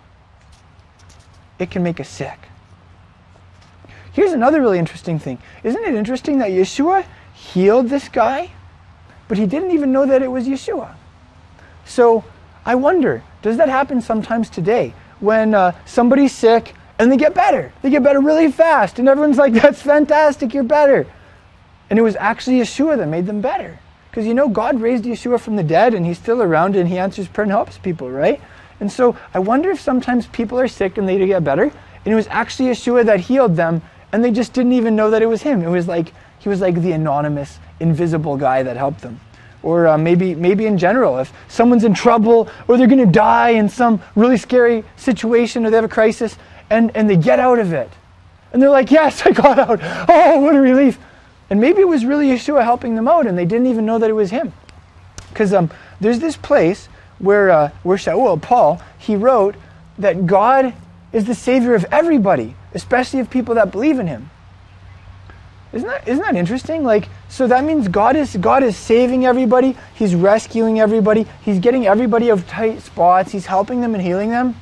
it 1.59 1.71
can 1.71 1.83
make 1.83 2.01
us 2.01 2.09
sick. 2.09 2.39
Here's 4.13 4.33
another 4.33 4.61
really 4.61 4.79
interesting 4.79 5.19
thing. 5.19 5.39
Isn't 5.63 5.85
it 5.85 5.95
interesting 5.95 6.39
that 6.39 6.51
Yeshua 6.51 7.05
healed 7.35 7.89
this 7.89 8.09
guy, 8.09 8.53
but 9.29 9.39
he 9.39 9.47
didn't 9.47 9.73
even 9.73 9.93
know 9.93 10.07
that 10.07 10.23
it 10.23 10.29
was 10.29 10.47
Yeshua? 10.47 10.95
So 11.85 12.25
I 12.65 12.77
wonder, 12.77 13.23
does 13.43 13.57
that 13.57 13.69
happen 13.69 14.01
sometimes 14.01 14.49
today 14.49 14.95
when 15.21 15.55
uh, 15.55 15.73
somebody's 15.85 16.33
sick 16.33 16.75
and 16.99 17.11
they 17.11 17.17
get 17.17 17.35
better? 17.35 17.73
They 17.83 17.91
get 17.91 18.03
better 18.03 18.21
really 18.21 18.51
fast, 18.51 18.99
and 18.99 19.09
everyone's 19.09 19.39
like, 19.39 19.53
that's 19.63 19.83
fantastic, 19.83 20.55
you're 20.55 20.63
better. 20.63 21.07
And 21.91 21.99
it 21.99 22.03
was 22.03 22.17
actually 22.17 22.59
Yeshua 22.59 22.97
that 22.99 23.09
made 23.09 23.27
them 23.27 23.41
better. 23.41 23.79
Because 24.11 24.27
you 24.27 24.35
know, 24.35 24.49
God 24.49 24.81
raised 24.81 25.05
Yeshua 25.05 25.41
from 25.41 25.57
the 25.57 25.63
dead, 25.63 25.95
and 25.95 26.07
he's 26.07 26.19
still 26.19 26.43
around, 26.43 26.77
and 26.77 26.89
he 26.89 26.99
answers 26.99 27.29
prayer 27.29 27.45
and 27.45 27.53
helps 27.53 27.79
people, 27.79 28.11
right? 28.11 28.41
And 28.81 28.91
so 28.91 29.17
I 29.33 29.39
wonder 29.39 29.71
if 29.71 29.81
sometimes 29.81 30.27
people 30.29 30.59
are 30.59 30.69
sick 30.69 30.99
and 30.99 31.09
they 31.09 31.25
get 31.27 31.45
better, 31.45 31.65
and 31.65 32.13
it 32.13 32.15
was 32.15 32.27
actually 32.29 32.71
Yeshua 32.71 33.05
that 33.07 33.21
healed 33.21 33.57
them, 33.57 33.83
and 34.13 34.23
they 34.23 34.31
just 34.31 34.53
didn't 34.53 34.73
even 34.73 34.95
know 34.95 35.11
that 35.11 35.23
it 35.23 35.27
was 35.27 35.43
him. 35.43 35.63
It 35.63 35.69
was 35.69 35.89
like 35.89 36.13
he 36.39 36.49
was 36.49 36.61
like 36.61 36.81
the 36.81 36.93
anonymous, 36.93 37.59
invisible 37.81 38.37
guy 38.37 38.63
that 38.63 38.77
helped 38.77 39.01
them 39.01 39.21
or 39.65 39.87
uh, 39.87 39.99
maybe 39.99 40.35
maybe 40.35 40.67
in 40.67 40.79
general 40.79 41.19
if 41.19 41.33
someone's 41.49 41.85
in 41.85 41.95
trouble 41.95 42.49
or 42.69 42.77
they're 42.77 42.87
going 42.87 43.05
to 43.05 43.11
die 43.11 43.51
in 43.51 43.69
some 43.69 44.01
really 44.15 44.37
scary 44.37 44.85
situation 44.97 45.65
or 45.65 45.71
they 45.71 45.77
have 45.77 45.85
a 45.85 45.89
crisis 45.89 46.37
and, 46.71 46.95
and 46.97 47.09
they 47.09 47.17
get 47.17 47.39
out 47.39 47.59
of 47.59 47.73
it 47.73 47.91
and 48.53 48.63
they're 48.63 48.71
like 48.71 48.91
yes 48.91 49.25
i 49.27 49.31
got 49.31 49.59
out 49.59 49.81
oh 50.09 50.41
what 50.41 50.55
a 50.55 50.61
relief 50.61 50.99
and 51.51 51.61
maybe 51.61 51.81
it 51.81 51.89
was 51.89 52.05
really 52.05 52.29
yeshua 52.29 52.63
helping 52.63 52.95
them 52.95 53.09
out 53.09 53.27
and 53.27 53.37
they 53.37 53.45
didn't 53.45 53.67
even 53.67 53.85
know 53.85 53.99
that 53.99 54.11
it 54.11 54.15
was 54.15 54.31
him 54.31 54.53
because 55.29 55.53
um, 55.53 55.71
there's 56.01 56.21
this 56.21 56.37
place 56.37 56.87
where 57.19 57.51
uh, 57.51 57.71
where 57.83 57.97
shaul 57.97 58.41
paul 58.41 58.81
he 58.99 59.17
wrote 59.17 59.55
that 59.99 60.27
god 60.27 60.75
is 61.13 61.27
the 61.27 61.35
savior 61.35 61.75
of 61.75 61.85
everybody 61.91 62.55
especially 62.73 63.21
of 63.21 63.31
people 63.31 63.55
that 63.55 63.71
believe 63.71 63.99
in 63.99 64.07
him 64.07 64.31
isn't 65.75 65.89
that, 65.89 66.07
isn't 66.07 66.23
that 66.23 66.37
interesting? 66.37 66.85
Like, 66.85 67.09
so 67.29 67.49
that 67.49 67.65
means 67.65 67.89
God 67.89 68.15
is, 68.15 68.37
God 68.37 68.63
is 68.63 68.77
saving 68.77 69.27
everybody. 69.27 69.77
He's 69.97 70.15
rescuing 70.15 70.79
everybody. 70.79 71.27
He's 71.43 71.59
getting 71.59 71.85
everybody 71.85 72.31
out 72.31 72.39
of 72.39 72.47
tight 72.47 72.81
spots. 72.81 73.33
He's 73.33 73.47
helping 73.47 73.81
them 73.81 73.93
and 73.93 74.03
healing 74.03 74.31
them. 74.31 74.55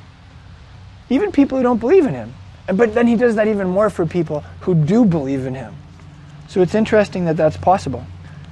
Even 1.13 1.31
people 1.31 1.57
who 1.57 1.63
don't 1.63 1.79
believe 1.79 2.05
in 2.05 2.13
Him. 2.13 2.33
But 2.67 2.95
then 2.95 3.07
He 3.07 3.15
does 3.15 3.35
that 3.35 3.47
even 3.47 3.67
more 3.67 3.89
for 3.89 4.05
people 4.05 4.41
who 4.61 4.73
do 4.73 5.05
believe 5.05 5.45
in 5.45 5.53
Him. 5.53 5.75
So 6.47 6.61
it's 6.61 6.75
interesting 6.75 7.25
that 7.25 7.37
that's 7.37 7.57
possible. 7.57 8.05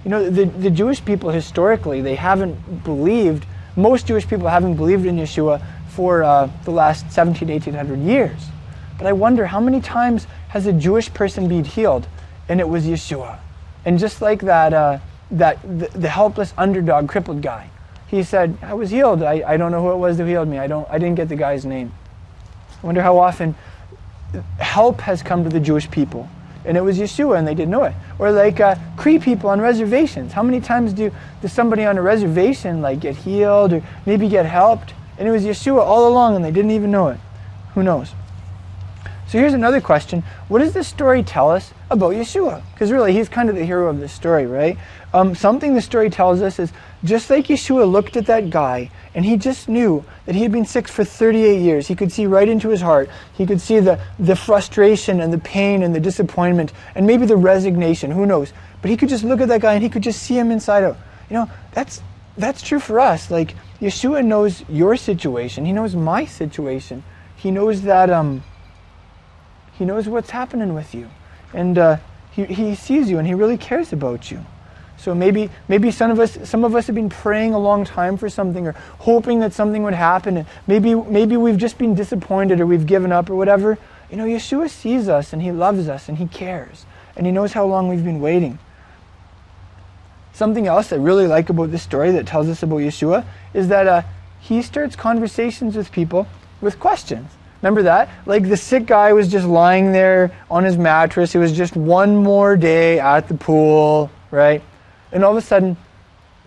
You 0.04 0.12
know, 0.12 0.30
the, 0.30 0.46
the 0.46 0.70
Jewish 0.70 1.04
people 1.04 1.30
historically, 1.32 2.02
they 2.02 2.16
haven't 2.16 2.84
believed, 2.84 3.46
most 3.76 4.08
Jewish 4.08 4.28
people 4.28 4.48
haven't 4.48 4.76
believed 4.76 5.06
in 5.06 5.18
Yeshua 5.18 5.64
for 5.90 6.24
uh, 6.24 6.50
the 6.66 6.72
last 6.72 7.12
17, 7.12 7.48
1800 7.48 8.00
years. 8.00 8.40
But 8.98 9.08
I 9.08 9.14
wonder 9.14 9.48
how 9.48 9.60
many 9.60 9.82
times 9.82 10.28
has 10.50 10.68
a 10.68 10.74
Jewish 10.74 11.12
person 11.14 11.48
been 11.48 11.64
healed 11.64 12.08
and 12.48 12.60
it 12.60 12.70
was 12.70 12.86
Yeshua. 12.86 13.40
And 13.86 13.98
just 13.98 14.22
like 14.22 14.42
that, 14.42 14.74
uh, 14.74 15.00
that 15.32 15.62
the, 15.64 15.88
the, 15.98 16.10
helpless 16.10 16.54
underdog 16.58 17.10
crippled 17.10 17.42
guy, 17.42 17.70
he 18.08 18.22
said, 18.22 18.58
"I 18.62 18.74
was 18.74 18.92
healed. 18.92 19.24
I, 19.24 19.42
I 19.48 19.58
don't 19.58 19.72
know 19.72 19.82
who 19.82 19.92
it 19.92 19.98
was 19.98 20.18
that 20.18 20.28
healed 20.28 20.50
me. 20.50 20.60
I 20.60 20.68
don't. 20.68 20.88
I 20.90 21.00
didn't 21.00 21.16
get 21.16 21.30
the 21.30 21.36
guy's 21.36 21.66
name." 21.66 21.94
I 22.82 22.86
wonder 22.86 23.02
how 23.02 23.18
often 23.18 23.56
help 24.60 25.02
has 25.02 25.22
come 25.22 25.44
to 25.44 25.50
the 25.50 25.60
Jewish 25.60 25.90
people, 25.92 26.28
and 26.66 26.78
it 26.78 26.82
was 26.82 26.98
Yeshua, 26.98 27.38
and 27.38 27.48
they 27.48 27.54
didn't 27.54 27.72
know 27.72 27.84
it. 27.84 27.94
Or 28.18 28.32
like 28.32 28.60
uh, 28.60 28.76
Cree 28.98 29.20
people 29.20 29.50
on 29.50 29.62
reservations. 29.62 30.34
How 30.34 30.44
many 30.44 30.62
times 30.62 30.94
do 30.94 31.12
does 31.42 31.54
somebody 31.54 31.86
on 31.86 31.98
a 31.98 32.02
reservation 32.02 32.82
like 32.82 33.00
get 33.00 33.16
healed 33.16 33.74
or 33.74 33.84
maybe 34.06 34.28
get 34.30 34.46
helped, 34.46 34.94
and 35.18 35.28
it 35.28 35.32
was 35.32 35.44
Yeshua 35.44 35.80
all 35.80 36.08
along, 36.08 36.36
and 36.36 36.46
they 36.46 36.52
didn't 36.52 36.72
even 36.72 36.92
know 36.92 37.10
it? 37.10 37.20
Who 37.76 37.84
knows? 37.84 38.14
So 39.32 39.38
here's 39.38 39.54
another 39.54 39.80
question. 39.80 40.26
What 40.50 40.60
does 40.60 40.74
this 40.74 40.90
story 40.90 41.24
tell 41.24 41.50
us 41.50 41.74
about 41.90 42.16
Yeshua? 42.16 42.62
Because 42.74 42.92
really, 42.92 43.14
he's 43.14 43.30
kind 43.30 43.48
of 43.48 43.56
the 43.56 43.64
hero 43.64 43.88
of 43.88 44.02
this 44.02 44.12
story, 44.12 44.46
right? 44.46 44.78
Um, 45.14 45.36
something 45.36 45.74
the 45.74 45.82
story 45.82 46.10
tells 46.10 46.42
us 46.42 46.60
is 46.60 46.74
just 47.06 47.30
like 47.30 47.46
Yeshua 47.46 47.90
looked 47.90 48.18
at 48.18 48.26
that 48.26 48.50
guy 48.50 48.92
and 49.16 49.24
he 49.24 49.38
just 49.38 49.70
knew 49.70 50.04
that 50.26 50.36
he 50.36 50.42
had 50.42 50.52
been 50.52 50.66
sick 50.66 50.90
for 50.90 51.06
38 51.06 51.62
years. 51.62 51.88
He 51.88 51.96
could 51.96 52.12
see 52.12 52.26
right 52.26 52.50
into 52.50 52.68
his 52.68 52.82
heart. 52.82 53.10
He 53.32 53.46
could 53.46 53.62
see 53.62 53.80
the, 53.80 54.02
the 54.20 54.36
frustration 54.36 55.22
and 55.22 55.32
the 55.32 55.38
pain 55.38 55.82
and 55.82 55.96
the 55.96 56.02
disappointment 56.02 56.74
and 56.94 57.08
maybe 57.08 57.26
the 57.26 57.38
resignation. 57.38 58.12
Who 58.12 58.26
knows? 58.26 58.52
But 58.82 58.92
he 58.92 58.98
could 58.98 59.08
just 59.08 59.24
look 59.24 59.40
at 59.40 59.48
that 59.48 59.62
guy 59.62 59.76
and 59.76 59.82
he 59.82 59.88
could 59.88 60.04
just 60.04 60.22
see 60.24 60.38
him 60.38 60.52
inside 60.52 60.84
out. 60.84 60.98
You 61.30 61.36
know, 61.36 61.52
that's, 61.72 62.02
that's 62.36 62.62
true 62.62 62.82
for 62.82 63.00
us. 63.00 63.32
Like, 63.32 63.56
Yeshua 63.80 64.26
knows 64.26 64.66
your 64.68 64.98
situation, 64.98 65.64
he 65.64 65.72
knows 65.72 65.96
my 65.96 66.26
situation. 66.26 67.06
He 67.38 67.50
knows 67.50 67.84
that. 67.84 68.10
Um, 68.10 68.44
he 69.74 69.86
knows 69.86 70.08
what's 70.08 70.30
happening 70.30 70.74
with 70.74 70.94
you. 70.94 71.10
And 71.54 71.78
uh, 71.78 71.98
he, 72.32 72.46
he 72.46 72.76
sees 72.76 73.10
you 73.10 73.18
and 73.18 73.28
he 73.28 73.34
really 73.34 73.58
cares 73.58 73.94
about 73.94 74.32
you. 74.32 74.46
So 74.98 75.16
maybe 75.16 75.50
maybe 75.68 75.90
some 75.90 76.12
of 76.12 76.20
us 76.20 76.38
some 76.48 76.64
of 76.64 76.76
us 76.76 76.86
have 76.86 76.96
been 76.96 77.10
praying 77.10 77.56
a 77.56 77.60
long 77.60 77.86
time 77.86 78.18
for 78.18 78.30
something 78.30 78.68
or 78.68 78.74
hoping 79.00 79.40
that 79.40 79.52
something 79.52 79.82
would 79.82 79.96
happen. 79.96 80.38
And 80.38 80.48
maybe 80.68 80.94
maybe 80.94 81.38
we've 81.38 81.58
just 81.58 81.80
been 81.80 81.96
disappointed 81.96 82.62
or 82.62 82.68
we've 82.68 82.86
given 82.86 83.12
up 83.12 83.30
or 83.30 83.36
whatever. 83.36 83.80
You 84.12 84.18
know, 84.18 84.26
Yeshua 84.26 84.70
sees 84.70 85.10
us 85.10 85.34
and 85.34 85.42
he 85.42 85.52
loves 85.52 85.90
us 85.90 86.08
and 86.08 86.20
he 86.20 86.28
cares. 86.28 86.86
And 87.16 87.26
he 87.26 87.32
knows 87.32 87.54
how 87.54 87.66
long 87.66 87.88
we've 87.88 88.04
been 88.04 88.22
waiting. 88.22 88.60
Something 90.34 90.68
else 90.68 90.94
I 90.94 90.98
really 90.98 91.28
like 91.28 91.50
about 91.50 91.72
this 91.72 91.82
story 91.82 92.12
that 92.12 92.28
tells 92.28 92.48
us 92.48 92.62
about 92.62 92.78
Yeshua 92.78 93.26
is 93.54 93.70
that 93.70 93.88
uh, 93.88 94.04
he 94.40 94.62
starts 94.62 94.96
conversations 94.96 95.76
with 95.76 95.92
people 95.92 96.28
with 96.62 96.80
questions. 96.80 97.32
Remember 97.62 97.84
that? 97.84 98.10
Like 98.26 98.48
the 98.50 98.58
sick 98.58 98.86
guy 98.86 99.14
was 99.14 99.28
just 99.28 99.46
lying 99.46 99.92
there 99.92 100.32
on 100.50 100.64
his 100.64 100.78
mattress. 100.78 101.36
It 101.36 101.40
was 101.40 101.52
just 101.52 101.76
one 101.76 102.16
more 102.16 102.58
day 102.58 103.00
at 103.00 103.28
the 103.28 103.36
pool, 103.36 104.10
right? 104.32 104.64
And 105.12 105.24
all 105.24 105.32
of 105.32 105.38
a 105.38 105.46
sudden, 105.46 105.78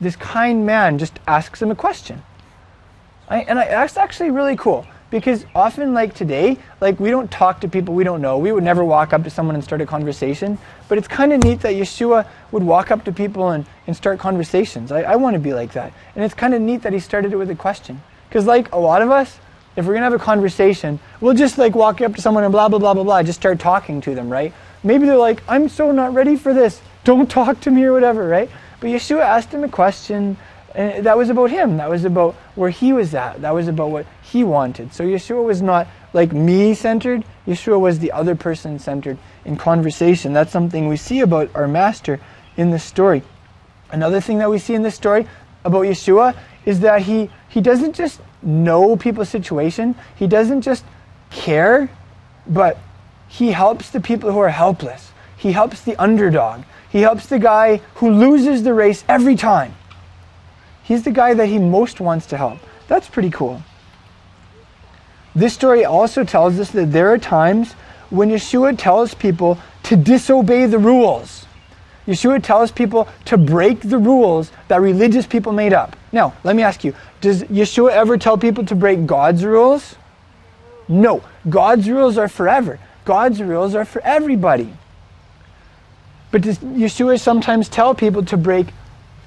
this 0.00 0.16
kind 0.16 0.66
man 0.66 0.98
just 0.98 1.18
asks 1.26 1.62
him 1.62 1.70
a 1.70 1.76
question. 1.76 2.22
I, 3.28 3.40
and 3.42 3.58
I, 3.58 3.66
that's 3.66 3.96
actually 3.96 4.30
really 4.30 4.56
cool 4.56 4.86
because 5.10 5.46
often, 5.54 5.94
like 5.94 6.14
today, 6.14 6.58
like 6.80 6.98
we 6.98 7.10
don't 7.10 7.30
talk 7.30 7.60
to 7.60 7.68
people 7.68 7.94
we 7.94 8.02
don't 8.02 8.20
know. 8.20 8.36
We 8.36 8.50
would 8.50 8.64
never 8.64 8.84
walk 8.84 9.12
up 9.12 9.22
to 9.22 9.30
someone 9.30 9.54
and 9.54 9.62
start 9.62 9.80
a 9.80 9.86
conversation. 9.86 10.58
But 10.88 10.98
it's 10.98 11.06
kind 11.06 11.32
of 11.32 11.42
neat 11.44 11.60
that 11.60 11.74
Yeshua 11.74 12.26
would 12.50 12.64
walk 12.64 12.90
up 12.90 13.04
to 13.04 13.12
people 13.12 13.50
and, 13.50 13.64
and 13.86 13.96
start 13.96 14.18
conversations. 14.18 14.90
I, 14.90 15.02
I 15.02 15.16
want 15.16 15.34
to 15.34 15.40
be 15.40 15.54
like 15.54 15.72
that. 15.74 15.92
And 16.16 16.24
it's 16.24 16.34
kind 16.34 16.52
of 16.52 16.60
neat 16.60 16.82
that 16.82 16.92
he 16.92 16.98
started 16.98 17.32
it 17.32 17.36
with 17.36 17.50
a 17.50 17.54
question. 17.54 18.02
Because, 18.28 18.46
like 18.46 18.72
a 18.72 18.78
lot 18.78 19.02
of 19.02 19.10
us, 19.10 19.38
if 19.76 19.86
we're 19.86 19.94
gonna 19.94 20.04
have 20.04 20.14
a 20.14 20.18
conversation, 20.18 21.00
we'll 21.20 21.34
just 21.34 21.58
like 21.58 21.74
walk 21.74 22.00
up 22.00 22.14
to 22.14 22.22
someone 22.22 22.44
and 22.44 22.52
blah 22.52 22.68
blah 22.68 22.78
blah 22.78 22.94
blah 22.94 23.04
blah, 23.04 23.22
just 23.22 23.40
start 23.40 23.58
talking 23.58 24.00
to 24.02 24.14
them, 24.14 24.30
right? 24.30 24.52
Maybe 24.82 25.06
they're 25.06 25.16
like, 25.16 25.42
I'm 25.48 25.68
so 25.68 25.90
not 25.90 26.14
ready 26.14 26.36
for 26.36 26.52
this. 26.52 26.80
Don't 27.04 27.30
talk 27.30 27.60
to 27.60 27.70
me 27.70 27.84
or 27.84 27.92
whatever, 27.92 28.26
right? 28.26 28.50
But 28.80 28.88
Yeshua 28.88 29.20
asked 29.20 29.52
him 29.52 29.64
a 29.64 29.68
question, 29.68 30.36
and 30.74 31.06
that 31.06 31.16
was 31.16 31.30
about 31.30 31.50
him. 31.50 31.78
That 31.78 31.88
was 31.88 32.04
about 32.04 32.34
where 32.54 32.70
he 32.70 32.92
was 32.92 33.14
at. 33.14 33.40
That 33.40 33.54
was 33.54 33.68
about 33.68 33.90
what 33.90 34.06
he 34.22 34.44
wanted. 34.44 34.92
So 34.92 35.04
Yeshua 35.04 35.42
was 35.44 35.62
not 35.62 35.86
like 36.12 36.32
me 36.32 36.74
centered. 36.74 37.24
Yeshua 37.46 37.80
was 37.80 37.98
the 37.98 38.12
other 38.12 38.34
person 38.34 38.78
centered 38.78 39.18
in 39.44 39.56
conversation. 39.56 40.32
That's 40.32 40.52
something 40.52 40.88
we 40.88 40.96
see 40.96 41.20
about 41.20 41.50
our 41.54 41.68
master 41.68 42.20
in 42.56 42.70
this 42.70 42.84
story. 42.84 43.22
Another 43.90 44.20
thing 44.20 44.38
that 44.38 44.50
we 44.50 44.58
see 44.58 44.74
in 44.74 44.82
this 44.82 44.94
story 44.94 45.26
about 45.64 45.82
Yeshua 45.82 46.36
is 46.64 46.80
that 46.80 47.02
he 47.02 47.30
he 47.48 47.60
doesn't 47.60 47.94
just 47.94 48.20
know 48.44 48.96
people's 48.96 49.28
situation. 49.28 49.94
He 50.16 50.26
doesn't 50.26 50.62
just 50.62 50.84
care, 51.30 51.90
but 52.46 52.78
he 53.28 53.52
helps 53.52 53.90
the 53.90 54.00
people 54.00 54.32
who 54.32 54.38
are 54.38 54.50
helpless. 54.50 55.10
He 55.36 55.52
helps 55.52 55.80
the 55.82 55.96
underdog. 55.96 56.62
He 56.88 57.00
helps 57.00 57.26
the 57.26 57.38
guy 57.38 57.78
who 57.96 58.10
loses 58.10 58.62
the 58.62 58.74
race 58.74 59.04
every 59.08 59.36
time. 59.36 59.74
He's 60.82 61.02
the 61.02 61.10
guy 61.10 61.34
that 61.34 61.46
he 61.46 61.58
most 61.58 62.00
wants 62.00 62.26
to 62.26 62.36
help. 62.36 62.58
That's 62.86 63.08
pretty 63.08 63.30
cool. 63.30 63.62
This 65.34 65.54
story 65.54 65.84
also 65.84 66.22
tells 66.22 66.60
us 66.60 66.70
that 66.70 66.92
there 66.92 67.12
are 67.12 67.18
times 67.18 67.72
when 68.10 68.30
Yeshua 68.30 68.78
tells 68.78 69.14
people 69.14 69.58
to 69.84 69.96
disobey 69.96 70.66
the 70.66 70.78
rules. 70.78 71.43
Yeshua 72.06 72.42
tells 72.42 72.70
people 72.70 73.08
to 73.24 73.38
break 73.38 73.80
the 73.80 73.98
rules 73.98 74.52
that 74.68 74.80
religious 74.80 75.26
people 75.26 75.52
made 75.52 75.72
up. 75.72 75.96
Now, 76.12 76.34
let 76.44 76.54
me 76.54 76.62
ask 76.62 76.84
you 76.84 76.94
does 77.20 77.44
Yeshua 77.44 77.90
ever 77.92 78.18
tell 78.18 78.36
people 78.36 78.64
to 78.66 78.74
break 78.74 79.06
God's 79.06 79.44
rules? 79.44 79.96
No. 80.88 81.22
God's 81.48 81.88
rules 81.88 82.18
are 82.18 82.28
forever, 82.28 82.78
God's 83.04 83.42
rules 83.42 83.74
are 83.74 83.84
for 83.84 84.02
everybody. 84.02 84.72
But 86.30 86.42
does 86.42 86.58
Yeshua 86.58 87.20
sometimes 87.20 87.68
tell 87.68 87.94
people 87.94 88.24
to 88.24 88.36
break 88.36 88.66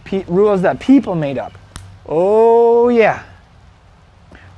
pe- 0.03 0.25
rules 0.27 0.61
that 0.63 0.79
people 0.79 1.15
made 1.15 1.37
up? 1.37 1.57
Oh, 2.05 2.89
yeah. 2.89 3.23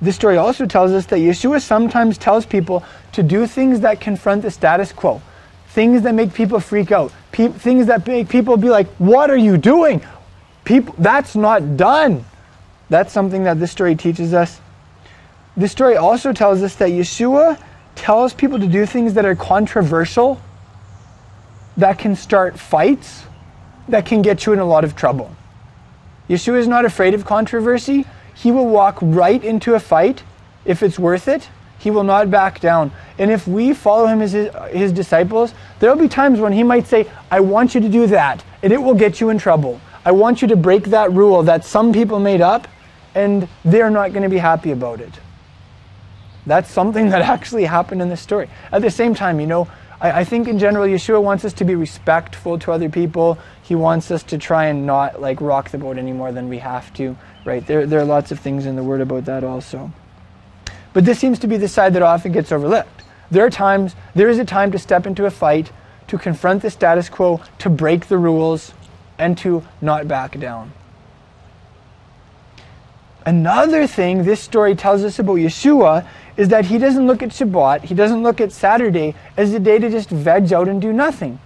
This 0.01 0.15
story 0.15 0.37
also 0.37 0.65
tells 0.65 0.91
us 0.91 1.05
that 1.07 1.17
Yeshua 1.17 1.61
sometimes 1.61 2.17
tells 2.17 2.45
people 2.45 2.83
to 3.11 3.21
do 3.21 3.45
things 3.45 3.81
that 3.81 3.99
confront 3.99 4.41
the 4.41 4.51
status 4.51 4.91
quo, 4.91 5.21
things 5.69 6.01
that 6.03 6.13
make 6.15 6.33
people 6.33 6.59
freak 6.59 6.91
out, 6.91 7.11
pe- 7.31 7.49
things 7.49 7.87
that 7.87 8.05
make 8.05 8.29
people 8.29 8.57
be 8.57 8.69
like, 8.69 8.87
What 8.97 9.29
are 9.29 9.37
you 9.37 9.57
doing? 9.57 10.05
People, 10.63 10.93
that's 10.97 11.35
not 11.35 11.77
done. 11.77 12.25
That's 12.89 13.13
something 13.13 13.43
that 13.43 13.59
this 13.59 13.71
story 13.71 13.95
teaches 13.95 14.33
us. 14.33 14.59
This 15.55 15.71
story 15.71 15.95
also 15.95 16.33
tells 16.33 16.61
us 16.63 16.75
that 16.75 16.89
Yeshua 16.89 17.61
tells 17.95 18.33
people 18.33 18.59
to 18.59 18.67
do 18.67 18.85
things 18.85 19.13
that 19.13 19.25
are 19.25 19.35
controversial, 19.35 20.39
that 21.77 21.99
can 21.99 22.15
start 22.15 22.59
fights, 22.59 23.23
that 23.87 24.05
can 24.05 24.21
get 24.21 24.45
you 24.45 24.53
in 24.53 24.59
a 24.59 24.65
lot 24.65 24.83
of 24.83 24.95
trouble. 24.95 25.35
Yeshua 26.29 26.57
is 26.59 26.67
not 26.67 26.85
afraid 26.85 27.13
of 27.13 27.25
controversy. 27.25 28.05
He 28.35 28.51
will 28.51 28.67
walk 28.67 28.97
right 29.01 29.43
into 29.43 29.73
a 29.73 29.79
fight 29.79 30.23
if 30.65 30.81
it's 30.83 30.99
worth 30.99 31.27
it. 31.27 31.49
He 31.79 31.89
will 31.89 32.03
not 32.03 32.29
back 32.29 32.59
down. 32.59 32.91
And 33.17 33.31
if 33.31 33.47
we 33.47 33.73
follow 33.73 34.05
him 34.05 34.21
as 34.21 34.33
his, 34.33 34.53
his 34.71 34.91
disciples, 34.91 35.53
there 35.79 35.89
will 35.89 36.01
be 36.01 36.09
times 36.09 36.39
when 36.39 36.53
he 36.53 36.61
might 36.61 36.85
say, 36.85 37.09
I 37.31 37.39
want 37.39 37.73
you 37.73 37.81
to 37.81 37.89
do 37.89 38.05
that, 38.07 38.43
and 38.61 38.71
it 38.71 38.81
will 38.81 38.93
get 38.93 39.19
you 39.19 39.29
in 39.29 39.37
trouble. 39.37 39.81
I 40.05 40.11
want 40.11 40.41
you 40.41 40.47
to 40.49 40.55
break 40.55 40.85
that 40.85 41.11
rule 41.11 41.43
that 41.43 41.65
some 41.65 41.91
people 41.93 42.19
made 42.19 42.41
up, 42.41 42.67
and 43.15 43.47
they're 43.65 43.89
not 43.89 44.11
going 44.11 44.23
to 44.23 44.29
be 44.29 44.37
happy 44.37 44.71
about 44.71 45.01
it. 45.01 45.13
That's 46.45 46.69
something 46.69 47.09
that 47.09 47.21
actually 47.21 47.65
happened 47.65 48.01
in 48.01 48.09
this 48.09 48.21
story. 48.21 48.49
At 48.71 48.81
the 48.81 48.91
same 48.91 49.13
time, 49.15 49.39
you 49.39 49.47
know, 49.47 49.67
I, 50.01 50.21
I 50.21 50.23
think 50.23 50.47
in 50.47 50.59
general, 50.59 50.85
Yeshua 50.85 51.21
wants 51.21 51.45
us 51.45 51.53
to 51.53 51.65
be 51.65 51.75
respectful 51.75 52.57
to 52.59 52.71
other 52.71 52.89
people. 52.89 53.37
He 53.61 53.75
wants 53.75 54.11
us 54.11 54.23
to 54.23 54.37
try 54.37 54.65
and 54.65 54.85
not 54.85 55.21
like 55.21 55.41
rock 55.41 55.69
the 55.69 55.77
boat 55.77 55.97
any 55.97 56.13
more 56.13 56.31
than 56.31 56.49
we 56.49 56.57
have 56.59 56.93
to, 56.93 57.15
right? 57.45 57.65
There, 57.65 57.85
there 57.85 57.99
are 57.99 58.05
lots 58.05 58.31
of 58.31 58.39
things 58.39 58.65
in 58.65 58.75
the 58.75 58.83
Word 58.83 59.01
about 59.01 59.25
that 59.25 59.43
also. 59.43 59.91
But 60.93 61.05
this 61.05 61.19
seems 61.19 61.39
to 61.39 61.47
be 61.47 61.57
the 61.57 61.67
side 61.67 61.93
that 61.93 62.01
often 62.01 62.31
gets 62.31 62.51
overlooked. 62.51 63.03
There 63.31 63.45
are 63.45 63.49
times, 63.49 63.95
there 64.15 64.29
is 64.29 64.39
a 64.39 64.45
time 64.45 64.71
to 64.71 64.79
step 64.79 65.05
into 65.05 65.25
a 65.25 65.31
fight, 65.31 65.71
to 66.07 66.17
confront 66.17 66.63
the 66.63 66.71
status 66.71 67.09
quo, 67.09 67.41
to 67.59 67.69
break 67.69 68.07
the 68.07 68.17
rules, 68.17 68.73
and 69.17 69.37
to 69.39 69.63
not 69.81 70.07
back 70.07 70.39
down. 70.39 70.71
Another 73.25 73.85
thing 73.85 74.23
this 74.23 74.39
story 74.39 74.73
tells 74.73 75.03
us 75.03 75.19
about 75.19 75.35
Yeshua 75.35 76.07
is 76.37 76.47
that 76.47 76.65
he 76.65 76.77
doesn't 76.77 77.05
look 77.05 77.21
at 77.21 77.29
Shabbat, 77.29 77.83
he 77.83 77.93
doesn't 77.93 78.23
look 78.23 78.41
at 78.41 78.51
Saturday 78.51 79.13
as 79.37 79.53
a 79.53 79.59
day 79.59 79.77
to 79.77 79.89
just 79.89 80.09
veg 80.09 80.51
out 80.51 80.67
and 80.67 80.81
do 80.81 80.91
nothing. 80.91 81.39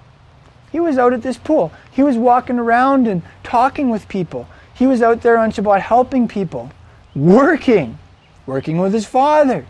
He 0.71 0.79
was 0.79 0.97
out 0.97 1.13
at 1.13 1.23
this 1.23 1.37
pool. 1.37 1.71
He 1.91 2.01
was 2.01 2.15
walking 2.15 2.57
around 2.57 3.07
and 3.07 3.21
talking 3.43 3.89
with 3.89 4.07
people. 4.07 4.47
He 4.73 4.87
was 4.87 5.01
out 5.01 5.21
there 5.21 5.37
on 5.37 5.51
Shabbat 5.51 5.81
helping 5.81 6.27
people, 6.27 6.71
working, 7.15 7.97
working 8.45 8.77
with 8.77 8.93
his 8.93 9.05
father, 9.05 9.65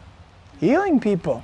healing 0.60 1.00
people. 1.00 1.44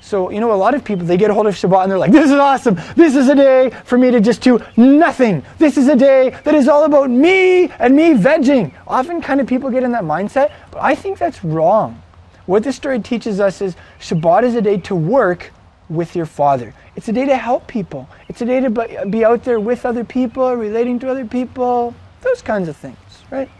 So, 0.00 0.30
you 0.30 0.38
know, 0.40 0.52
a 0.52 0.54
lot 0.54 0.74
of 0.74 0.84
people, 0.84 1.04
they 1.04 1.16
get 1.16 1.30
a 1.30 1.34
hold 1.34 1.48
of 1.48 1.54
Shabbat 1.54 1.82
and 1.82 1.90
they're 1.90 1.98
like, 1.98 2.12
this 2.12 2.26
is 2.26 2.36
awesome. 2.36 2.76
This 2.94 3.16
is 3.16 3.28
a 3.28 3.34
day 3.34 3.70
for 3.84 3.98
me 3.98 4.12
to 4.12 4.20
just 4.20 4.40
do 4.40 4.60
nothing. 4.76 5.42
This 5.58 5.76
is 5.76 5.88
a 5.88 5.96
day 5.96 6.30
that 6.44 6.54
is 6.54 6.68
all 6.68 6.84
about 6.84 7.10
me 7.10 7.68
and 7.68 7.96
me 7.96 8.14
vegging. 8.14 8.72
Often, 8.86 9.22
kind 9.22 9.40
of 9.40 9.46
people 9.46 9.70
get 9.70 9.82
in 9.82 9.92
that 9.92 10.04
mindset, 10.04 10.52
but 10.70 10.82
I 10.82 10.94
think 10.94 11.18
that's 11.18 11.42
wrong. 11.44 12.00
What 12.46 12.62
this 12.62 12.76
story 12.76 13.00
teaches 13.00 13.40
us 13.40 13.60
is 13.60 13.74
Shabbat 14.00 14.44
is 14.44 14.54
a 14.54 14.62
day 14.62 14.78
to 14.78 14.94
work 14.94 15.52
with 15.88 16.14
your 16.14 16.26
Father. 16.26 16.74
It's 16.94 17.08
a 17.08 17.12
day 17.12 17.26
to 17.26 17.36
help 17.36 17.66
people. 17.66 18.08
It's 18.28 18.40
a 18.40 18.44
day 18.44 18.60
to 18.60 19.06
be 19.10 19.24
out 19.24 19.42
there 19.42 19.58
with 19.58 19.84
other 19.84 20.04
people, 20.04 20.54
relating 20.54 20.98
to 21.00 21.10
other 21.10 21.26
people, 21.26 21.94
those 22.20 22.40
kinds 22.40 22.68
of 22.68 22.76
things, 22.76 22.96
right? 23.30 23.50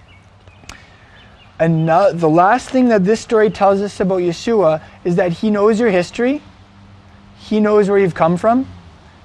And 1.60 1.88
the 1.88 2.28
last 2.28 2.70
thing 2.70 2.88
that 2.88 3.04
this 3.04 3.20
story 3.20 3.50
tells 3.50 3.80
us 3.80 3.98
about 3.98 4.20
Yeshua 4.20 4.82
is 5.04 5.16
that 5.16 5.32
he 5.32 5.50
knows 5.50 5.80
your 5.80 5.90
history, 5.90 6.40
he 7.38 7.58
knows 7.58 7.88
where 7.88 7.98
you've 7.98 8.14
come 8.14 8.36
from, 8.36 8.68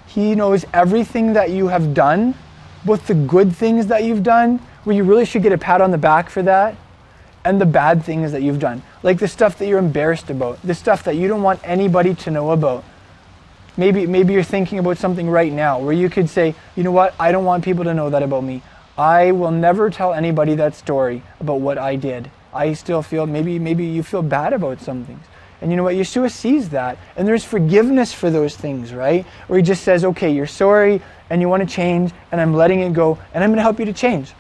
he 0.08 0.34
knows 0.34 0.66
everything 0.74 1.34
that 1.34 1.52
you 1.52 1.68
have 1.68 1.94
done, 1.94 2.34
both 2.86 3.08
the 3.08 3.14
good 3.14 3.56
things 3.56 3.88
that 3.88 4.04
you've 4.04 4.24
done, 4.24 4.58
where 4.84 4.96
you 4.96 5.04
really 5.04 5.26
should 5.26 5.44
get 5.44 5.52
a 5.52 5.58
pat 5.58 5.80
on 5.80 5.92
the 5.92 5.98
back 5.98 6.30
for 6.30 6.42
that, 6.42 6.76
and 7.46 7.60
the 7.62 7.66
bad 7.66 8.04
things 8.04 8.32
that 8.32 8.42
you've 8.42 8.60
done. 8.60 8.82
Like 9.04 9.20
the 9.20 9.28
stuff 9.28 9.58
that 9.60 9.68
you're 9.68 9.80
embarrassed 9.80 10.30
about, 10.30 10.62
the 10.64 10.74
stuff 10.74 11.04
that 11.04 11.16
you 11.16 11.28
don't 11.28 11.44
want 11.44 11.60
anybody 11.64 12.16
to 12.16 12.32
know 12.32 12.52
about. 12.52 12.84
Maybe, 13.76 14.06
maybe 14.06 14.34
you're 14.34 14.44
thinking 14.44 14.80
about 14.80 14.98
something 14.98 15.30
right 15.30 15.52
now 15.52 15.80
where 15.80 15.94
you 15.94 16.10
could 16.10 16.30
say, 16.30 16.56
you 16.76 16.84
know 16.84 16.92
what, 16.92 17.16
I 17.20 17.32
don't 17.32 17.46
want 17.46 17.64
people 17.64 17.84
to 17.86 17.94
know 17.94 18.10
that 18.10 18.24
about 18.24 18.44
me. 18.44 18.62
I 18.98 19.32
will 19.32 19.52
never 19.52 19.90
tell 19.90 20.14
anybody 20.14 20.56
that 20.56 20.76
story 20.76 21.24
about 21.40 21.62
what 21.62 21.78
I 21.78 21.96
did. 21.96 22.30
I 22.54 22.74
still 22.74 23.02
feel 23.02 23.26
maybe 23.26 23.58
maybe 23.58 23.86
you 23.86 24.04
feel 24.04 24.22
bad 24.22 24.54
about 24.54 24.80
some 24.82 25.06
things. 25.06 25.26
And 25.62 25.72
you 25.72 25.78
know 25.78 25.84
what? 25.84 25.96
Yeshua 25.96 26.30
sees 26.30 26.70
that. 26.70 26.98
And 27.16 27.28
there's 27.28 27.46
forgiveness 27.46 28.14
for 28.14 28.30
those 28.30 28.56
things, 28.56 28.94
right? 28.94 29.26
Where 29.48 29.58
he 29.58 29.64
just 29.64 29.84
says, 29.84 30.04
okay, 30.04 30.30
you're 30.30 30.46
sorry 30.46 31.02
and 31.30 31.42
you 31.42 31.50
want 31.50 31.68
to 31.68 31.76
change, 31.76 32.12
and 32.32 32.40
I'm 32.40 32.54
letting 32.54 32.82
it 32.82 32.94
go, 32.94 33.18
and 33.34 33.44
I'm 33.44 33.50
going 33.50 33.58
to 33.58 33.64
help 33.64 33.80
you 33.80 33.86
to 33.86 33.94
change. 33.94 34.34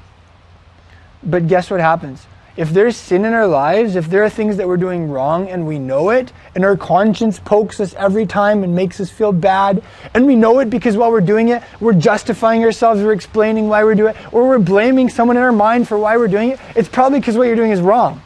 But 1.23 1.47
guess 1.47 1.71
what 1.71 1.79
happens? 1.79 2.27
If 2.55 2.69
there's 2.69 2.95
sin 2.95 3.25
in 3.25 3.33
our 3.33 3.47
lives, 3.47 3.95
if 3.95 4.09
there 4.09 4.23
are 4.23 4.29
things 4.29 4.57
that 4.57 4.67
we're 4.67 4.77
doing 4.77 5.09
wrong 5.09 5.49
and 5.49 5.65
we 5.65 5.79
know 5.79 6.11
it, 6.11 6.31
and 6.53 6.63
our 6.63 6.77
conscience 6.77 7.39
pokes 7.39 7.79
us 7.79 7.95
every 7.95 8.27
time 8.27 8.63
and 8.63 8.75
makes 8.75 8.99
us 8.99 9.09
feel 9.09 9.31
bad, 9.31 9.81
and 10.13 10.27
we 10.27 10.35
know 10.35 10.59
it 10.59 10.69
because 10.69 10.95
while 10.95 11.11
we're 11.11 11.21
doing 11.21 11.49
it, 11.49 11.63
we're 11.79 11.93
justifying 11.93 12.63
ourselves, 12.63 13.01
we're 13.01 13.13
explaining 13.13 13.69
why 13.69 13.83
we're 13.83 13.95
doing 13.95 14.13
it, 14.13 14.33
or 14.33 14.47
we're 14.47 14.59
blaming 14.59 15.09
someone 15.09 15.35
in 15.35 15.41
our 15.43 15.51
mind 15.51 15.87
for 15.87 15.97
why 15.97 16.15
we're 16.15 16.27
doing 16.27 16.51
it, 16.51 16.59
it's 16.75 16.89
probably 16.89 17.19
because 17.19 17.37
what 17.37 17.47
you're 17.47 17.55
doing 17.55 17.71
is 17.71 17.81
wrong. 17.81 18.21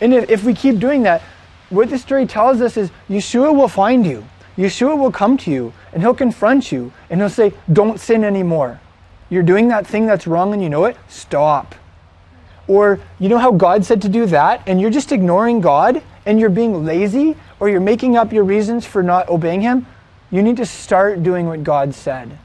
And 0.00 0.14
if, 0.14 0.30
if 0.30 0.44
we 0.44 0.54
keep 0.54 0.78
doing 0.78 1.02
that, 1.02 1.20
what 1.70 1.90
this 1.90 2.02
story 2.02 2.26
tells 2.26 2.60
us 2.60 2.76
is 2.76 2.90
Yeshua 3.08 3.54
will 3.54 3.68
find 3.68 4.06
you. 4.06 4.24
Yeshua 4.56 4.96
will 4.96 5.10
come 5.10 5.36
to 5.38 5.50
you 5.50 5.72
and 5.92 6.02
he'll 6.02 6.14
confront 6.14 6.70
you 6.70 6.92
and 7.10 7.20
he'll 7.20 7.30
say, 7.30 7.52
Don't 7.72 7.98
sin 7.98 8.22
anymore. 8.22 8.80
You're 9.30 9.42
doing 9.42 9.68
that 9.68 9.86
thing 9.86 10.06
that's 10.06 10.26
wrong 10.26 10.52
and 10.52 10.62
you 10.62 10.68
know 10.68 10.84
it? 10.84 10.96
Stop. 11.08 11.74
Or 12.68 13.00
you 13.18 13.28
know 13.28 13.38
how 13.38 13.52
God 13.52 13.84
said 13.84 14.02
to 14.02 14.08
do 14.08 14.26
that, 14.26 14.62
and 14.66 14.80
you're 14.80 14.90
just 14.90 15.12
ignoring 15.12 15.60
God 15.60 16.02
and 16.24 16.38
you're 16.38 16.50
being 16.50 16.84
lazy 16.84 17.36
or 17.58 17.68
you're 17.68 17.80
making 17.80 18.16
up 18.16 18.32
your 18.32 18.44
reasons 18.44 18.86
for 18.86 19.02
not 19.02 19.28
obeying 19.28 19.60
Him? 19.60 19.86
You 20.30 20.42
need 20.42 20.56
to 20.58 20.66
start 20.66 21.22
doing 21.22 21.46
what 21.46 21.64
God 21.64 21.94
said. 21.94 22.38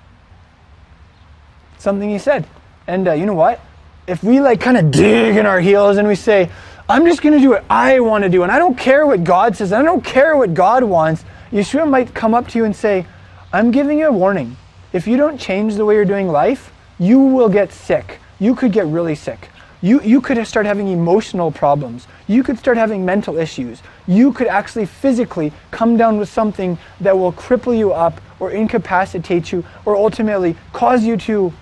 Something 1.77 2.09
He 2.09 2.19
said. 2.19 2.47
And 2.87 3.07
uh, 3.07 3.13
you 3.13 3.25
know 3.25 3.35
what? 3.35 3.61
If 4.07 4.23
we 4.23 4.39
like 4.39 4.61
kind 4.61 4.77
of 4.77 4.91
dig 4.91 5.35
in 5.35 5.45
our 5.45 5.59
heels 5.59 5.97
and 5.97 6.07
we 6.07 6.15
say, 6.15 6.49
I'm 6.89 7.05
just 7.05 7.21
going 7.21 7.33
to 7.33 7.41
do 7.41 7.49
what 7.49 7.65
I 7.69 7.99
want 7.99 8.23
to 8.23 8.29
do, 8.29 8.43
and 8.43 8.51
I 8.51 8.59
don't 8.59 8.77
care 8.77 9.05
what 9.05 9.23
God 9.23 9.57
says, 9.57 9.73
and 9.73 9.81
I 9.81 9.85
don't 9.85 10.03
care 10.03 10.37
what 10.37 10.53
God 10.53 10.83
wants, 10.83 11.25
Yeshua 11.51 11.89
might 11.89 12.13
come 12.13 12.33
up 12.33 12.47
to 12.49 12.57
you 12.57 12.65
and 12.65 12.75
say, 12.75 13.05
I'm 13.51 13.71
giving 13.71 13.99
you 13.99 14.07
a 14.07 14.11
warning. 14.11 14.55
If 14.93 15.05
you 15.05 15.17
don't 15.17 15.37
change 15.37 15.75
the 15.75 15.85
way 15.85 15.95
you're 15.95 16.05
doing 16.05 16.29
life, 16.29 16.71
you 16.97 17.19
will 17.19 17.49
get 17.49 17.71
sick. 17.73 18.19
You 18.39 18.55
could 18.55 18.71
get 18.71 18.85
really 18.85 19.15
sick. 19.15 19.49
You, 19.81 20.01
you 20.01 20.21
could 20.21 20.45
start 20.47 20.65
having 20.65 20.87
emotional 20.87 21.51
problems. 21.51 22.07
You 22.27 22.43
could 22.43 22.57
start 22.57 22.77
having 22.77 23.05
mental 23.05 23.37
issues. 23.37 23.81
You 24.07 24.33
could 24.33 24.47
actually 24.47 24.85
physically 24.85 25.53
come 25.69 25.97
down 25.97 26.17
with 26.17 26.29
something 26.29 26.79
that 26.99 27.17
will 27.17 27.31
cripple 27.31 27.77
you 27.77 27.93
up 27.93 28.19
or 28.39 28.51
incapacitate 28.51 29.51
you 29.51 29.63
or 29.85 29.95
ultimately 29.95 30.55
cause 30.73 31.03
you 31.03 31.17
to, 31.17 31.53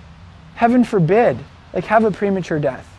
heaven 0.55 0.85
forbid, 0.85 1.37
like 1.73 1.85
have 1.85 2.05
a 2.05 2.11
premature 2.11 2.59
death. 2.59 2.89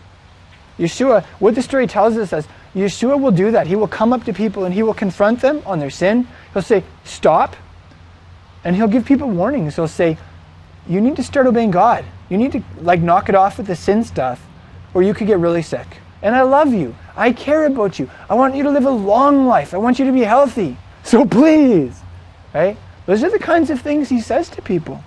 Yeshua, 0.79 1.25
what 1.39 1.55
the 1.55 1.63
story 1.63 1.87
tells 1.87 2.19
us 2.19 2.35
is 2.35 2.47
Yeshua 2.75 3.19
will 3.19 3.31
do 3.31 3.51
that. 3.53 3.67
He 3.67 3.77
will 3.77 3.89
come 3.89 4.13
up 4.13 4.25
to 4.25 4.35
people 4.35 4.67
and 4.67 4.75
he 4.75 4.83
will 4.83 4.93
confront 4.93 5.41
them 5.41 5.63
on 5.65 5.79
their 5.79 5.89
sin. 5.89 6.29
He'll 6.53 6.61
say, 6.61 6.85
Stop. 7.05 7.57
And 8.65 8.77
he'll 8.77 8.89
give 8.89 9.07
people 9.07 9.31
warnings. 9.31 9.77
He'll 9.77 9.89
say, 9.89 10.19
You 10.87 11.01
need 11.01 11.17
to 11.17 11.23
start 11.23 11.47
obeying 11.47 11.71
God. 11.71 12.05
You 12.29 12.37
need 12.37 12.53
to 12.53 12.63
like 12.83 13.01
knock 13.01 13.31
it 13.31 13.35
off 13.35 13.57
with 13.57 13.69
the 13.69 13.77
sin 13.77 14.05
stuff 14.05 14.43
or 14.97 15.03
you 15.03 15.13
could 15.13 15.27
get 15.27 15.39
really 15.39 15.61
sick. 15.61 15.87
And 16.23 16.35
I 16.35 16.41
love 16.41 16.73
you. 16.73 16.97
I 17.15 17.33
care 17.33 17.67
about 17.67 17.99
you. 17.99 18.09
I 18.31 18.35
want 18.35 18.55
you 18.55 18.63
to 18.63 18.71
live 18.71 18.87
a 18.87 18.91
long 18.91 19.47
life. 19.47 19.75
I 19.75 19.77
want 19.77 19.99
you 19.99 20.07
to 20.07 20.13
be 20.13 20.23
healthy. 20.23 20.77
So 21.07 21.25
please, 21.25 21.97
right? 22.53 22.77
Those 23.05 23.23
are 23.23 23.31
the 23.31 23.39
kinds 23.39 23.71
of 23.71 23.81
things 23.81 24.09
he 24.09 24.21
says 24.21 24.49
to 24.49 24.61
people. 24.61 25.05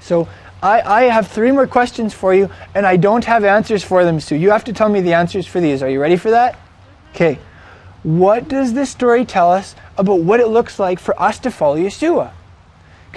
So 0.00 0.26
I, 0.62 0.80
I 0.80 1.02
have 1.02 1.28
three 1.28 1.52
more 1.52 1.66
questions 1.66 2.14
for 2.14 2.32
you, 2.32 2.48
and 2.74 2.86
I 2.86 2.96
don't 2.96 3.26
have 3.26 3.44
answers 3.44 3.84
for 3.84 4.02
them, 4.02 4.18
so 4.18 4.34
you 4.34 4.50
have 4.50 4.64
to 4.64 4.72
tell 4.72 4.88
me 4.88 5.02
the 5.02 5.12
answers 5.12 5.46
for 5.46 5.60
these. 5.60 5.82
Are 5.82 5.90
you 5.90 6.00
ready 6.00 6.16
for 6.16 6.30
that? 6.30 6.58
Okay. 7.14 7.38
What 8.02 8.48
does 8.48 8.72
this 8.72 8.88
story 8.88 9.26
tell 9.26 9.52
us 9.52 9.74
about 9.98 10.20
what 10.20 10.38
it 10.40 10.46
looks 10.46 10.78
like 10.78 11.00
for 11.00 11.20
us 11.20 11.38
to 11.40 11.50
follow 11.50 11.76
Yeshua. 11.76 12.32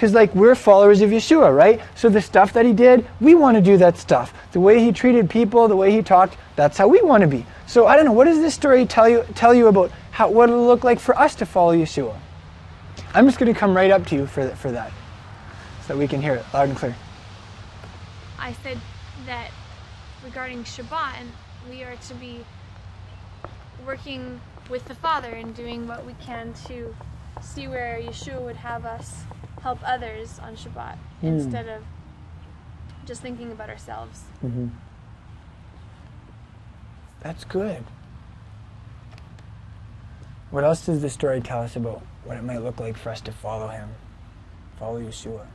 Because, 0.02 0.14
like, 0.14 0.34
we're 0.34 0.56
followers 0.56 1.00
of 1.00 1.10
Yeshua, 1.10 1.56
right? 1.56 1.80
So 1.94 2.08
the 2.08 2.20
stuff 2.20 2.52
that 2.54 2.66
he 2.66 2.72
did, 2.72 3.06
we 3.20 3.36
want 3.36 3.56
to 3.56 3.60
do 3.60 3.76
that 3.76 3.96
stuff. 3.96 4.34
The 4.50 4.58
way 4.58 4.80
he 4.80 4.90
treated 4.90 5.30
people, 5.30 5.68
the 5.68 5.76
way 5.76 5.92
he 5.92 6.02
talked, 6.02 6.36
that's 6.56 6.76
how 6.76 6.88
we 6.88 7.00
want 7.02 7.20
to 7.20 7.28
be. 7.28 7.46
So 7.68 7.86
I 7.86 7.94
don't 7.94 8.06
know, 8.06 8.10
what 8.10 8.24
does 8.24 8.40
this 8.40 8.52
story 8.52 8.84
tell 8.84 9.08
you, 9.08 9.24
tell 9.36 9.54
you 9.54 9.68
about 9.68 9.92
how, 10.10 10.28
what 10.28 10.48
it'll 10.48 10.66
look 10.66 10.82
like 10.82 10.98
for 10.98 11.16
us 11.16 11.36
to 11.36 11.46
follow 11.46 11.72
Yeshua? 11.72 12.18
I'm 13.14 13.26
just 13.26 13.38
going 13.38 13.54
to 13.54 13.56
come 13.56 13.76
right 13.76 13.92
up 13.92 14.04
to 14.06 14.16
you 14.16 14.26
for, 14.26 14.42
th- 14.42 14.56
for 14.56 14.72
that 14.72 14.90
so 15.82 15.94
that 15.94 15.96
we 15.96 16.08
can 16.08 16.20
hear 16.20 16.34
it 16.34 16.44
loud 16.52 16.70
and 16.70 16.76
clear. 16.76 16.96
I 18.40 18.54
said 18.54 18.80
that 19.26 19.52
regarding 20.24 20.64
Shabbat, 20.64 21.20
and 21.20 21.30
we 21.70 21.84
are 21.84 21.94
to 21.94 22.14
be 22.14 22.44
working 23.86 24.40
with 24.68 24.84
the 24.86 24.96
Father 24.96 25.30
and 25.30 25.54
doing 25.54 25.86
what 25.86 26.04
we 26.04 26.14
can 26.14 26.54
to 26.66 26.92
see 27.40 27.68
where 27.68 28.00
Yeshua 28.02 28.42
would 28.42 28.56
have 28.56 28.84
us 28.84 29.22
help 29.62 29.78
others 29.84 30.38
on 30.40 30.56
Shabbat 30.56 30.96
instead 31.22 31.68
of 31.68 31.82
just 33.06 33.22
thinking 33.22 33.52
about 33.52 33.70
ourselves. 33.70 34.22
That's 37.20 37.44
good. 37.44 37.84
What 40.50 40.64
else 40.64 40.84
does 40.84 41.00
this 41.00 41.14
story 41.14 41.40
tell 41.40 41.62
us 41.62 41.76
about 41.76 42.02
what 42.24 42.36
it 42.36 42.42
might 42.42 42.58
look 42.58 42.78
like 42.78 42.96
for 42.96 43.10
us 43.10 43.20
to 43.22 43.32
follow 43.32 43.68
him, 43.68 43.90
follow 44.78 45.00
Yeshua? 45.00 45.46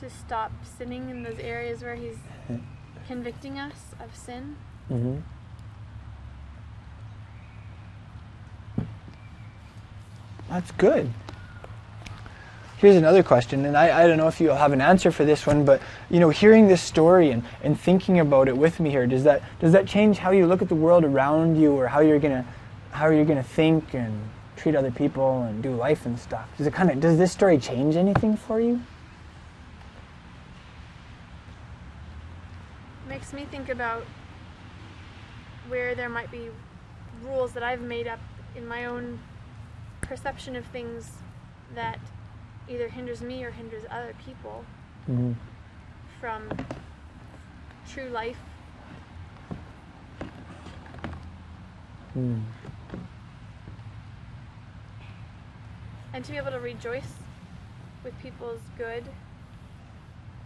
To 0.00 0.10
stop 0.10 0.50
sinning 0.64 1.10
in 1.10 1.22
those 1.22 1.38
areas 1.38 1.82
where 1.82 1.94
He's 1.94 2.16
convicting 3.06 3.58
us 3.58 3.94
of 4.00 4.16
sin. 4.16 4.56
Mm-hmm. 4.90 5.18
That's 10.52 10.70
good. 10.72 11.10
Here's 12.76 12.96
another 12.96 13.22
question, 13.22 13.64
and 13.64 13.74
I, 13.74 14.02
I 14.02 14.06
don't 14.06 14.18
know 14.18 14.28
if 14.28 14.38
you'll 14.38 14.54
have 14.54 14.72
an 14.72 14.82
answer 14.82 15.10
for 15.10 15.24
this 15.24 15.46
one, 15.46 15.64
but 15.64 15.80
you 16.10 16.20
know, 16.20 16.28
hearing 16.28 16.68
this 16.68 16.82
story 16.82 17.30
and, 17.30 17.42
and 17.62 17.80
thinking 17.80 18.20
about 18.20 18.48
it 18.48 18.56
with 18.58 18.78
me 18.78 18.90
here, 18.90 19.06
does 19.06 19.24
that 19.24 19.42
does 19.60 19.72
that 19.72 19.86
change 19.86 20.18
how 20.18 20.30
you 20.30 20.46
look 20.46 20.60
at 20.60 20.68
the 20.68 20.74
world 20.74 21.04
around 21.04 21.58
you 21.58 21.72
or 21.72 21.86
how 21.86 22.00
you're 22.00 22.18
gonna 22.18 22.44
how 22.90 23.08
you're 23.08 23.24
gonna 23.24 23.42
think 23.42 23.94
and 23.94 24.12
treat 24.56 24.76
other 24.76 24.90
people 24.90 25.44
and 25.44 25.62
do 25.62 25.74
life 25.74 26.04
and 26.04 26.18
stuff? 26.18 26.46
Does 26.58 26.66
it 26.66 26.74
kinda 26.74 26.96
does 26.96 27.16
this 27.16 27.32
story 27.32 27.56
change 27.56 27.96
anything 27.96 28.36
for 28.36 28.60
you? 28.60 28.82
makes 33.08 33.32
me 33.32 33.46
think 33.50 33.68
about 33.68 34.04
where 35.68 35.94
there 35.94 36.08
might 36.08 36.30
be 36.30 36.50
rules 37.22 37.52
that 37.52 37.62
I've 37.62 37.82
made 37.82 38.06
up 38.06 38.20
in 38.56 38.66
my 38.66 38.86
own 38.86 39.18
perception 40.02 40.56
of 40.56 40.64
things 40.66 41.10
that 41.74 41.98
either 42.68 42.88
hinders 42.88 43.22
me 43.22 43.42
or 43.44 43.50
hinders 43.50 43.84
other 43.90 44.14
people 44.24 44.64
Mm-hmm. 45.10 45.32
from 46.20 46.48
true 47.88 48.08
life. 48.08 48.36
Mm. 52.16 52.42
And 56.14 56.24
to 56.24 56.30
be 56.30 56.36
able 56.36 56.50
to 56.52 56.60
rejoice 56.60 57.14
with 58.04 58.16
people's 58.20 58.60
good. 58.78 59.04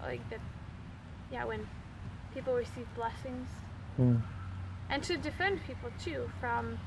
Like 0.03 0.27
that, 0.31 0.41
yeah, 1.33 1.45
when 1.45 1.67
people 2.33 2.55
receive 2.55 2.87
blessings. 2.95 3.49
Mm. 4.01 4.21
and 4.91 5.03
to 5.03 5.17
defend 5.17 5.61
people 5.67 5.91
too 6.03 6.31
from 6.39 6.79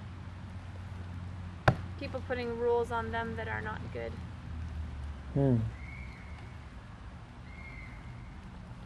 people 2.00 2.22
putting 2.28 2.58
rules 2.58 2.92
on 2.92 3.12
them 3.12 3.36
that 3.36 3.48
are 3.48 3.62
not 3.62 3.80
good 3.94 4.12
Mm. 5.38 5.60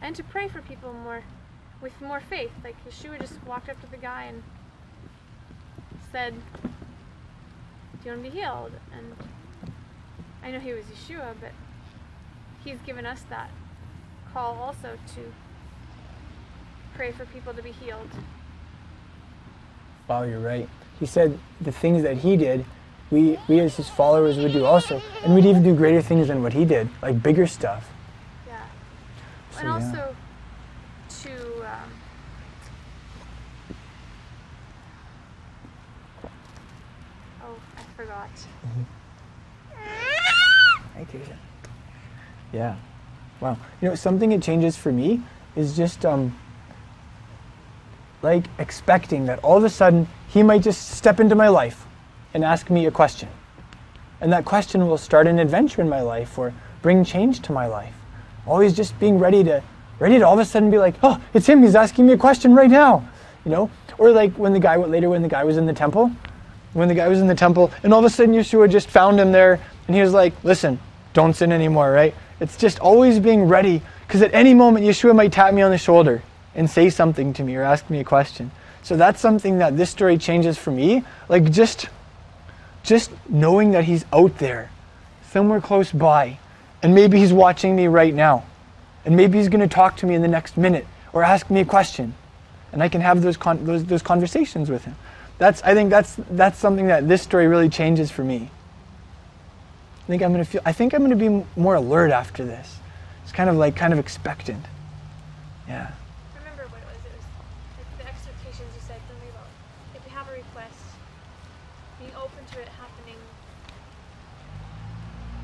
and 0.02 0.14
to 0.14 0.22
pray 0.22 0.46
for 0.48 0.60
people 0.60 0.92
more 0.92 1.22
with 1.80 1.98
more 2.02 2.20
faith 2.20 2.50
like 2.62 2.76
yeshua 2.86 3.18
just 3.18 3.42
walked 3.46 3.70
up 3.70 3.80
to 3.80 3.86
the 3.90 3.96
guy 3.96 4.24
and 4.24 4.42
said 6.12 6.34
do 6.62 6.68
you 8.04 8.10
want 8.10 8.24
to 8.24 8.30
be 8.30 8.36
healed 8.38 8.72
and 8.92 9.14
i 10.42 10.50
know 10.50 10.58
he 10.58 10.72
was 10.74 10.84
yeshua 10.86 11.34
but 11.40 11.52
he's 12.62 12.78
given 12.84 13.06
us 13.06 13.22
that 13.30 13.48
call 14.34 14.54
also 14.56 14.98
to 15.14 15.32
pray 16.94 17.10
for 17.10 17.24
people 17.26 17.54
to 17.54 17.62
be 17.62 17.72
healed 17.72 18.10
Wow, 20.06 20.24
you're 20.24 20.38
right. 20.38 20.68
He 21.00 21.06
said 21.06 21.38
the 21.62 21.72
things 21.72 22.02
that 22.02 22.18
he 22.18 22.36
did, 22.36 22.66
we, 23.10 23.38
we 23.48 23.60
as 23.60 23.76
his 23.76 23.88
followers 23.88 24.38
would 24.38 24.52
do 24.52 24.64
also. 24.64 25.00
And 25.22 25.34
we'd 25.34 25.46
even 25.46 25.62
do 25.62 25.74
greater 25.74 26.02
things 26.02 26.28
than 26.28 26.42
what 26.42 26.52
he 26.52 26.64
did, 26.64 26.88
like 27.02 27.22
bigger 27.22 27.46
stuff. 27.46 27.88
Yeah. 28.46 28.64
So, 29.52 29.58
and 29.58 29.68
yeah. 29.68 29.74
also 29.74 30.16
to 31.22 31.32
um, 31.66 31.90
oh, 37.42 37.56
I 37.76 37.82
forgot. 37.96 38.30
Thank 40.94 41.14
you. 41.14 41.20
Yeah. 42.52 42.76
Wow. 43.40 43.58
You 43.80 43.88
know, 43.88 43.94
something 43.94 44.30
that 44.30 44.42
changes 44.42 44.76
for 44.76 44.92
me 44.92 45.20
is 45.56 45.76
just 45.76 46.06
um, 46.06 46.36
like 48.22 48.44
expecting 48.58 49.26
that 49.26 49.38
all 49.44 49.56
of 49.56 49.64
a 49.64 49.70
sudden 49.70 50.08
he 50.28 50.42
might 50.42 50.62
just 50.62 50.92
step 50.92 51.20
into 51.20 51.34
my 51.34 51.48
life 51.48 51.86
and 52.34 52.44
ask 52.44 52.68
me 52.68 52.84
a 52.86 52.90
question. 52.90 53.28
And 54.20 54.32
that 54.32 54.44
question 54.44 54.86
will 54.86 54.98
start 54.98 55.26
an 55.26 55.38
adventure 55.38 55.80
in 55.80 55.88
my 55.88 56.02
life 56.02 56.36
or 56.36 56.52
bring 56.82 57.04
change 57.04 57.40
to 57.42 57.52
my 57.52 57.66
life. 57.66 57.94
Always 58.46 58.74
just 58.74 58.98
being 58.98 59.18
ready 59.18 59.44
to 59.44 59.62
ready 60.00 60.18
to 60.18 60.26
all 60.26 60.34
of 60.34 60.40
a 60.40 60.44
sudden 60.44 60.70
be 60.70 60.78
like, 60.78 60.96
"Oh, 61.02 61.20
it's 61.32 61.46
him. 61.46 61.62
He's 61.62 61.76
asking 61.76 62.06
me 62.06 62.12
a 62.12 62.18
question 62.18 62.54
right 62.54 62.70
now." 62.70 63.04
You 63.44 63.52
know? 63.52 63.70
Or 63.96 64.10
like 64.10 64.34
when 64.36 64.52
the 64.52 64.58
guy 64.58 64.76
later 64.76 65.08
when 65.08 65.22
the 65.22 65.28
guy 65.28 65.44
was 65.44 65.56
in 65.56 65.66
the 65.66 65.72
temple, 65.72 66.10
when 66.72 66.88
the 66.88 66.94
guy 66.94 67.08
was 67.08 67.20
in 67.20 67.28
the 67.28 67.34
temple 67.34 67.70
and 67.82 67.94
all 67.94 68.00
of 68.00 68.04
a 68.04 68.10
sudden 68.10 68.34
Yeshua 68.34 68.68
just 68.68 68.90
found 68.90 69.20
him 69.20 69.30
there 69.30 69.60
and 69.86 69.94
he 69.94 70.02
was 70.02 70.12
like, 70.12 70.32
"Listen, 70.42 70.78
don't 71.12 71.34
sin 71.34 71.52
anymore, 71.52 71.92
right?" 71.92 72.14
It's 72.40 72.56
just 72.56 72.80
always 72.80 73.20
being 73.20 73.46
ready 73.48 73.80
because 74.06 74.20
at 74.22 74.34
any 74.34 74.54
moment 74.54 74.84
Yeshua 74.84 75.14
might 75.14 75.32
tap 75.32 75.54
me 75.54 75.62
on 75.62 75.70
the 75.70 75.78
shoulder 75.78 76.22
and 76.54 76.68
say 76.68 76.90
something 76.90 77.32
to 77.34 77.44
me 77.44 77.56
or 77.56 77.62
ask 77.62 77.88
me 77.88 78.00
a 78.00 78.04
question. 78.04 78.50
So 78.82 78.96
that's 78.96 79.20
something 79.20 79.58
that 79.58 79.76
this 79.76 79.90
story 79.90 80.18
changes 80.18 80.58
for 80.58 80.70
me. 80.70 81.04
Like 81.28 81.50
just 81.50 81.88
just 82.84 83.10
knowing 83.28 83.72
that 83.72 83.84
he's 83.84 84.04
out 84.12 84.38
there, 84.38 84.70
somewhere 85.30 85.60
close 85.60 85.90
by, 85.90 86.38
and 86.82 86.94
maybe 86.94 87.18
he's 87.18 87.32
watching 87.32 87.74
me 87.74 87.88
right 87.88 88.14
now. 88.14 88.44
And 89.04 89.16
maybe 89.16 89.38
he's 89.38 89.48
going 89.48 89.60
to 89.60 89.74
talk 89.74 89.96
to 89.98 90.06
me 90.06 90.14
in 90.14 90.22
the 90.22 90.28
next 90.28 90.56
minute 90.56 90.86
or 91.12 91.22
ask 91.22 91.50
me 91.50 91.60
a 91.60 91.64
question. 91.64 92.14
And 92.72 92.82
I 92.82 92.88
can 92.88 93.00
have 93.00 93.22
those, 93.22 93.36
con- 93.36 93.64
those, 93.64 93.84
those 93.84 94.02
conversations 94.02 94.70
with 94.70 94.84
him. 94.84 94.96
That's, 95.38 95.62
I 95.62 95.74
think 95.74 95.90
that's, 95.90 96.16
that's 96.30 96.58
something 96.58 96.86
that 96.88 97.08
this 97.08 97.22
story 97.22 97.46
really 97.46 97.68
changes 97.68 98.10
for 98.10 98.24
me. 98.24 98.50
I 100.02 100.06
think 100.06 100.22
I'm 100.22 100.32
going 100.32 100.44
to 100.44 100.50
feel, 100.50 100.62
I 100.64 100.72
think 100.72 100.92
I'm 100.92 101.00
going 101.00 101.10
to 101.10 101.16
be 101.16 101.44
more 101.56 101.74
alert 101.74 102.10
after 102.10 102.44
this. 102.44 102.78
It's 103.22 103.32
kind 103.32 103.48
of 103.48 103.56
like, 103.56 103.74
kind 103.76 103.92
of 103.92 103.98
expectant. 103.98 104.64
Yeah. 105.66 105.90
I 106.34 106.38
remember 106.38 106.64
what 106.68 106.80
it 106.82 106.86
was. 106.86 107.00
It 107.08 107.16
was 107.16 107.24
like 107.78 107.98
the 107.98 108.06
expectations 108.08 108.68
you 108.76 108.82
said 108.84 109.00
something 109.08 109.30
about 109.32 109.48
if 109.96 110.04
you 110.04 110.12
have 110.12 110.28
a 110.28 110.32
request, 110.32 110.76
being 111.98 112.12
open 112.16 112.44
to 112.52 112.60
it 112.60 112.68
happening 112.76 113.16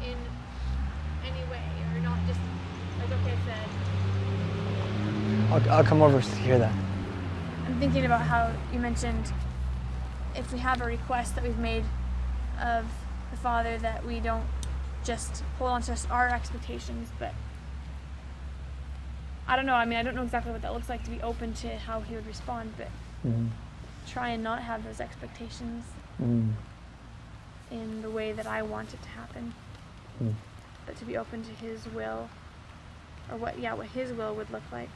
in 0.05 0.19
any 1.25 1.45
way, 1.51 1.65
or 1.97 2.01
not 2.05 2.21
just 2.27 2.41
like 3.01 3.13
okay, 3.23 3.33
I 3.33 3.47
said. 3.49 3.71
I'll, 5.51 5.71
I'll 5.71 5.85
come 5.85 6.01
over 6.03 6.21
to 6.21 6.31
hear 6.37 6.59
that. 6.59 6.73
I'm 7.67 7.79
thinking 7.79 8.05
about 8.05 8.23
how 8.23 8.53
you 8.73 8.79
mentioned 8.79 9.33
if 10.37 10.53
we 10.53 10.59
have 10.61 10.81
a 10.81 10.85
request 10.85 11.35
that 11.35 11.43
we've 11.45 11.59
made 11.59 11.85
of 12.63 12.85
the 13.31 13.37
Father 13.37 13.79
that 13.79 14.05
we 14.07 14.21
don't 14.21 14.47
just 15.05 15.43
hold 15.59 15.71
on 15.71 15.83
to 15.83 15.97
our 16.11 16.29
expectations, 16.29 17.09
but 17.19 17.35
I 19.49 19.57
don't 19.57 19.67
know. 19.67 19.75
I 19.75 19.85
mean, 19.87 19.99
I 19.99 20.03
don't 20.03 20.15
know 20.15 20.23
exactly 20.23 20.53
what 20.53 20.63
that 20.63 20.73
looks 20.73 20.89
like 20.89 21.03
to 21.05 21.11
be 21.11 21.21
open 21.23 21.55
to 21.55 21.77
how 21.79 22.01
He 22.01 22.15
would 22.15 22.27
respond, 22.27 22.75
but 22.77 22.89
Mm. 23.27 23.51
try 24.07 24.31
and 24.31 24.43
not 24.43 24.63
have 24.63 24.85
those 24.85 25.01
expectations 25.01 25.85
Mm. 26.23 26.53
in 27.71 28.03
the 28.03 28.11
way 28.11 28.33
that 28.33 28.47
I 28.47 28.63
want 28.63 28.95
it 28.95 29.03
to 29.03 29.09
happen, 29.11 29.53
Mm. 30.23 30.35
but 30.87 30.97
to 30.97 31.05
be 31.05 31.17
open 31.19 31.43
to 31.43 31.51
His 31.51 31.87
will, 31.89 32.29
or 33.31 33.37
what, 33.37 33.59
yeah, 33.59 33.75
what 33.75 33.89
His 33.89 34.13
will 34.13 34.35
would 34.37 34.51
look 34.51 34.63
like. 34.71 34.89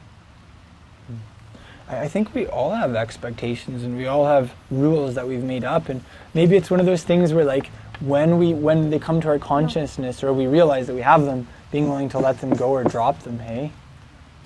I 1.89 2.01
I 2.01 2.07
think 2.07 2.33
we 2.33 2.47
all 2.47 2.71
have 2.71 2.95
expectations 2.95 3.83
and 3.83 3.95
we 3.95 4.07
all 4.07 4.25
have 4.25 4.53
rules 4.71 5.15
that 5.15 5.27
we've 5.27 5.43
made 5.43 5.63
up 5.63 5.89
and 5.89 6.03
maybe 6.33 6.55
it's 6.55 6.71
one 6.71 6.79
of 6.79 6.85
those 6.85 7.03
things 7.03 7.33
where 7.33 7.45
like 7.45 7.67
when 7.99 8.37
we 8.37 8.53
when 8.53 8.89
they 8.89 8.99
come 8.99 9.21
to 9.21 9.27
our 9.29 9.39
consciousness 9.39 10.23
or 10.23 10.33
we 10.33 10.47
realize 10.47 10.87
that 10.87 10.95
we 10.95 11.01
have 11.01 11.25
them 11.25 11.47
being 11.71 11.87
willing 11.89 12.09
to 12.09 12.19
let 12.19 12.41
them 12.41 12.51
go 12.55 12.69
or 12.71 12.83
drop 12.83 13.19
them 13.23 13.39
hey 13.39 13.71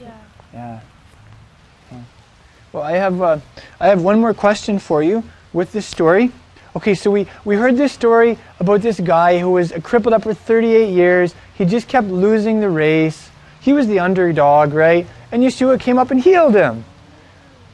Yeah. 0.02 0.12
yeah, 0.54 0.80
yeah. 1.92 2.02
Well, 2.72 2.84
I 2.84 2.92
have 2.94 3.22
uh, 3.22 3.40
I 3.80 3.88
have 3.88 4.04
one 4.04 4.20
more 4.20 4.34
question 4.34 4.78
for 4.80 5.02
you 5.02 5.24
with 5.54 5.72
this 5.72 5.86
story. 5.86 6.32
Okay, 6.76 6.94
so 6.94 7.10
we, 7.10 7.26
we 7.46 7.56
heard 7.56 7.78
this 7.78 7.92
story 7.92 8.38
about 8.60 8.82
this 8.82 9.00
guy 9.00 9.40
who 9.40 9.50
was 9.50 9.74
crippled 9.82 10.14
up 10.14 10.22
for 10.22 10.36
38 10.36 10.94
years. 10.94 11.34
He 11.56 11.66
just 11.66 11.88
kept 11.88 12.08
losing 12.08 12.60
the 12.60 12.70
race. 12.70 13.32
He 13.60 13.74
was 13.74 13.88
the 13.88 14.00
underdog, 14.00 14.74
right? 14.74 15.08
And 15.32 15.44
Yeshua 15.44 15.80
came 15.80 15.98
up 15.98 16.12
and 16.12 16.20
healed 16.20 16.56
him. 16.56 16.86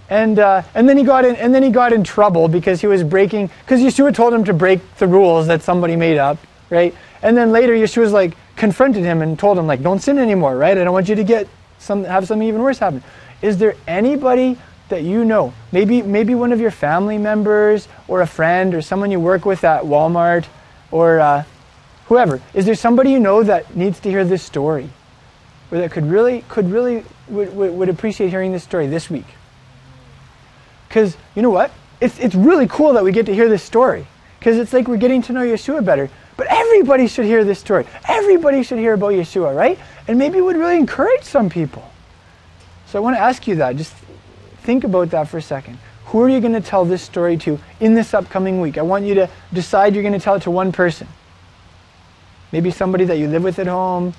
And, 0.09 0.37
uh, 0.37 0.63
and 0.75 0.87
then 0.87 0.97
he 0.97 1.03
got 1.03 1.25
in 1.25 1.35
and 1.35 1.53
then 1.53 1.63
he 1.63 1.71
got 1.71 1.91
in 1.91 2.03
trouble 2.03 2.47
because 2.47 2.79
he 2.79 2.87
was 2.87 3.03
breaking 3.03 3.49
because 3.61 3.81
Yeshua 3.81 4.13
told 4.13 4.33
him 4.33 4.43
to 4.43 4.53
break 4.53 4.79
the 4.97 5.07
rules 5.07 5.47
that 5.47 5.63
somebody 5.63 5.95
made 5.95 6.19
up, 6.19 6.37
right? 6.69 6.93
And 7.23 7.35
then 7.35 7.51
later 7.51 7.73
Yeshua's 7.73 8.11
like 8.11 8.35
confronted 8.55 9.03
him 9.03 9.23
and 9.23 9.37
told 9.37 9.57
him 9.57 9.65
like 9.65 9.81
don't 9.81 9.99
sin 9.99 10.19
anymore, 10.19 10.57
right? 10.57 10.77
I 10.77 10.83
don't 10.83 10.93
want 10.93 11.09
you 11.09 11.15
to 11.15 11.23
get 11.23 11.47
some 11.79 12.03
have 12.03 12.27
something 12.27 12.47
even 12.47 12.61
worse 12.61 12.77
happen. 12.77 13.03
Is 13.41 13.57
there 13.57 13.75
anybody 13.87 14.57
that 14.89 15.01
you 15.01 15.25
know, 15.25 15.53
maybe 15.71 16.03
maybe 16.03 16.35
one 16.35 16.51
of 16.51 16.59
your 16.59 16.71
family 16.71 17.17
members 17.17 17.87
or 18.07 18.21
a 18.21 18.27
friend 18.27 18.75
or 18.75 18.81
someone 18.81 19.09
you 19.09 19.19
work 19.19 19.43
with 19.43 19.63
at 19.63 19.83
Walmart 19.83 20.45
or 20.91 21.19
uh, 21.19 21.43
whoever, 22.05 22.41
is 22.53 22.65
there 22.65 22.75
somebody 22.75 23.11
you 23.11 23.19
know 23.19 23.41
that 23.41 23.75
needs 23.75 23.99
to 24.01 24.09
hear 24.09 24.23
this 24.23 24.43
story, 24.43 24.89
or 25.71 25.79
that 25.79 25.91
could 25.91 26.05
really 26.05 26.43
could 26.47 26.69
really 26.69 27.03
would, 27.27 27.55
would, 27.55 27.71
would 27.73 27.89
appreciate 27.89 28.29
hearing 28.29 28.51
this 28.51 28.63
story 28.63 28.87
this 28.87 29.09
week? 29.09 29.25
Because 30.87 31.17
you 31.35 31.41
know 31.41 31.49
what, 31.49 31.71
it's 31.99 32.17
it's 32.19 32.35
really 32.35 32.67
cool 32.67 32.93
that 32.93 33.03
we 33.03 33.11
get 33.11 33.25
to 33.27 33.33
hear 33.33 33.49
this 33.49 33.63
story 33.63 34.07
because 34.39 34.57
it's 34.57 34.73
like 34.73 34.87
we're 34.87 34.97
getting 34.97 35.21
to 35.23 35.33
know 35.33 35.41
Yeshua 35.41 35.83
better. 35.83 36.09
But 36.37 36.47
everybody 36.49 37.07
should 37.07 37.25
hear 37.25 37.43
this 37.43 37.59
story. 37.59 37.85
Everybody 38.07 38.61
should 38.63 38.77
hear 38.77 38.93
about 38.93 39.13
Yeshua, 39.13 39.55
right? 39.55 39.79
And 40.07 40.19
maybe 40.19 40.37
it 40.37 40.41
would 40.41 40.57
really 40.57 40.75
encourage 40.75 41.23
some 41.23 41.49
people. 41.49 41.89
So 42.87 42.99
I 42.99 43.01
want 43.01 43.15
to 43.15 43.21
ask 43.21 43.47
you 43.47 43.55
that. 43.55 43.77
Just 43.77 43.93
Think 44.65 44.83
about 44.83 45.11
that 45.11 45.27
for 45.27 45.37
a 45.37 45.43
second. 45.43 45.77
Who 46.05 46.21
are 46.21 46.29
you 46.29 46.39
going 46.39 46.53
to 46.53 46.61
tell 46.61 46.85
this 46.85 47.03
story 47.03 47.37
to 47.37 47.59
in 47.79 47.93
this 47.93 48.15
upcoming 48.15 48.61
week? 48.61 48.79
I 48.79 48.81
want 48.81 49.05
you 49.05 49.13
to 49.13 49.29
decide 49.53 49.93
you're 49.93 50.01
going 50.01 50.17
to 50.17 50.19
tell 50.19 50.33
it 50.33 50.41
to 50.43 50.51
one 50.51 50.71
person. 50.71 51.07
Maybe 52.51 52.71
somebody 52.71 53.05
that 53.05 53.19
you 53.19 53.27
live 53.27 53.43
with 53.43 53.59
at 53.59 53.67
home, 53.67 54.15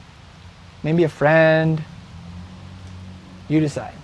maybe 0.85 1.03
a 1.03 1.09
friend. 1.09 1.83
You 3.49 3.61
decide. 3.61 3.95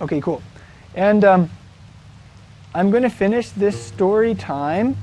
Okay, 0.00 0.20
cool. 0.20 0.42
And 0.94 1.24
um, 1.24 1.50
I'm 2.74 2.90
going 2.90 3.02
to 3.02 3.10
finish 3.10 3.50
this 3.50 3.80
story 3.80 4.34
time 4.34 4.96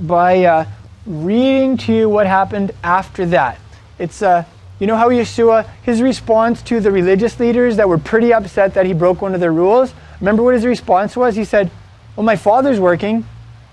by 0.00 0.44
uh, 0.44 0.64
reading 1.06 1.76
to 1.78 1.92
you 1.92 2.08
what 2.08 2.26
happened 2.26 2.72
after 2.82 3.26
that. 3.26 3.58
It's 3.98 4.22
uh, 4.22 4.44
you 4.78 4.86
know 4.86 4.96
how 4.96 5.10
Yeshua, 5.10 5.68
his 5.82 6.02
response 6.02 6.62
to 6.62 6.80
the 6.80 6.90
religious 6.90 7.38
leaders 7.38 7.76
that 7.76 7.88
were 7.88 7.98
pretty 7.98 8.32
upset 8.32 8.74
that 8.74 8.86
he 8.86 8.92
broke 8.92 9.22
one 9.22 9.34
of 9.34 9.40
their 9.40 9.52
rules? 9.52 9.94
Remember 10.20 10.42
what 10.42 10.54
his 10.54 10.66
response 10.66 11.16
was? 11.16 11.36
He 11.36 11.44
said, 11.44 11.70
Well, 12.16 12.24
my 12.24 12.36
father's 12.36 12.80
working 12.80 13.26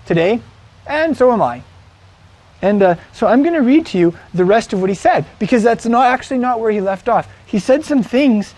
today, 0.06 0.40
and 0.86 1.16
so 1.16 1.32
am 1.32 1.42
I. 1.42 1.62
And 2.62 2.80
uh, 2.82 2.94
so 3.12 3.26
I'm 3.26 3.42
going 3.42 3.54
to 3.54 3.62
read 3.62 3.86
to 3.86 3.98
you 3.98 4.16
the 4.32 4.44
rest 4.44 4.72
of 4.72 4.80
what 4.80 4.88
he 4.88 4.94
said, 4.94 5.26
because 5.38 5.64
that's 5.64 5.84
not 5.84 6.06
actually 6.06 6.38
not 6.38 6.60
where 6.60 6.70
he 6.70 6.80
left 6.80 7.08
off. 7.08 7.28
He 7.44 7.58
said 7.58 7.84
some 7.84 8.02
things 8.02 8.54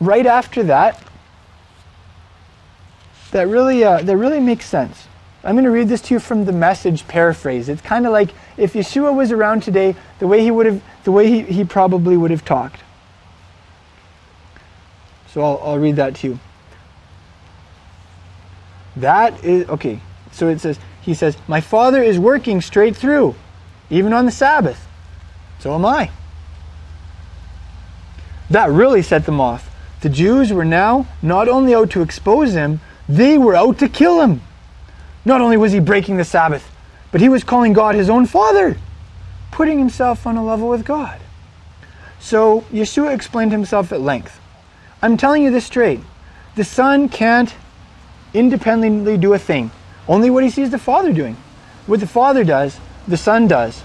right 0.00 0.26
after 0.26 0.62
that 0.64 1.02
that 3.32 3.48
really, 3.48 3.82
uh, 3.82 4.02
that 4.02 4.16
really 4.16 4.40
make 4.40 4.60
sense. 4.60 5.06
I'm 5.42 5.54
going 5.54 5.64
to 5.64 5.70
read 5.70 5.88
this 5.88 6.02
to 6.02 6.14
you 6.14 6.20
from 6.20 6.44
the 6.44 6.52
message 6.52 7.08
paraphrase. 7.08 7.68
It's 7.68 7.80
kind 7.80 8.06
of 8.06 8.12
like 8.12 8.30
if 8.58 8.74
Yeshua 8.74 9.14
was 9.14 9.32
around 9.32 9.62
today, 9.62 9.96
the 10.18 10.26
way 10.26 10.42
he 10.42 10.50
would 10.50 10.66
have, 10.66 10.82
the 11.04 11.12
way 11.12 11.26
he, 11.28 11.42
he 11.42 11.64
probably 11.64 12.16
would 12.16 12.30
have 12.30 12.44
talked. 12.44 12.80
So 15.28 15.42
I'll, 15.42 15.60
I'll 15.64 15.78
read 15.78 15.96
that 15.96 16.16
to 16.16 16.28
you. 16.28 16.40
That 18.96 19.42
is, 19.44 19.68
okay, 19.68 20.00
so 20.32 20.48
it 20.48 20.60
says, 20.60 20.78
he 21.02 21.14
says, 21.14 21.36
My 21.48 21.60
father 21.60 22.02
is 22.02 22.18
working 22.18 22.60
straight 22.60 22.96
through, 22.96 23.34
even 23.88 24.12
on 24.12 24.26
the 24.26 24.32
Sabbath. 24.32 24.86
So 25.58 25.74
am 25.74 25.84
I. 25.84 26.10
That 28.48 28.70
really 28.70 29.02
set 29.02 29.26
them 29.26 29.40
off. 29.40 29.70
The 30.00 30.08
Jews 30.08 30.52
were 30.52 30.64
now 30.64 31.06
not 31.22 31.48
only 31.48 31.74
out 31.74 31.90
to 31.90 32.02
expose 32.02 32.52
him, 32.52 32.80
they 33.08 33.38
were 33.38 33.54
out 33.54 33.78
to 33.78 33.88
kill 33.88 34.20
him. 34.20 34.40
Not 35.24 35.40
only 35.40 35.56
was 35.56 35.72
he 35.72 35.80
breaking 35.80 36.16
the 36.16 36.24
Sabbath, 36.24 36.70
but 37.12 37.20
he 37.20 37.28
was 37.28 37.44
calling 37.44 37.72
God 37.72 37.94
his 37.94 38.08
own 38.08 38.26
father, 38.26 38.76
putting 39.50 39.78
himself 39.78 40.26
on 40.26 40.36
a 40.36 40.44
level 40.44 40.68
with 40.68 40.84
God. 40.84 41.20
So 42.18 42.62
Yeshua 42.72 43.14
explained 43.14 43.52
himself 43.52 43.92
at 43.92 44.00
length. 44.00 44.40
I'm 45.02 45.16
telling 45.16 45.42
you 45.42 45.50
this 45.50 45.64
straight. 45.64 46.00
The 46.56 46.64
Son 46.64 47.08
can't 47.08 47.54
independently 48.34 49.16
do 49.16 49.34
a 49.34 49.38
thing. 49.38 49.70
Only 50.10 50.28
what 50.28 50.42
he 50.42 50.50
sees 50.50 50.70
the 50.70 50.78
Father 50.78 51.12
doing. 51.12 51.36
What 51.86 52.00
the 52.00 52.06
Father 52.08 52.42
does, 52.42 52.80
the 53.06 53.16
Son 53.16 53.46
does. 53.46 53.80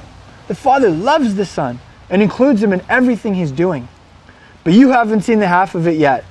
The 0.47 0.55
Father 0.55 0.89
loves 0.89 1.35
the 1.35 1.45
Son 1.45 1.79
and 2.09 2.19
includes 2.19 2.63
him 2.63 2.73
in 2.73 2.81
everything 2.89 3.35
he's 3.35 3.51
doing. 3.51 3.87
But 4.63 4.73
you 4.73 4.89
haven't 4.89 5.21
seen 5.21 5.37
the 5.37 5.47
half 5.47 5.75
of 5.75 5.85
it 5.85 5.97
yet. 5.97 6.25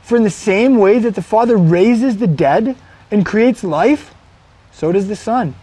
For 0.00 0.16
in 0.16 0.22
the 0.22 0.30
same 0.30 0.78
way 0.78 0.98
that 0.98 1.14
the 1.14 1.20
Father 1.20 1.58
raises 1.58 2.16
the 2.16 2.26
dead 2.26 2.74
and 3.10 3.26
creates 3.26 3.62
life, 3.62 4.14
so 4.72 4.92
does 4.92 5.08
the 5.08 5.16
Son. 5.16 5.54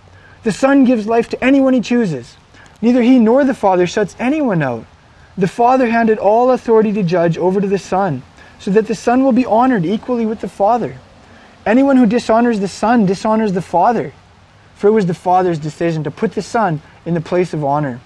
The 0.43 0.51
Son 0.51 0.85
gives 0.85 1.07
life 1.07 1.27
to 1.29 1.43
anyone 1.43 1.73
he 1.73 1.81
chooses. 1.81 2.37
Neither 2.83 3.01
he 3.01 3.17
nor 3.17 3.43
the 3.43 3.55
Father 3.55 3.87
shuts 3.87 4.15
anyone 4.19 4.61
out. 4.61 4.85
The 5.39 5.47
Father 5.47 5.87
handed 5.87 6.19
all 6.19 6.51
authority 6.51 6.93
to 6.93 7.01
judge 7.01 7.35
over 7.35 7.59
to 7.59 7.67
the 7.67 7.79
Son, 7.79 8.21
so 8.59 8.69
that 8.69 8.85
the 8.85 8.93
Son 8.93 9.23
will 9.23 9.31
be 9.31 9.47
honored 9.47 9.87
equally 9.87 10.27
with 10.27 10.41
the 10.41 10.47
Father. 10.47 10.99
Anyone 11.65 11.97
who 11.97 12.05
dishonors 12.05 12.59
the 12.59 12.67
Son 12.67 13.05
dishonors 13.05 13.53
the 13.53 13.61
Father, 13.61 14.13
for 14.75 14.87
it 14.87 14.91
was 14.91 15.07
the 15.07 15.15
Father's 15.15 15.57
decision 15.57 16.03
to 16.03 16.11
put 16.11 16.33
the 16.33 16.41
Son 16.41 16.81
in 17.05 17.15
the 17.15 17.21
place 17.21 17.53
of 17.53 17.63
honor. 17.63 17.99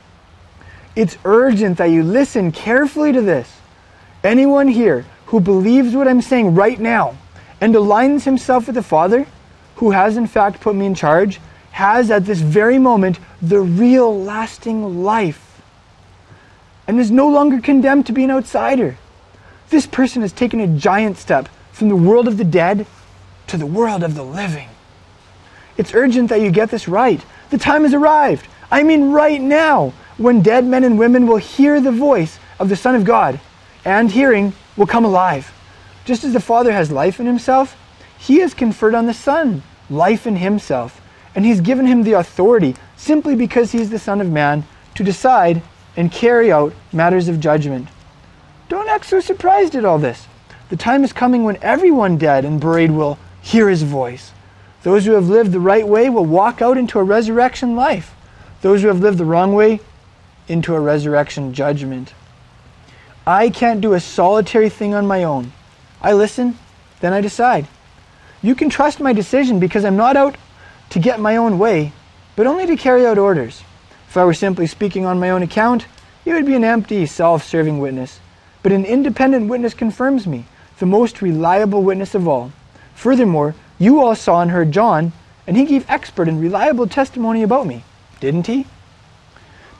It's 0.96 1.18
urgent 1.26 1.78
that 1.78 1.86
you 1.86 2.04
listen 2.04 2.52
carefully 2.52 3.12
to 3.12 3.22
this. 3.22 3.58
Anyone 4.24 4.70
here 4.70 5.06
who 5.28 5.40
believes 5.40 5.96
what 5.96 6.08
I'm 6.08 6.22
saying 6.22 6.56
right 6.56 6.80
now 6.80 7.18
and 7.60 7.76
aligns 7.76 8.24
himself 8.24 8.68
with 8.68 8.76
the 8.76 8.84
Father, 8.84 9.28
who 9.76 9.92
has 9.92 10.16
in 10.16 10.28
fact 10.28 10.62
put 10.62 10.76
me 10.76 10.86
in 10.86 10.96
charge, 10.96 11.40
has 11.72 12.10
at 12.10 12.26
this 12.26 12.40
very 12.40 12.80
moment 12.80 13.20
the 13.42 13.60
real 13.60 14.24
lasting 14.24 15.04
life 15.04 15.62
and 16.88 17.00
is 17.00 17.12
no 17.12 17.30
longer 17.30 17.62
condemned 17.62 18.06
to 18.08 18.14
be 18.14 18.24
an 18.24 18.32
outsider. 18.32 18.98
This 19.70 19.86
person 19.86 20.22
has 20.22 20.34
taken 20.34 20.60
a 20.60 20.68
giant 20.68 21.18
step 21.18 21.48
from 21.72 21.90
the 21.90 21.96
world 21.96 22.28
of 22.28 22.38
the 22.38 22.44
dead 22.44 22.88
to 23.50 23.58
the 23.58 23.66
world 23.66 24.04
of 24.04 24.16
the 24.16 24.24
living. 24.24 24.70
It's 25.78 25.94
urgent 25.94 26.30
that 26.30 26.42
you 26.42 26.52
get 26.52 26.70
this 26.70 26.88
right. 26.88 27.24
The 27.50 27.58
time 27.58 27.84
has 27.84 27.94
arrived. 27.94 28.48
I 28.72 28.84
mean, 28.84 29.12
right 29.12 29.42
now, 29.42 29.94
when 30.18 30.42
dead 30.42 30.66
men 30.66 30.84
and 30.84 31.00
women 31.00 31.28
will 31.28 31.38
hear 31.38 31.80
the 31.80 31.92
voice 31.92 32.40
of 32.60 32.70
the 32.70 32.76
Son 32.76 32.96
of 32.96 33.06
God, 33.06 33.40
and 33.86 34.12
hearing 34.12 34.54
will 34.76 34.88
come 34.88 35.06
alive. 35.06 35.54
Just 36.06 36.24
as 36.24 36.34
the 36.34 36.40
Father 36.40 36.72
has 36.72 36.92
life 36.92 37.20
in 37.20 37.26
himself, 37.26 37.78
he 38.18 38.40
has 38.40 38.54
conferred 38.54 38.96
on 38.96 39.06
the 39.06 39.14
Son 39.14 39.64
life 39.90 40.28
in 40.28 40.36
himself 40.36 41.02
and 41.36 41.46
he's 41.46 41.62
given 41.62 41.86
him 41.86 42.04
the 42.04 42.14
authority 42.14 42.76
simply 42.96 43.36
because 43.36 43.72
he's 43.72 43.90
the 43.90 44.00
Son 44.00 44.22
of 44.22 44.30
Man 44.30 44.66
to 44.96 45.04
decide 45.04 45.62
and 45.96 46.12
carry 46.12 46.52
out 46.52 46.74
matters 46.92 47.28
of 47.28 47.40
judgment. 47.40 47.88
Don't 48.68 48.90
act 48.90 49.06
so 49.06 49.20
surprised 49.20 49.76
at 49.76 49.86
all 49.86 49.98
this. 49.98 50.28
The 50.70 50.78
time 50.78 51.04
is 51.04 51.14
coming 51.14 51.44
when 51.44 51.58
everyone 51.62 52.18
dead 52.18 52.46
and 52.46 52.60
buried 52.60 52.92
will 52.92 53.18
hear 53.42 53.70
his 53.70 53.84
voice. 53.84 54.32
Those 54.84 55.06
who 55.06 55.14
have 55.14 55.28
lived 55.28 55.52
the 55.52 55.60
right 55.60 55.88
way 55.88 56.10
will 56.10 56.26
walk 56.26 56.62
out 56.62 56.78
into 56.78 57.00
a 57.00 57.04
resurrection 57.04 57.76
life. 57.76 58.16
Those 58.62 58.82
who 58.82 58.88
have 58.88 59.02
lived 59.02 59.18
the 59.18 59.26
wrong 59.26 59.54
way, 59.54 59.80
into 60.50 60.76
a 60.76 60.80
resurrection 60.80 61.54
judgment. 61.54 62.14
I 63.26 63.50
can't 63.50 63.82
do 63.82 63.94
a 63.94 64.00
solitary 64.00 64.70
thing 64.70 64.94
on 64.94 65.06
my 65.06 65.24
own. 65.24 65.54
I 66.02 66.14
listen, 66.14 66.58
then 67.00 67.14
I 67.14 67.22
decide. 67.22 67.68
You 68.42 68.56
can 68.56 68.70
trust 68.70 69.00
my 69.00 69.14
decision 69.14 69.60
because 69.60 69.86
I'm 69.86 69.98
not 69.98 70.18
out 70.18 70.36
to 70.90 71.00
get 71.00 71.20
my 71.20 71.38
own 71.38 71.60
way, 71.60 71.94
but 72.36 72.48
only 72.48 72.66
to 72.66 72.76
carry 72.76 73.06
out 73.06 73.18
orders. 73.18 73.62
If 74.08 74.18
I 74.18 74.26
were 74.26 74.34
simply 74.34 74.66
speaking 74.66 75.06
on 75.06 75.20
my 75.20 75.30
own 75.30 75.44
account, 75.44 75.86
it 76.26 76.34
would 76.34 76.46
be 76.46 76.56
an 76.56 76.64
empty, 76.64 77.06
self 77.06 77.44
serving 77.44 77.80
witness. 77.80 78.20
But 78.64 78.72
an 78.72 78.86
independent 78.86 79.48
witness 79.50 79.74
confirms 79.74 80.26
me, 80.26 80.46
the 80.80 80.86
most 80.86 81.22
reliable 81.22 81.84
witness 81.84 82.16
of 82.16 82.28
all. 82.28 82.52
Furthermore, 83.00 83.56
you 83.78 84.02
all 84.02 84.14
saw 84.14 84.42
and 84.42 84.52
heard 84.52 84.74
John, 84.74 85.14
and 85.48 85.56
he 85.56 85.64
gave 85.64 85.90
expert 85.90 86.28
and 86.28 86.38
reliable 86.38 86.86
testimony 86.86 87.44
about 87.44 87.66
me, 87.66 87.86
didn't 88.20 88.48
he? 88.48 88.66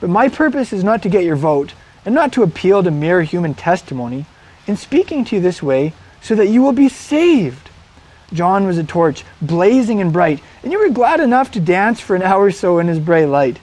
But 0.00 0.08
my 0.08 0.30
purpose 0.30 0.72
is 0.72 0.82
not 0.82 1.02
to 1.02 1.10
get 1.10 1.24
your 1.24 1.36
vote, 1.36 1.74
and 2.06 2.14
not 2.14 2.32
to 2.32 2.42
appeal 2.42 2.82
to 2.82 2.90
mere 2.90 3.20
human 3.20 3.52
testimony, 3.52 4.24
in 4.66 4.78
speaking 4.78 5.26
to 5.26 5.36
you 5.36 5.42
this 5.42 5.62
way, 5.62 5.92
so 6.22 6.34
that 6.34 6.48
you 6.48 6.62
will 6.62 6.72
be 6.72 6.88
saved. 6.88 7.68
John 8.32 8.66
was 8.66 8.78
a 8.78 8.84
torch, 8.84 9.22
blazing 9.42 10.00
and 10.00 10.14
bright, 10.14 10.40
and 10.62 10.72
you 10.72 10.78
were 10.78 10.88
glad 10.88 11.20
enough 11.20 11.50
to 11.50 11.60
dance 11.60 12.00
for 12.00 12.16
an 12.16 12.22
hour 12.22 12.44
or 12.44 12.50
so 12.50 12.78
in 12.78 12.88
his 12.88 13.00
bright 13.00 13.28
light. 13.28 13.58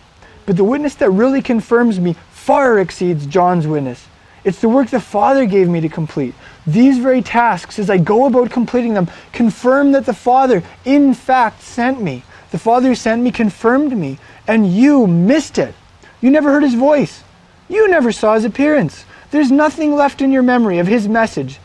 But 0.46 0.58
the 0.58 0.64
witness 0.64 0.94
that 0.94 1.10
really 1.10 1.42
confirms 1.42 2.00
me 2.00 2.16
far 2.30 2.78
exceeds 2.78 3.26
John's 3.26 3.66
witness. 3.66 4.06
It's 4.44 4.62
the 4.62 4.70
work 4.70 4.92
the 4.92 5.00
Father 5.00 5.48
gave 5.48 5.68
me 5.68 5.82
to 5.82 5.90
complete. 5.90 6.36
These 6.68 6.98
very 6.98 7.22
tasks, 7.22 7.80
as 7.80 7.90
I 7.90 7.98
go 7.98 8.26
about 8.26 8.52
completing 8.52 8.94
them, 8.94 9.10
confirm 9.32 9.94
that 9.94 10.06
the 10.06 10.14
Father, 10.14 10.62
in 10.84 11.14
fact, 11.14 11.62
sent 11.62 12.02
me. 12.02 12.24
The 12.52 12.60
Father 12.60 12.90
who 12.90 12.96
sent 12.96 13.24
me 13.24 13.32
confirmed 13.32 13.98
me, 13.98 14.20
and 14.48 14.70
you 14.72 15.08
missed 15.08 15.58
it. 15.58 15.74
You 16.20 16.30
never 16.30 16.52
heard 16.52 16.64
his 16.64 16.76
voice. 16.76 17.24
You 17.70 17.88
never 17.90 18.12
saw 18.12 18.36
his 18.36 18.44
appearance. 18.44 19.06
There's 19.32 19.52
nothing 19.52 19.96
left 19.96 20.22
in 20.22 20.32
your 20.32 20.44
memory 20.44 20.80
of 20.80 20.88
his 20.88 21.08
message 21.08 21.60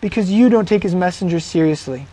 because 0.00 0.30
you 0.30 0.48
don't 0.48 0.68
take 0.68 0.82
his 0.82 0.94
messenger 0.94 1.40
seriously. 1.40 2.06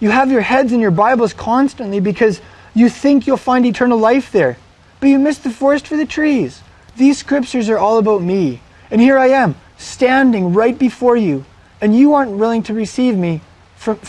You 0.00 0.10
have 0.10 0.30
your 0.30 0.42
heads 0.42 0.72
in 0.72 0.80
your 0.80 0.90
Bibles 0.90 1.32
constantly 1.32 2.00
because 2.00 2.40
you 2.74 2.88
think 2.88 3.26
you'll 3.26 3.38
find 3.38 3.64
eternal 3.64 3.98
life 3.98 4.30
there, 4.32 4.58
but 5.00 5.08
you 5.08 5.18
miss 5.18 5.38
the 5.38 5.50
forest 5.50 5.86
for 5.86 5.96
the 5.96 6.06
trees. 6.06 6.62
These 6.96 7.18
scriptures 7.18 7.68
are 7.68 7.78
all 7.78 7.98
about 7.98 8.22
me, 8.22 8.60
and 8.90 9.00
here 9.00 9.18
I 9.18 9.28
am, 9.28 9.54
standing 9.76 10.52
right 10.52 10.78
before 10.78 11.16
you, 11.16 11.44
and 11.80 11.96
you 11.96 12.14
aren't 12.14 12.32
willing 12.32 12.62
to 12.64 12.74
receive 12.74 13.16
me, 13.16 13.40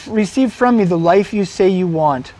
receive 0.07 0.53
from 0.53 0.77
me 0.77 0.83
the 0.83 0.97
life 0.97 1.33
you 1.33 1.45
say 1.45 1.69
you 1.69 1.87
want. 1.87 2.33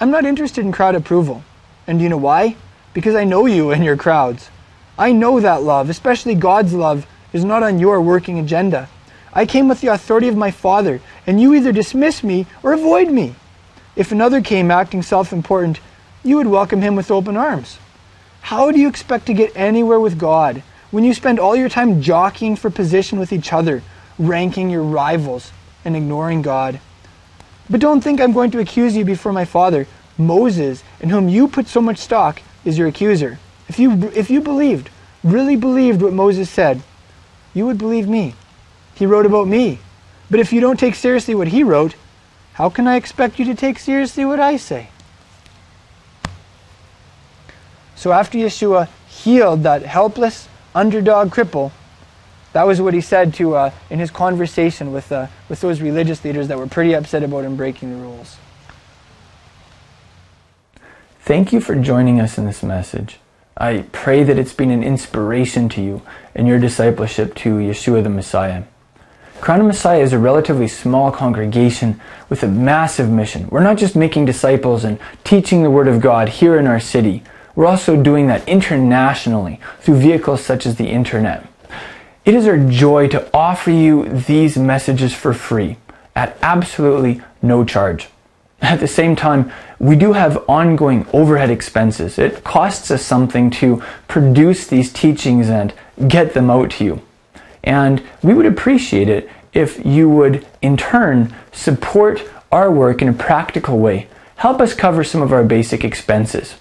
I'm 0.00 0.10
not 0.10 0.24
interested 0.24 0.64
in 0.64 0.72
crowd 0.72 0.94
approval. 0.94 1.44
And 1.86 1.98
do 1.98 2.04
you 2.04 2.08
know 2.08 2.16
why? 2.16 2.56
Because 2.94 3.14
I 3.14 3.24
know 3.24 3.46
you 3.46 3.70
and 3.70 3.84
your 3.84 3.96
crowds. 3.96 4.48
I 4.98 5.12
know 5.12 5.40
that 5.40 5.62
love, 5.62 5.90
especially 5.90 6.34
God's 6.34 6.72
love, 6.72 7.06
is 7.32 7.44
not 7.44 7.62
on 7.62 7.78
your 7.78 8.00
working 8.00 8.38
agenda. 8.38 8.88
I 9.32 9.46
came 9.46 9.68
with 9.68 9.80
the 9.80 9.88
authority 9.88 10.28
of 10.28 10.36
my 10.36 10.50
Father, 10.50 11.00
and 11.26 11.40
you 11.40 11.54
either 11.54 11.72
dismiss 11.72 12.24
me 12.24 12.46
or 12.62 12.72
avoid 12.72 13.10
me. 13.10 13.34
If 13.94 14.12
another 14.12 14.40
came 14.40 14.70
acting 14.70 15.02
self 15.02 15.32
important, 15.32 15.80
you 16.22 16.36
would 16.36 16.46
welcome 16.46 16.80
him 16.80 16.96
with 16.96 17.10
open 17.10 17.36
arms. 17.36 17.78
How 18.42 18.70
do 18.70 18.80
you 18.80 18.88
expect 18.88 19.26
to 19.26 19.34
get 19.34 19.56
anywhere 19.56 20.00
with 20.00 20.18
God 20.18 20.62
when 20.90 21.04
you 21.04 21.14
spend 21.14 21.38
all 21.38 21.54
your 21.54 21.68
time 21.68 22.02
jockeying 22.02 22.56
for 22.56 22.70
position 22.70 23.18
with 23.18 23.32
each 23.32 23.52
other, 23.52 23.82
ranking 24.18 24.70
your 24.70 24.82
rivals, 24.82 25.52
and 25.84 25.96
ignoring 25.96 26.42
God? 26.42 26.80
But 27.68 27.80
don't 27.80 28.00
think 28.00 28.20
I'm 28.20 28.32
going 28.32 28.50
to 28.50 28.58
accuse 28.58 28.96
you 28.96 29.04
before 29.04 29.32
my 29.32 29.44
Father. 29.44 29.86
Moses, 30.18 30.82
in 31.00 31.10
whom 31.10 31.28
you 31.28 31.48
put 31.48 31.68
so 31.68 31.80
much 31.80 31.98
stock, 31.98 32.42
is 32.64 32.76
your 32.76 32.88
accuser. 32.88 33.38
If 33.68 33.78
you, 33.78 34.10
if 34.14 34.28
you 34.28 34.40
believed, 34.40 34.90
really 35.22 35.56
believed 35.56 36.02
what 36.02 36.12
Moses 36.12 36.50
said, 36.50 36.82
you 37.54 37.66
would 37.66 37.78
believe 37.78 38.08
me. 38.08 38.34
He 38.94 39.06
wrote 39.06 39.26
about 39.26 39.48
me. 39.48 39.78
But 40.30 40.40
if 40.40 40.52
you 40.52 40.60
don't 40.60 40.78
take 40.78 40.94
seriously 40.94 41.34
what 41.34 41.48
he 41.48 41.62
wrote, 41.62 41.94
how 42.54 42.68
can 42.68 42.86
I 42.86 42.96
expect 42.96 43.38
you 43.38 43.44
to 43.46 43.54
take 43.54 43.78
seriously 43.78 44.24
what 44.24 44.40
I 44.40 44.56
say? 44.56 44.88
So 47.94 48.12
after 48.12 48.36
Yeshua 48.38 48.88
healed 49.08 49.62
that 49.62 49.82
helpless 49.82 50.48
underdog 50.74 51.30
cripple, 51.30 51.72
that 52.52 52.66
was 52.66 52.80
what 52.80 52.94
he 52.94 53.00
said 53.00 53.32
to 53.34 53.54
uh, 53.54 53.70
in 53.90 53.98
his 53.98 54.10
conversation 54.10 54.92
with 54.92 55.12
uh, 55.12 55.28
with 55.48 55.60
those 55.60 55.80
religious 55.80 56.24
leaders 56.24 56.48
that 56.48 56.58
were 56.58 56.66
pretty 56.66 56.94
upset 56.94 57.22
about 57.22 57.44
him 57.44 57.56
breaking 57.56 57.90
the 57.90 58.02
rules. 58.02 58.36
Thank 61.20 61.52
you 61.52 61.60
for 61.60 61.76
joining 61.76 62.20
us 62.20 62.38
in 62.38 62.46
this 62.46 62.62
message. 62.62 63.18
I 63.56 63.84
pray 63.92 64.24
that 64.24 64.38
it's 64.38 64.54
been 64.54 64.70
an 64.70 64.82
inspiration 64.82 65.68
to 65.70 65.82
you 65.82 66.02
in 66.34 66.46
your 66.46 66.58
discipleship 66.58 67.34
to 67.36 67.56
Yeshua 67.56 68.02
the 68.02 68.08
Messiah. 68.08 68.64
Crown 69.40 69.60
of 69.60 69.66
Messiah 69.66 70.00
is 70.00 70.12
a 70.12 70.18
relatively 70.18 70.66
small 70.66 71.12
congregation 71.12 72.00
with 72.28 72.42
a 72.42 72.48
massive 72.48 73.08
mission. 73.08 73.48
We're 73.48 73.62
not 73.62 73.78
just 73.78 73.96
making 73.96 74.24
disciples 74.24 74.84
and 74.84 74.98
teaching 75.24 75.62
the 75.62 75.70
Word 75.70 75.88
of 75.88 76.00
God 76.00 76.28
here 76.28 76.58
in 76.58 76.66
our 76.66 76.80
city. 76.80 77.22
We're 77.54 77.66
also 77.66 78.00
doing 78.00 78.26
that 78.28 78.48
internationally 78.48 79.60
through 79.80 79.96
vehicles 79.96 80.44
such 80.44 80.66
as 80.66 80.76
the 80.76 80.88
internet. 80.88 81.46
It 82.24 82.34
is 82.34 82.46
our 82.46 82.58
joy 82.58 83.08
to 83.08 83.28
offer 83.34 83.70
you 83.70 84.08
these 84.08 84.56
messages 84.56 85.14
for 85.14 85.32
free 85.32 85.78
at 86.14 86.36
absolutely 86.42 87.22
no 87.42 87.64
charge. 87.64 88.08
At 88.62 88.80
the 88.80 88.86
same 88.86 89.16
time, 89.16 89.50
we 89.78 89.96
do 89.96 90.12
have 90.12 90.44
ongoing 90.48 91.06
overhead 91.12 91.50
expenses. 91.50 92.18
It 92.18 92.44
costs 92.44 92.90
us 92.90 93.02
something 93.02 93.50
to 93.52 93.82
produce 94.06 94.66
these 94.66 94.92
teachings 94.92 95.48
and 95.48 95.72
get 96.08 96.34
them 96.34 96.50
out 96.50 96.72
to 96.72 96.84
you. 96.84 97.02
And 97.64 98.02
we 98.22 98.34
would 98.34 98.46
appreciate 98.46 99.08
it 99.08 99.30
if 99.52 99.84
you 99.84 100.08
would, 100.08 100.46
in 100.60 100.76
turn, 100.76 101.34
support 101.52 102.22
our 102.52 102.70
work 102.70 103.00
in 103.00 103.08
a 103.08 103.12
practical 103.12 103.78
way. 103.78 104.08
Help 104.36 104.60
us 104.60 104.74
cover 104.74 105.04
some 105.04 105.22
of 105.22 105.32
our 105.32 105.44
basic 105.44 105.84
expenses. 105.84 106.56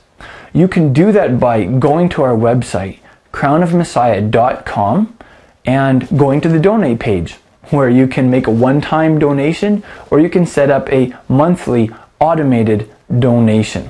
You 0.54 0.68
can 0.68 0.94
do 0.94 1.12
that 1.12 1.40
by 1.40 1.66
going 1.66 2.10
to 2.10 2.24
our 2.24 2.36
website, 2.36 3.00
crownofmessiah.com, 3.32 5.18
and 5.66 6.18
going 6.18 6.42
to 6.42 6.50
the 6.50 6.60
donate 6.60 7.00
page 7.00 7.34
where 7.70 7.90
you 7.90 8.08
can 8.08 8.32
make 8.32 8.48
a 8.48 8.52
one 8.52 8.82
time 8.82 9.20
donation 9.20 9.84
or 10.10 10.20
you 10.20 10.30
can 10.30 10.46
set 10.46 10.70
up 10.70 10.92
a 10.92 11.16
monthly 11.28 11.92
automated 12.20 12.90
donation. 13.20 13.90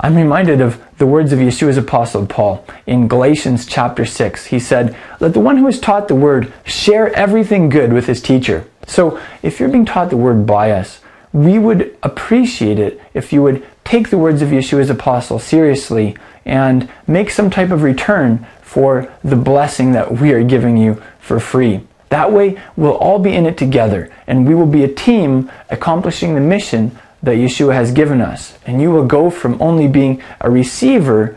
I'm 0.00 0.16
reminded 0.16 0.60
of 0.60 0.82
the 0.98 1.06
words 1.06 1.32
of 1.32 1.38
Yeshua's 1.38 1.78
apostle 1.78 2.26
Paul 2.26 2.66
in 2.86 3.08
Galatians 3.08 3.64
chapter 3.64 4.04
6. 4.04 4.46
He 4.46 4.58
said, 4.58 4.96
Let 5.20 5.32
the 5.32 5.40
one 5.40 5.56
who 5.56 5.66
is 5.66 5.80
taught 5.80 6.08
the 6.08 6.14
word 6.14 6.52
share 6.64 7.14
everything 7.14 7.68
good 7.68 7.92
with 7.92 8.06
his 8.06 8.20
teacher. 8.20 8.68
So 8.86 9.20
if 9.42 9.58
you're 9.58 9.68
being 9.68 9.86
taught 9.86 10.10
the 10.10 10.16
word 10.16 10.46
by 10.46 10.72
us, 10.72 11.00
we 11.32 11.58
would 11.58 11.96
appreciate 12.02 12.78
it 12.78 13.00
if 13.14 13.32
you 13.32 13.42
would 13.42 13.66
take 13.84 14.10
the 14.10 14.18
words 14.18 14.42
of 14.42 14.48
Yeshua's 14.48 14.90
apostle 14.90 15.38
seriously 15.38 16.16
and 16.44 16.88
make 17.06 17.30
some 17.30 17.50
type 17.50 17.70
of 17.70 17.82
return 17.82 18.46
for 18.62 19.12
the 19.22 19.36
blessing 19.36 19.92
that 19.92 20.12
we 20.12 20.32
are 20.32 20.42
giving 20.42 20.76
you 20.76 21.02
for 21.20 21.38
free. 21.38 21.80
That 22.08 22.32
way, 22.32 22.60
we'll 22.76 22.96
all 22.96 23.18
be 23.18 23.34
in 23.34 23.46
it 23.46 23.56
together 23.56 24.12
and 24.26 24.46
we 24.46 24.54
will 24.54 24.66
be 24.66 24.84
a 24.84 24.92
team 24.92 25.50
accomplishing 25.70 26.34
the 26.34 26.40
mission 26.40 26.96
that 27.22 27.36
Yeshua 27.36 27.74
has 27.74 27.92
given 27.92 28.20
us. 28.20 28.58
And 28.66 28.80
you 28.80 28.90
will 28.90 29.06
go 29.06 29.30
from 29.30 29.60
only 29.60 29.88
being 29.88 30.22
a 30.40 30.50
receiver 30.50 31.36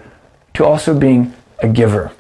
to 0.54 0.66
also 0.66 0.98
being 0.98 1.34
a 1.60 1.68
giver. 1.68 2.12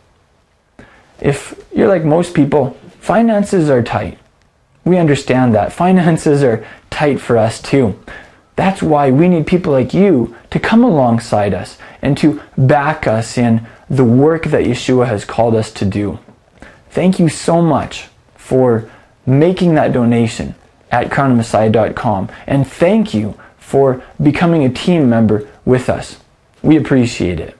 If 1.20 1.62
you're 1.76 1.88
like 1.88 2.06
most 2.06 2.34
people, 2.34 2.78
finances 3.00 3.70
are 3.70 3.84
tight. 3.84 4.18
We 4.86 4.98
understand 4.98 5.54
that. 5.56 5.74
Finances 5.74 6.44
are 6.44 6.66
tight 6.90 7.20
for 7.20 7.38
us 7.38 7.62
too. 7.62 8.00
That's 8.58 8.82
why 8.82 9.12
we 9.12 9.30
need 9.30 9.48
people 9.48 9.72
like 9.72 9.94
you 9.94 10.36
to 10.50 10.60
come 10.60 10.84
alongside 10.84 11.54
us 11.54 11.78
and 12.02 12.18
to 12.18 12.42
back 12.58 13.08
us 13.08 13.38
in 13.38 13.66
the 13.90 14.04
work 14.04 14.46
that 14.46 14.66
Yeshua 14.66 15.08
has 15.08 15.24
called 15.24 15.56
us 15.56 15.72
to 15.74 15.86
do. 15.86 16.20
Thank 16.90 17.20
you 17.20 17.30
so 17.30 17.62
much 17.62 18.10
for 18.36 18.90
making 19.26 19.76
that 19.76 19.94
donation 19.94 20.56
at 20.92 21.10
crownofmessiah.com 21.12 22.30
and 22.48 22.68
thank 22.68 23.14
you 23.14 23.40
for 23.60 24.04
becoming 24.22 24.64
a 24.64 24.70
team 24.70 25.08
member 25.10 25.48
with 25.64 25.88
us. 25.88 26.20
We 26.64 26.78
appreciate 26.78 27.40
it. 27.40 27.57